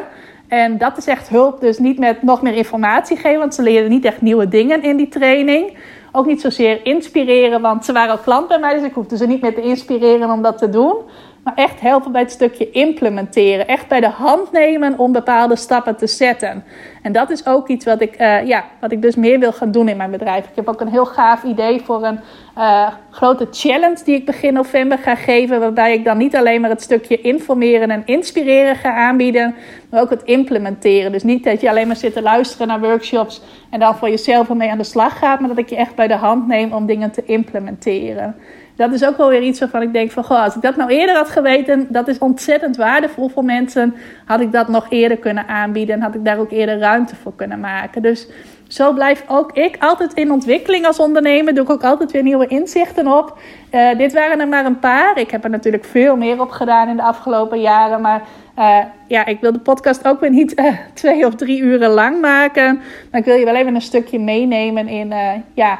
En 0.53 0.77
dat 0.77 0.97
is 0.97 1.07
echt 1.07 1.29
hulp, 1.29 1.61
dus 1.61 1.79
niet 1.79 1.99
met 1.99 2.23
nog 2.23 2.41
meer 2.41 2.53
informatie 2.53 3.17
geven, 3.17 3.39
want 3.39 3.55
ze 3.55 3.61
leren 3.61 3.89
niet 3.89 4.05
echt 4.05 4.21
nieuwe 4.21 4.47
dingen 4.47 4.83
in 4.83 4.97
die 4.97 5.07
training. 5.07 5.77
Ook 6.11 6.25
niet 6.25 6.41
zozeer 6.41 6.85
inspireren, 6.85 7.61
want 7.61 7.85
ze 7.85 7.93
waren 7.93 8.11
al 8.11 8.17
klant 8.17 8.47
bij 8.47 8.59
mij, 8.59 8.73
dus 8.73 8.83
ik 8.83 8.93
hoefde 8.93 9.17
ze 9.17 9.27
niet 9.27 9.41
meer 9.41 9.53
te 9.53 9.61
inspireren 9.61 10.29
om 10.29 10.41
dat 10.41 10.57
te 10.57 10.69
doen. 10.69 10.95
Maar 11.43 11.53
echt 11.55 11.79
helpen 11.79 12.11
bij 12.11 12.21
het 12.21 12.31
stukje 12.31 12.71
implementeren. 12.71 13.67
Echt 13.67 13.87
bij 13.87 13.99
de 13.99 14.09
hand 14.09 14.51
nemen 14.51 14.99
om 14.99 15.11
bepaalde 15.11 15.55
stappen 15.55 15.95
te 15.95 16.07
zetten. 16.07 16.63
En 17.01 17.11
dat 17.11 17.29
is 17.29 17.45
ook 17.45 17.67
iets 17.67 17.85
wat 17.85 18.01
ik, 18.01 18.21
uh, 18.21 18.45
ja, 18.47 18.65
wat 18.79 18.91
ik 18.91 19.01
dus 19.01 19.15
meer 19.15 19.39
wil 19.39 19.51
gaan 19.51 19.71
doen 19.71 19.89
in 19.89 19.97
mijn 19.97 20.11
bedrijf. 20.11 20.45
Ik 20.45 20.55
heb 20.55 20.67
ook 20.67 20.81
een 20.81 20.87
heel 20.87 21.05
gaaf 21.05 21.43
idee 21.43 21.81
voor 21.81 22.03
een 22.03 22.19
uh, 22.57 22.87
grote 23.09 23.47
challenge 23.51 24.03
die 24.03 24.15
ik 24.15 24.25
begin 24.25 24.53
november 24.53 24.97
ga 24.97 25.15
geven. 25.15 25.59
Waarbij 25.59 25.93
ik 25.93 26.03
dan 26.03 26.17
niet 26.17 26.35
alleen 26.35 26.61
maar 26.61 26.69
het 26.69 26.81
stukje 26.81 27.21
informeren 27.21 27.91
en 27.91 28.01
inspireren 28.05 28.75
ga 28.75 28.93
aanbieden. 28.93 29.55
Maar 29.89 30.01
ook 30.01 30.09
het 30.09 30.23
implementeren. 30.23 31.11
Dus 31.11 31.23
niet 31.23 31.43
dat 31.43 31.61
je 31.61 31.69
alleen 31.69 31.87
maar 31.87 31.95
zit 31.95 32.13
te 32.13 32.21
luisteren 32.21 32.67
naar 32.67 32.79
workshops. 32.79 33.41
En 33.69 33.79
dan 33.79 33.95
voor 33.95 34.09
jezelf 34.09 34.49
ermee 34.49 34.71
aan 34.71 34.77
de 34.77 34.83
slag 34.83 35.17
gaat. 35.17 35.39
Maar 35.39 35.49
dat 35.49 35.57
ik 35.57 35.69
je 35.69 35.75
echt 35.75 35.95
bij 35.95 36.07
de 36.07 36.15
hand 36.15 36.47
neem 36.47 36.73
om 36.73 36.85
dingen 36.85 37.11
te 37.11 37.23
implementeren 37.25 38.35
dat 38.75 38.93
is 38.93 39.05
ook 39.05 39.17
wel 39.17 39.29
weer 39.29 39.41
iets 39.41 39.59
waarvan 39.59 39.81
ik 39.81 39.93
denk 39.93 40.11
van... 40.11 40.23
Goh, 40.23 40.43
als 40.43 40.55
ik 40.55 40.61
dat 40.61 40.75
nou 40.75 40.89
eerder 40.89 41.15
had 41.15 41.29
geweten, 41.29 41.87
dat 41.89 42.07
is 42.07 42.17
ontzettend 42.17 42.77
waardevol 42.77 43.29
voor 43.29 43.45
mensen. 43.45 43.95
Had 44.25 44.39
ik 44.39 44.51
dat 44.51 44.67
nog 44.67 44.85
eerder 44.89 45.17
kunnen 45.17 45.47
aanbieden 45.47 45.95
en 45.95 46.01
had 46.01 46.15
ik 46.15 46.25
daar 46.25 46.37
ook 46.37 46.51
eerder 46.51 46.79
ruimte 46.79 47.15
voor 47.15 47.35
kunnen 47.35 47.59
maken. 47.59 48.01
Dus 48.01 48.27
zo 48.67 48.93
blijf 48.93 49.23
ook 49.27 49.51
ik 49.51 49.75
altijd 49.79 50.13
in 50.13 50.31
ontwikkeling 50.31 50.85
als 50.85 50.99
ondernemer. 50.99 51.53
Doe 51.53 51.63
ik 51.63 51.69
ook 51.69 51.83
altijd 51.83 52.11
weer 52.11 52.23
nieuwe 52.23 52.47
inzichten 52.47 53.07
op. 53.07 53.37
Uh, 53.71 53.97
dit 53.97 54.13
waren 54.13 54.39
er 54.39 54.47
maar 54.47 54.65
een 54.65 54.79
paar. 54.79 55.17
Ik 55.19 55.31
heb 55.31 55.43
er 55.43 55.49
natuurlijk 55.49 55.85
veel 55.85 56.15
meer 56.15 56.41
op 56.41 56.49
gedaan 56.49 56.89
in 56.89 56.95
de 56.95 57.03
afgelopen 57.03 57.61
jaren. 57.61 58.01
Maar 58.01 58.21
uh, 58.59 58.77
ja, 59.07 59.25
ik 59.25 59.39
wil 59.39 59.51
de 59.51 59.59
podcast 59.59 60.07
ook 60.07 60.19
weer 60.19 60.29
niet 60.29 60.59
uh, 60.59 60.73
twee 60.93 61.25
of 61.25 61.35
drie 61.35 61.61
uren 61.61 61.89
lang 61.89 62.21
maken. 62.21 62.81
Maar 63.11 63.19
ik 63.19 63.25
wil 63.25 63.35
je 63.35 63.45
wel 63.45 63.55
even 63.55 63.75
een 63.75 63.81
stukje 63.81 64.19
meenemen 64.19 64.87
in... 64.87 65.13
ja, 65.53 65.79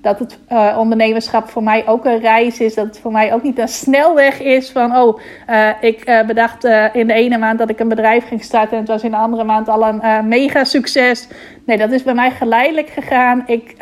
dat 0.00 0.18
het 0.18 0.38
uh, 0.52 0.76
ondernemerschap 0.78 1.48
voor 1.48 1.62
mij 1.62 1.86
ook 1.86 2.04
een 2.04 2.18
reis 2.18 2.60
is. 2.60 2.74
Dat 2.74 2.86
het 2.86 2.98
voor 2.98 3.12
mij 3.12 3.34
ook 3.34 3.42
niet 3.42 3.58
een 3.58 3.68
snelweg 3.68 4.40
is 4.40 4.70
van, 4.70 4.96
oh, 4.96 5.20
uh, 5.50 5.70
ik 5.80 6.08
uh, 6.08 6.26
bedacht 6.26 6.64
in 6.92 7.06
de 7.06 7.12
ene 7.12 7.38
maand 7.38 7.58
dat 7.58 7.70
ik 7.70 7.80
een 7.80 7.88
bedrijf 7.88 8.26
ging 8.26 8.42
starten 8.42 8.72
en 8.72 8.78
het 8.78 8.88
was 8.88 9.02
in 9.02 9.10
de 9.10 9.16
andere 9.16 9.44
maand 9.44 9.68
al 9.68 9.86
een 9.86 10.28
mega 10.28 10.64
succes. 10.64 11.28
Nee, 11.64 11.76
dat 11.76 11.90
is 11.90 12.02
bij 12.02 12.14
mij 12.14 12.30
geleidelijk 12.30 12.88
gegaan. 12.88 13.42
Ik 13.46 13.76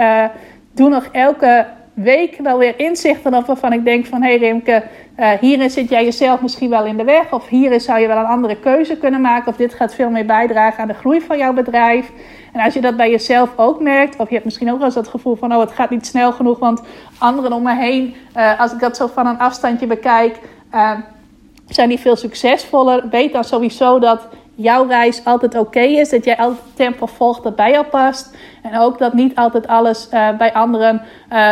doe 0.73 0.89
nog 0.89 1.09
elke 1.13 1.67
week 1.97 2.39
wel 2.43 2.59
weer 2.59 2.79
inzichten 2.79 3.35
op 3.35 3.47
waarvan 3.47 3.73
ik 3.73 3.85
denk 3.85 4.07
van, 4.07 4.23
hé 4.23 4.29
hey 4.29 4.39
Rimke, 4.39 4.83
hierin 5.41 5.71
zit 5.71 5.89
jij 5.89 6.05
jezelf 6.05 6.41
misschien 6.41 6.71
wel 6.71 6.85
in 6.85 6.97
de 6.97 7.05
weg. 7.05 7.33
Of 7.33 7.49
hierin 7.49 7.81
zou 7.81 8.01
je 8.01 8.07
wel 8.07 8.17
een 8.17 8.25
andere 8.25 8.57
keuze 8.57 8.97
kunnen 8.97 9.21
maken. 9.21 9.49
Of 9.49 9.57
dit 9.57 9.75
gaat 9.75 9.95
veel 9.95 10.11
meer 10.11 10.27
bijdragen 10.27 10.83
aan 10.83 10.89
de 10.89 10.95
groei 10.95 11.21
van 11.21 11.39
jouw 11.39 11.53
bedrijf. 11.53 12.11
En 12.53 12.61
als 12.61 12.75
je 12.75 12.81
dat 12.81 12.97
bij 12.97 13.11
jezelf 13.11 13.51
ook 13.57 13.81
merkt, 13.81 14.17
of 14.17 14.29
je 14.29 14.33
hebt 14.33 14.45
misschien 14.45 14.71
ook 14.71 14.77
wel 14.77 14.87
eens 14.87 14.95
dat 14.95 15.09
gevoel 15.09 15.37
van, 15.37 15.55
oh, 15.55 15.61
het 15.61 15.73
gaat 15.73 15.91
niet 15.91 16.07
snel 16.07 16.33
genoeg, 16.33 16.59
want 16.59 16.83
anderen 17.19 17.53
om 17.53 17.63
me 17.63 17.75
heen, 17.75 18.15
uh, 18.37 18.61
als 18.61 18.73
ik 18.73 18.81
dat 18.81 18.97
zo 18.97 19.07
van 19.07 19.27
een 19.27 19.39
afstandje 19.39 19.87
bekijk, 19.87 20.39
uh, 20.75 20.93
zijn 21.69 21.89
die 21.89 21.99
veel 21.99 22.17
succesvoller. 22.17 23.09
Weet 23.09 23.33
dan 23.33 23.45
sowieso 23.45 23.99
dat 23.99 24.29
jouw 24.57 24.87
reis 24.87 25.25
altijd 25.25 25.59
oké 25.59 25.81
is, 25.81 26.09
dat 26.09 26.25
jij 26.25 26.37
altijd 26.37 26.61
tempo 26.75 27.07
volgt 27.07 27.43
dat 27.43 27.57
bij 27.57 27.71
jou 27.71 27.87
past. 27.87 28.37
En 28.63 28.79
ook 28.79 28.99
dat 28.99 29.13
niet 29.13 29.37
altijd 29.37 29.67
alles 29.67 30.09
uh, 30.13 30.37
bij 30.37 30.53
anderen 30.53 31.03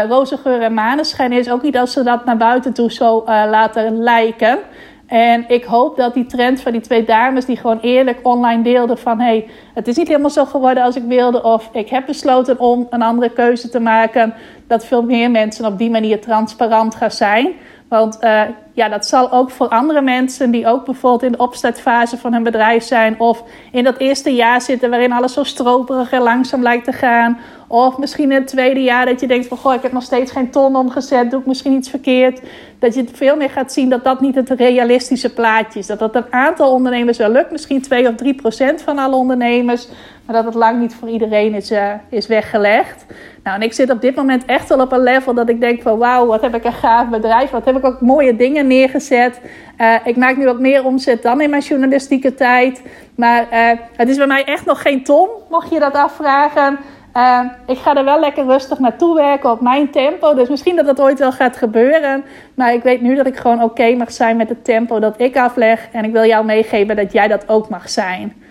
roze 0.08 0.36
geur 0.36 0.60
en 0.60 0.74
maneschijn 0.74 1.32
is. 1.32 1.50
Ook 1.50 1.62
niet 1.62 1.78
als 1.78 1.92
ze 1.92 2.02
dat 2.02 2.24
naar 2.24 2.36
buiten 2.36 2.72
toe 2.72 2.92
zo 2.92 3.22
laten 3.26 3.98
lijken. 3.98 4.58
En 5.06 5.44
ik 5.48 5.64
hoop 5.64 5.96
dat 5.96 6.14
die 6.14 6.26
trend 6.26 6.60
van 6.60 6.72
die 6.72 6.80
twee 6.80 7.04
dames 7.04 7.44
die 7.44 7.56
gewoon 7.56 7.78
eerlijk 7.80 8.18
online 8.22 8.62
deelden 8.62 8.98
van 8.98 9.20
hé, 9.20 9.26
hey, 9.26 9.48
het 9.74 9.88
is 9.88 9.96
niet 9.96 10.08
helemaal 10.08 10.30
zo 10.30 10.44
geworden 10.44 10.82
als 10.82 10.96
ik 10.96 11.02
wilde 11.06 11.42
of 11.42 11.68
ik 11.72 11.88
heb 11.88 12.06
besloten 12.06 12.58
om 12.58 12.86
een 12.90 13.02
andere 13.02 13.30
keuze 13.30 13.68
te 13.68 13.80
maken, 13.80 14.34
dat 14.66 14.84
veel 14.84 15.02
meer 15.02 15.30
mensen 15.30 15.66
op 15.66 15.78
die 15.78 15.90
manier 15.90 16.20
transparant 16.20 16.94
gaan 16.94 17.10
zijn. 17.10 17.52
Want 17.88 18.18
uh, 18.20 18.42
ja, 18.72 18.88
dat 18.88 19.06
zal 19.06 19.32
ook 19.32 19.50
voor 19.50 19.68
andere 19.68 20.00
mensen 20.00 20.50
die 20.50 20.66
ook 20.66 20.84
bijvoorbeeld 20.84 21.22
in 21.22 21.32
de 21.32 21.38
opstartfase 21.38 22.18
van 22.18 22.32
hun 22.32 22.42
bedrijf 22.42 22.84
zijn. 22.84 23.20
Of 23.20 23.42
in 23.72 23.84
dat 23.84 23.96
eerste 23.96 24.34
jaar 24.34 24.60
zitten 24.60 24.90
waarin 24.90 25.12
alles 25.12 25.32
zo 25.32 25.44
stroperig 25.44 26.12
en 26.12 26.22
langzaam 26.22 26.62
lijkt 26.62 26.84
te 26.84 26.92
gaan. 26.92 27.38
Of 27.68 27.98
misschien 27.98 28.30
in 28.30 28.38
het 28.38 28.46
tweede 28.46 28.82
jaar 28.82 29.06
dat 29.06 29.20
je 29.20 29.26
denkt 29.26 29.46
van... 29.46 29.56
Goh, 29.56 29.74
ik 29.74 29.82
heb 29.82 29.92
nog 29.92 30.02
steeds 30.02 30.32
geen 30.32 30.50
ton 30.50 30.76
omgezet. 30.76 31.30
Doe 31.30 31.40
ik 31.40 31.46
misschien 31.46 31.72
iets 31.72 31.90
verkeerd? 31.90 32.40
Dat 32.78 32.94
je 32.94 33.04
veel 33.12 33.36
meer 33.36 33.50
gaat 33.50 33.72
zien 33.72 33.88
dat 33.88 34.04
dat 34.04 34.20
niet 34.20 34.34
het 34.34 34.50
realistische 34.50 35.32
plaatje 35.32 35.78
is. 35.78 35.86
Dat 35.86 35.98
dat 35.98 36.14
een 36.14 36.32
aantal 36.32 36.72
ondernemers 36.72 37.18
wel 37.18 37.30
lukt. 37.30 37.50
Misschien 37.50 37.82
2 37.82 38.08
of 38.08 38.14
3 38.14 38.34
procent 38.34 38.82
van 38.82 38.98
alle 38.98 39.16
ondernemers. 39.16 39.88
Maar 40.26 40.36
dat 40.36 40.44
het 40.44 40.54
lang 40.54 40.80
niet 40.80 40.94
voor 40.94 41.08
iedereen 41.08 41.54
is, 41.54 41.70
uh, 41.70 41.92
is 42.08 42.26
weggelegd. 42.26 43.06
Nou, 43.44 43.56
en 43.56 43.62
ik 43.62 43.72
zit 43.72 43.90
op 43.90 44.00
dit 44.00 44.14
moment 44.14 44.44
echt 44.44 44.68
wel 44.68 44.80
op 44.80 44.92
een 44.92 45.02
level 45.02 45.34
dat 45.34 45.48
ik 45.48 45.60
denk 45.60 45.82
van... 45.82 45.98
Wauw, 45.98 46.26
wat 46.26 46.42
heb 46.42 46.54
ik 46.54 46.64
een 46.64 46.72
gaaf 46.72 47.08
bedrijf. 47.08 47.50
Wat 47.50 47.64
heb 47.64 47.76
ik 47.76 47.84
ook 47.84 48.00
mooie 48.00 48.36
dingen 48.36 48.66
neergezet. 48.66 49.40
Uh, 49.78 49.94
ik 50.04 50.16
maak 50.16 50.36
nu 50.36 50.44
wat 50.44 50.60
meer 50.60 50.84
omzet 50.84 51.22
dan 51.22 51.40
in 51.40 51.50
mijn 51.50 51.62
journalistieke 51.62 52.34
tijd. 52.34 52.82
Maar 53.16 53.46
uh, 53.52 53.80
het 53.96 54.08
is 54.08 54.16
bij 54.16 54.26
mij 54.26 54.44
echt 54.44 54.66
nog 54.66 54.82
geen 54.82 55.04
ton, 55.04 55.28
mocht 55.50 55.70
je 55.70 55.78
dat 55.78 55.94
afvragen... 55.94 56.78
Uh, 57.16 57.40
ik 57.66 57.78
ga 57.78 57.96
er 57.96 58.04
wel 58.04 58.20
lekker 58.20 58.44
rustig 58.44 58.78
naartoe 58.78 59.14
werken 59.14 59.50
op 59.50 59.60
mijn 59.60 59.90
tempo. 59.90 60.34
Dus 60.34 60.48
misschien 60.48 60.76
dat 60.76 60.86
dat 60.86 61.00
ooit 61.00 61.18
wel 61.18 61.32
gaat 61.32 61.56
gebeuren. 61.56 62.24
Maar 62.54 62.72
ik 62.72 62.82
weet 62.82 63.00
nu 63.00 63.14
dat 63.14 63.26
ik 63.26 63.36
gewoon 63.36 63.62
oké 63.62 63.94
mag 63.94 64.12
zijn 64.12 64.36
met 64.36 64.48
het 64.48 64.64
tempo 64.64 64.98
dat 64.98 65.20
ik 65.20 65.36
afleg. 65.36 65.88
En 65.92 66.04
ik 66.04 66.12
wil 66.12 66.24
jou 66.24 66.44
meegeven 66.44 66.96
dat 66.96 67.12
jij 67.12 67.28
dat 67.28 67.48
ook 67.48 67.68
mag 67.68 67.88
zijn. 67.88 68.43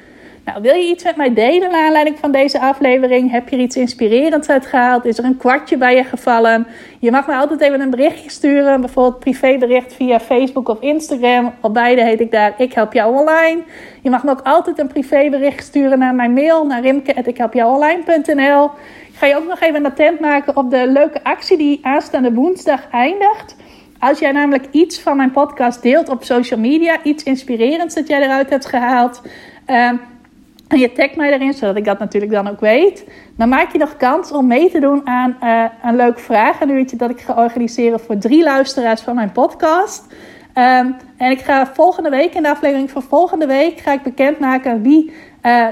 Nou, 0.45 0.61
wil 0.61 0.75
je 0.75 0.89
iets 0.89 1.03
met 1.03 1.15
mij 1.15 1.33
delen 1.33 1.71
naar 1.71 1.85
aanleiding 1.85 2.19
van 2.19 2.31
deze 2.31 2.59
aflevering? 2.59 3.31
Heb 3.31 3.49
je 3.49 3.55
er 3.55 3.61
iets 3.61 3.75
inspirerends 3.75 4.49
uit 4.49 4.65
gehaald? 4.65 5.05
Is 5.05 5.17
er 5.17 5.23
een 5.23 5.37
kwartje 5.37 5.77
bij 5.77 5.95
je 5.95 6.03
gevallen? 6.03 6.67
Je 6.99 7.11
mag 7.11 7.27
me 7.27 7.35
altijd 7.35 7.61
even 7.61 7.81
een 7.81 7.89
berichtje 7.89 8.29
sturen. 8.29 8.81
Bijvoorbeeld 8.81 9.19
privébericht 9.19 9.93
via 9.93 10.19
Facebook 10.19 10.69
of 10.69 10.81
Instagram. 10.81 11.53
Op 11.61 11.73
beide 11.73 12.03
heet 12.03 12.19
ik 12.19 12.31
daar 12.31 12.53
Ik 12.57 12.73
Help 12.73 12.93
Jou 12.93 13.19
Online. 13.19 13.61
Je 14.01 14.09
mag 14.09 14.23
me 14.23 14.31
ook 14.31 14.41
altijd 14.43 14.79
een 14.79 14.87
privébericht 14.87 15.65
sturen 15.65 15.99
naar 15.99 16.15
mijn 16.15 16.33
mail. 16.33 16.65
Naar 16.65 16.81
rimke.ikhelpjouonline.nl 16.81 18.63
Ik 19.07 19.15
ga 19.15 19.25
je 19.25 19.37
ook 19.37 19.47
nog 19.47 19.59
even 19.59 19.75
een 19.75 19.85
attent 19.85 20.19
maken 20.19 20.57
op 20.57 20.71
de 20.71 20.87
leuke 20.87 21.23
actie 21.23 21.57
die 21.57 21.79
aanstaande 21.81 22.33
woensdag 22.33 22.89
eindigt. 22.91 23.55
Als 23.99 24.19
jij 24.19 24.31
namelijk 24.31 24.65
iets 24.71 24.99
van 24.99 25.17
mijn 25.17 25.31
podcast 25.31 25.81
deelt 25.81 26.09
op 26.09 26.23
social 26.23 26.59
media, 26.59 27.03
iets 27.03 27.23
inspirerends 27.23 27.95
dat 27.95 28.07
jij 28.07 28.21
eruit 28.21 28.49
hebt 28.49 28.65
gehaald, 28.65 29.21
uh, 29.67 29.91
en 30.73 30.79
je 30.79 30.91
tagt 30.91 31.15
mij 31.15 31.33
erin, 31.33 31.53
zodat 31.53 31.75
ik 31.75 31.85
dat 31.85 31.99
natuurlijk 31.99 32.31
dan 32.31 32.47
ook 32.47 32.59
weet. 32.59 33.05
Dan 33.37 33.49
maak 33.49 33.71
je 33.71 33.77
nog 33.77 33.97
kans 33.97 34.31
om 34.31 34.47
mee 34.47 34.71
te 34.71 34.79
doen 34.79 35.07
aan 35.07 35.37
uh, 35.43 35.65
een 35.83 35.95
leuk 35.95 36.19
vragenuurtje 36.19 36.97
dat 36.97 37.09
ik 37.09 37.19
ga 37.19 37.33
organiseren 37.33 37.99
voor 37.99 38.17
drie 38.17 38.43
luisteraars 38.43 39.01
van 39.01 39.15
mijn 39.15 39.31
podcast. 39.31 40.05
Um, 40.57 40.95
en 41.17 41.31
ik 41.31 41.39
ga 41.39 41.73
volgende 41.73 42.09
week, 42.09 42.33
in 42.33 42.41
de 42.41 42.49
aflevering 42.49 42.91
van 42.91 43.01
volgende 43.01 43.45
week, 43.45 43.79
ga 43.79 43.93
ik 43.93 44.01
bekendmaken 44.01 44.81
wie 44.81 45.13
uh, 45.43 45.67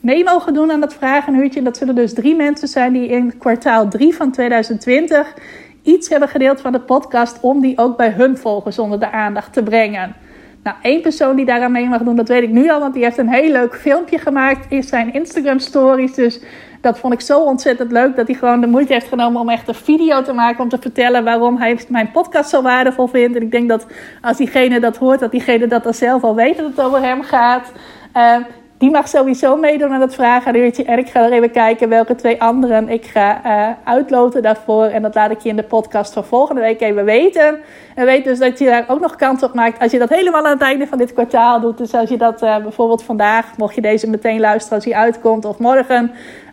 mee 0.00 0.24
mogen 0.24 0.54
doen 0.54 0.72
aan 0.72 0.80
dat 0.80 0.94
vragenuurtje. 0.94 1.58
En 1.58 1.64
dat 1.64 1.76
zullen 1.76 1.94
dus 1.94 2.14
drie 2.14 2.36
mensen 2.36 2.68
zijn 2.68 2.92
die 2.92 3.08
in 3.08 3.38
kwartaal 3.38 3.88
3 3.88 4.14
van 4.14 4.32
2020 4.32 5.34
iets 5.82 6.08
hebben 6.08 6.28
gedeeld 6.28 6.60
van 6.60 6.72
de 6.72 6.80
podcast 6.80 7.38
om 7.40 7.60
die 7.60 7.78
ook 7.78 7.96
bij 7.96 8.10
hun 8.10 8.38
volgers 8.38 8.78
onder 8.78 9.00
de 9.00 9.10
aandacht 9.10 9.52
te 9.52 9.62
brengen. 9.62 10.14
Nou, 10.62 10.76
één 10.82 11.00
persoon 11.00 11.36
die 11.36 11.44
daaraan 11.44 11.72
mee 11.72 11.88
mag 11.88 12.02
doen, 12.02 12.16
dat 12.16 12.28
weet 12.28 12.42
ik 12.42 12.50
nu 12.50 12.70
al, 12.70 12.80
want 12.80 12.94
die 12.94 13.04
heeft 13.04 13.18
een 13.18 13.32
heel 13.32 13.50
leuk 13.50 13.76
filmpje 13.76 14.18
gemaakt 14.18 14.66
in 14.68 14.82
zijn 14.82 15.12
Instagram 15.12 15.58
stories. 15.58 16.14
Dus 16.14 16.40
dat 16.80 16.98
vond 16.98 17.12
ik 17.12 17.20
zo 17.20 17.40
ontzettend 17.40 17.92
leuk 17.92 18.16
dat 18.16 18.26
hij 18.26 18.36
gewoon 18.36 18.60
de 18.60 18.66
moeite 18.66 18.92
heeft 18.92 19.08
genomen 19.08 19.40
om 19.40 19.48
echt 19.48 19.68
een 19.68 19.74
video 19.74 20.22
te 20.22 20.32
maken 20.32 20.62
om 20.62 20.68
te 20.68 20.78
vertellen 20.80 21.24
waarom 21.24 21.56
hij 21.56 21.80
mijn 21.88 22.10
podcast 22.10 22.50
zo 22.50 22.62
waardevol 22.62 23.06
vindt. 23.06 23.36
En 23.36 23.42
ik 23.42 23.50
denk 23.50 23.68
dat 23.68 23.86
als 24.20 24.36
diegene 24.36 24.80
dat 24.80 24.96
hoort, 24.96 25.20
dat 25.20 25.30
diegene 25.30 25.66
dat 25.66 25.82
dan 25.82 25.94
zelf 25.94 26.22
al 26.22 26.34
weet 26.34 26.56
dat 26.56 26.66
het 26.66 26.80
over 26.80 27.02
hem 27.02 27.22
gaat. 27.22 27.72
Uh, 28.16 28.36
die 28.82 28.90
mag 28.90 29.08
sowieso 29.08 29.56
meedoen 29.56 29.92
aan 29.92 30.00
het 30.00 30.14
vragenuurtje. 30.14 30.84
En 30.84 30.98
ik 30.98 31.08
ga 31.08 31.24
er 31.24 31.32
even 31.32 31.50
kijken 31.50 31.88
welke 31.88 32.14
twee 32.14 32.42
anderen 32.42 32.88
ik 32.88 33.04
ga 33.04 33.40
uh, 33.46 33.68
uitloten 33.84 34.42
daarvoor. 34.42 34.84
En 34.84 35.02
dat 35.02 35.14
laat 35.14 35.30
ik 35.30 35.40
je 35.40 35.48
in 35.48 35.56
de 35.56 35.62
podcast 35.62 36.12
van 36.12 36.24
volgende 36.24 36.60
week 36.60 36.80
even 36.80 37.04
weten. 37.04 37.58
En 37.94 38.04
weet 38.04 38.24
dus 38.24 38.38
dat 38.38 38.58
je 38.58 38.64
daar 38.64 38.84
ook 38.88 39.00
nog 39.00 39.16
kans 39.16 39.42
op 39.42 39.54
maakt 39.54 39.78
als 39.78 39.92
je 39.92 39.98
dat 39.98 40.08
helemaal 40.08 40.44
aan 40.44 40.52
het 40.52 40.60
einde 40.60 40.86
van 40.86 40.98
dit 40.98 41.12
kwartaal 41.12 41.60
doet. 41.60 41.78
Dus 41.78 41.94
als 41.94 42.08
je 42.08 42.16
dat 42.16 42.42
uh, 42.42 42.56
bijvoorbeeld 42.56 43.02
vandaag, 43.02 43.56
mocht 43.56 43.74
je 43.74 43.80
deze 43.80 44.10
meteen 44.10 44.40
luisteren 44.40 44.76
als 44.76 44.84
hij 44.84 44.94
uitkomt, 44.94 45.44
of 45.44 45.58
morgen. 45.58 46.12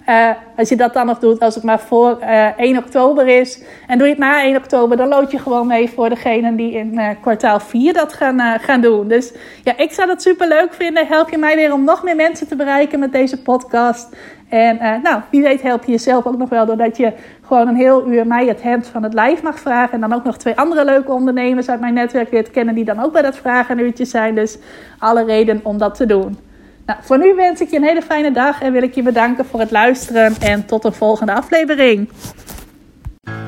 Uh, 0.09 0.29
als 0.57 0.69
je 0.69 0.75
dat 0.75 0.93
dan 0.93 1.05
nog 1.05 1.19
doet, 1.19 1.39
als 1.39 1.55
het 1.55 1.63
maar 1.63 1.79
voor 1.79 2.17
uh, 2.21 2.47
eh, 2.47 2.53
1 2.57 2.77
oktober 2.77 3.27
is. 3.27 3.63
En 3.87 3.97
doe 3.97 4.07
je 4.07 4.13
het 4.13 4.21
na 4.21 4.43
1 4.43 4.55
oktober, 4.55 4.97
dan 4.97 5.07
lood 5.07 5.31
je 5.31 5.39
gewoon 5.39 5.67
mee 5.67 5.89
voor 5.89 6.09
degenen 6.09 6.55
die 6.55 6.71
in 6.71 6.93
uh, 6.93 7.09
kwartaal 7.21 7.59
4 7.59 7.93
dat 7.93 8.13
gaan, 8.13 8.59
gaan 8.59 8.81
doen. 8.81 9.07
Dus 9.07 9.33
ja, 9.63 9.77
ik 9.77 9.91
zou 9.91 10.07
dat 10.07 10.21
super 10.21 10.47
leuk 10.47 10.73
vinden. 10.73 11.07
Help 11.07 11.29
je 11.29 11.37
mij 11.37 11.55
weer 11.55 11.73
om 11.73 11.83
nog 11.83 12.03
meer 12.03 12.15
mensen 12.15 12.47
te 12.47 12.55
bereiken 12.55 12.99
met 12.99 13.11
deze 13.11 13.41
podcast. 13.41 14.15
En 14.49 15.01
nou, 15.03 15.21
wie 15.29 15.41
weet 15.41 15.61
help 15.61 15.83
je 15.83 15.91
jezelf 15.91 16.25
ook 16.25 16.37
nog 16.37 16.49
wel 16.49 16.65
doordat 16.65 16.97
je 16.97 17.13
gewoon 17.41 17.67
een 17.67 17.75
heel 17.75 18.07
uur 18.07 18.27
mij 18.27 18.45
het 18.47 18.61
hemd 18.61 18.87
van 18.87 19.03
het 19.03 19.13
lijf 19.13 19.41
mag 19.41 19.59
vragen. 19.59 19.93
En 19.93 19.99
dan 20.01 20.13
ook 20.13 20.23
nog 20.23 20.37
twee 20.37 20.57
andere 20.57 20.85
leuke 20.85 21.11
ondernemers 21.11 21.69
uit 21.69 21.79
mijn 21.79 21.93
netwerk 21.93 22.31
weer 22.31 22.49
kennen 22.49 22.75
die 22.75 22.85
dan 22.85 23.03
ook 23.03 23.11
bij 23.11 23.21
dat 23.21 23.37
vragenuurtje 23.37 24.05
zijn. 24.05 24.35
Dus 24.35 24.57
alle 24.99 25.23
reden 25.23 25.59
om 25.63 25.77
dat 25.77 25.95
te 25.95 26.05
doen. 26.05 26.48
Nou, 26.89 27.01
voor 27.03 27.19
nu 27.19 27.35
wens 27.35 27.61
ik 27.61 27.69
je 27.69 27.75
een 27.75 27.83
hele 27.83 28.01
fijne 28.01 28.31
dag 28.31 28.61
en 28.61 28.71
wil 28.71 28.83
ik 28.83 28.95
je 28.95 29.01
bedanken 29.01 29.45
voor 29.45 29.59
het 29.59 29.71
luisteren 29.71 30.35
en 30.39 30.65
tot 30.65 30.83
een 30.83 30.93
volgende 30.93 31.33
aflevering. 31.33 32.09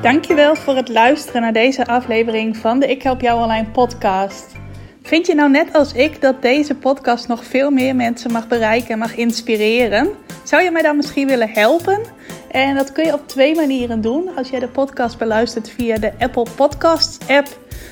Dankjewel 0.02 0.56
voor 0.56 0.76
het 0.76 0.88
luisteren 0.88 1.40
naar 1.40 1.52
deze 1.52 1.86
aflevering 1.86 2.56
van 2.56 2.80
de 2.80 2.86
Ik 2.86 3.02
Help 3.02 3.20
Jou 3.20 3.42
Online 3.42 3.66
podcast. 3.66 4.52
Vind 5.02 5.26
je 5.26 5.34
nou 5.34 5.50
net 5.50 5.72
als 5.72 5.92
ik 5.92 6.20
dat 6.20 6.42
deze 6.42 6.74
podcast 6.74 7.28
nog 7.28 7.44
veel 7.44 7.70
meer 7.70 7.96
mensen 7.96 8.32
mag 8.32 8.48
bereiken 8.48 8.90
en 8.90 8.98
mag 8.98 9.16
inspireren? 9.16 10.08
Zou 10.42 10.62
je 10.62 10.70
mij 10.70 10.82
dan 10.82 10.96
misschien 10.96 11.26
willen 11.26 11.50
helpen? 11.50 12.00
En 12.50 12.74
dat 12.74 12.92
kun 12.92 13.04
je 13.04 13.12
op 13.12 13.28
twee 13.28 13.54
manieren 13.54 14.00
doen. 14.00 14.36
Als 14.36 14.48
jij 14.48 14.60
de 14.60 14.68
podcast 14.68 15.18
beluistert 15.18 15.70
via 15.70 15.96
de 15.96 16.12
Apple 16.18 16.46
Podcasts 16.56 17.28
app 17.28 17.61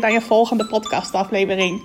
weer 0.00 0.08
bij 0.08 0.16
een 0.16 0.26
volgende 0.26 0.66
podcastaflevering. 0.66 1.82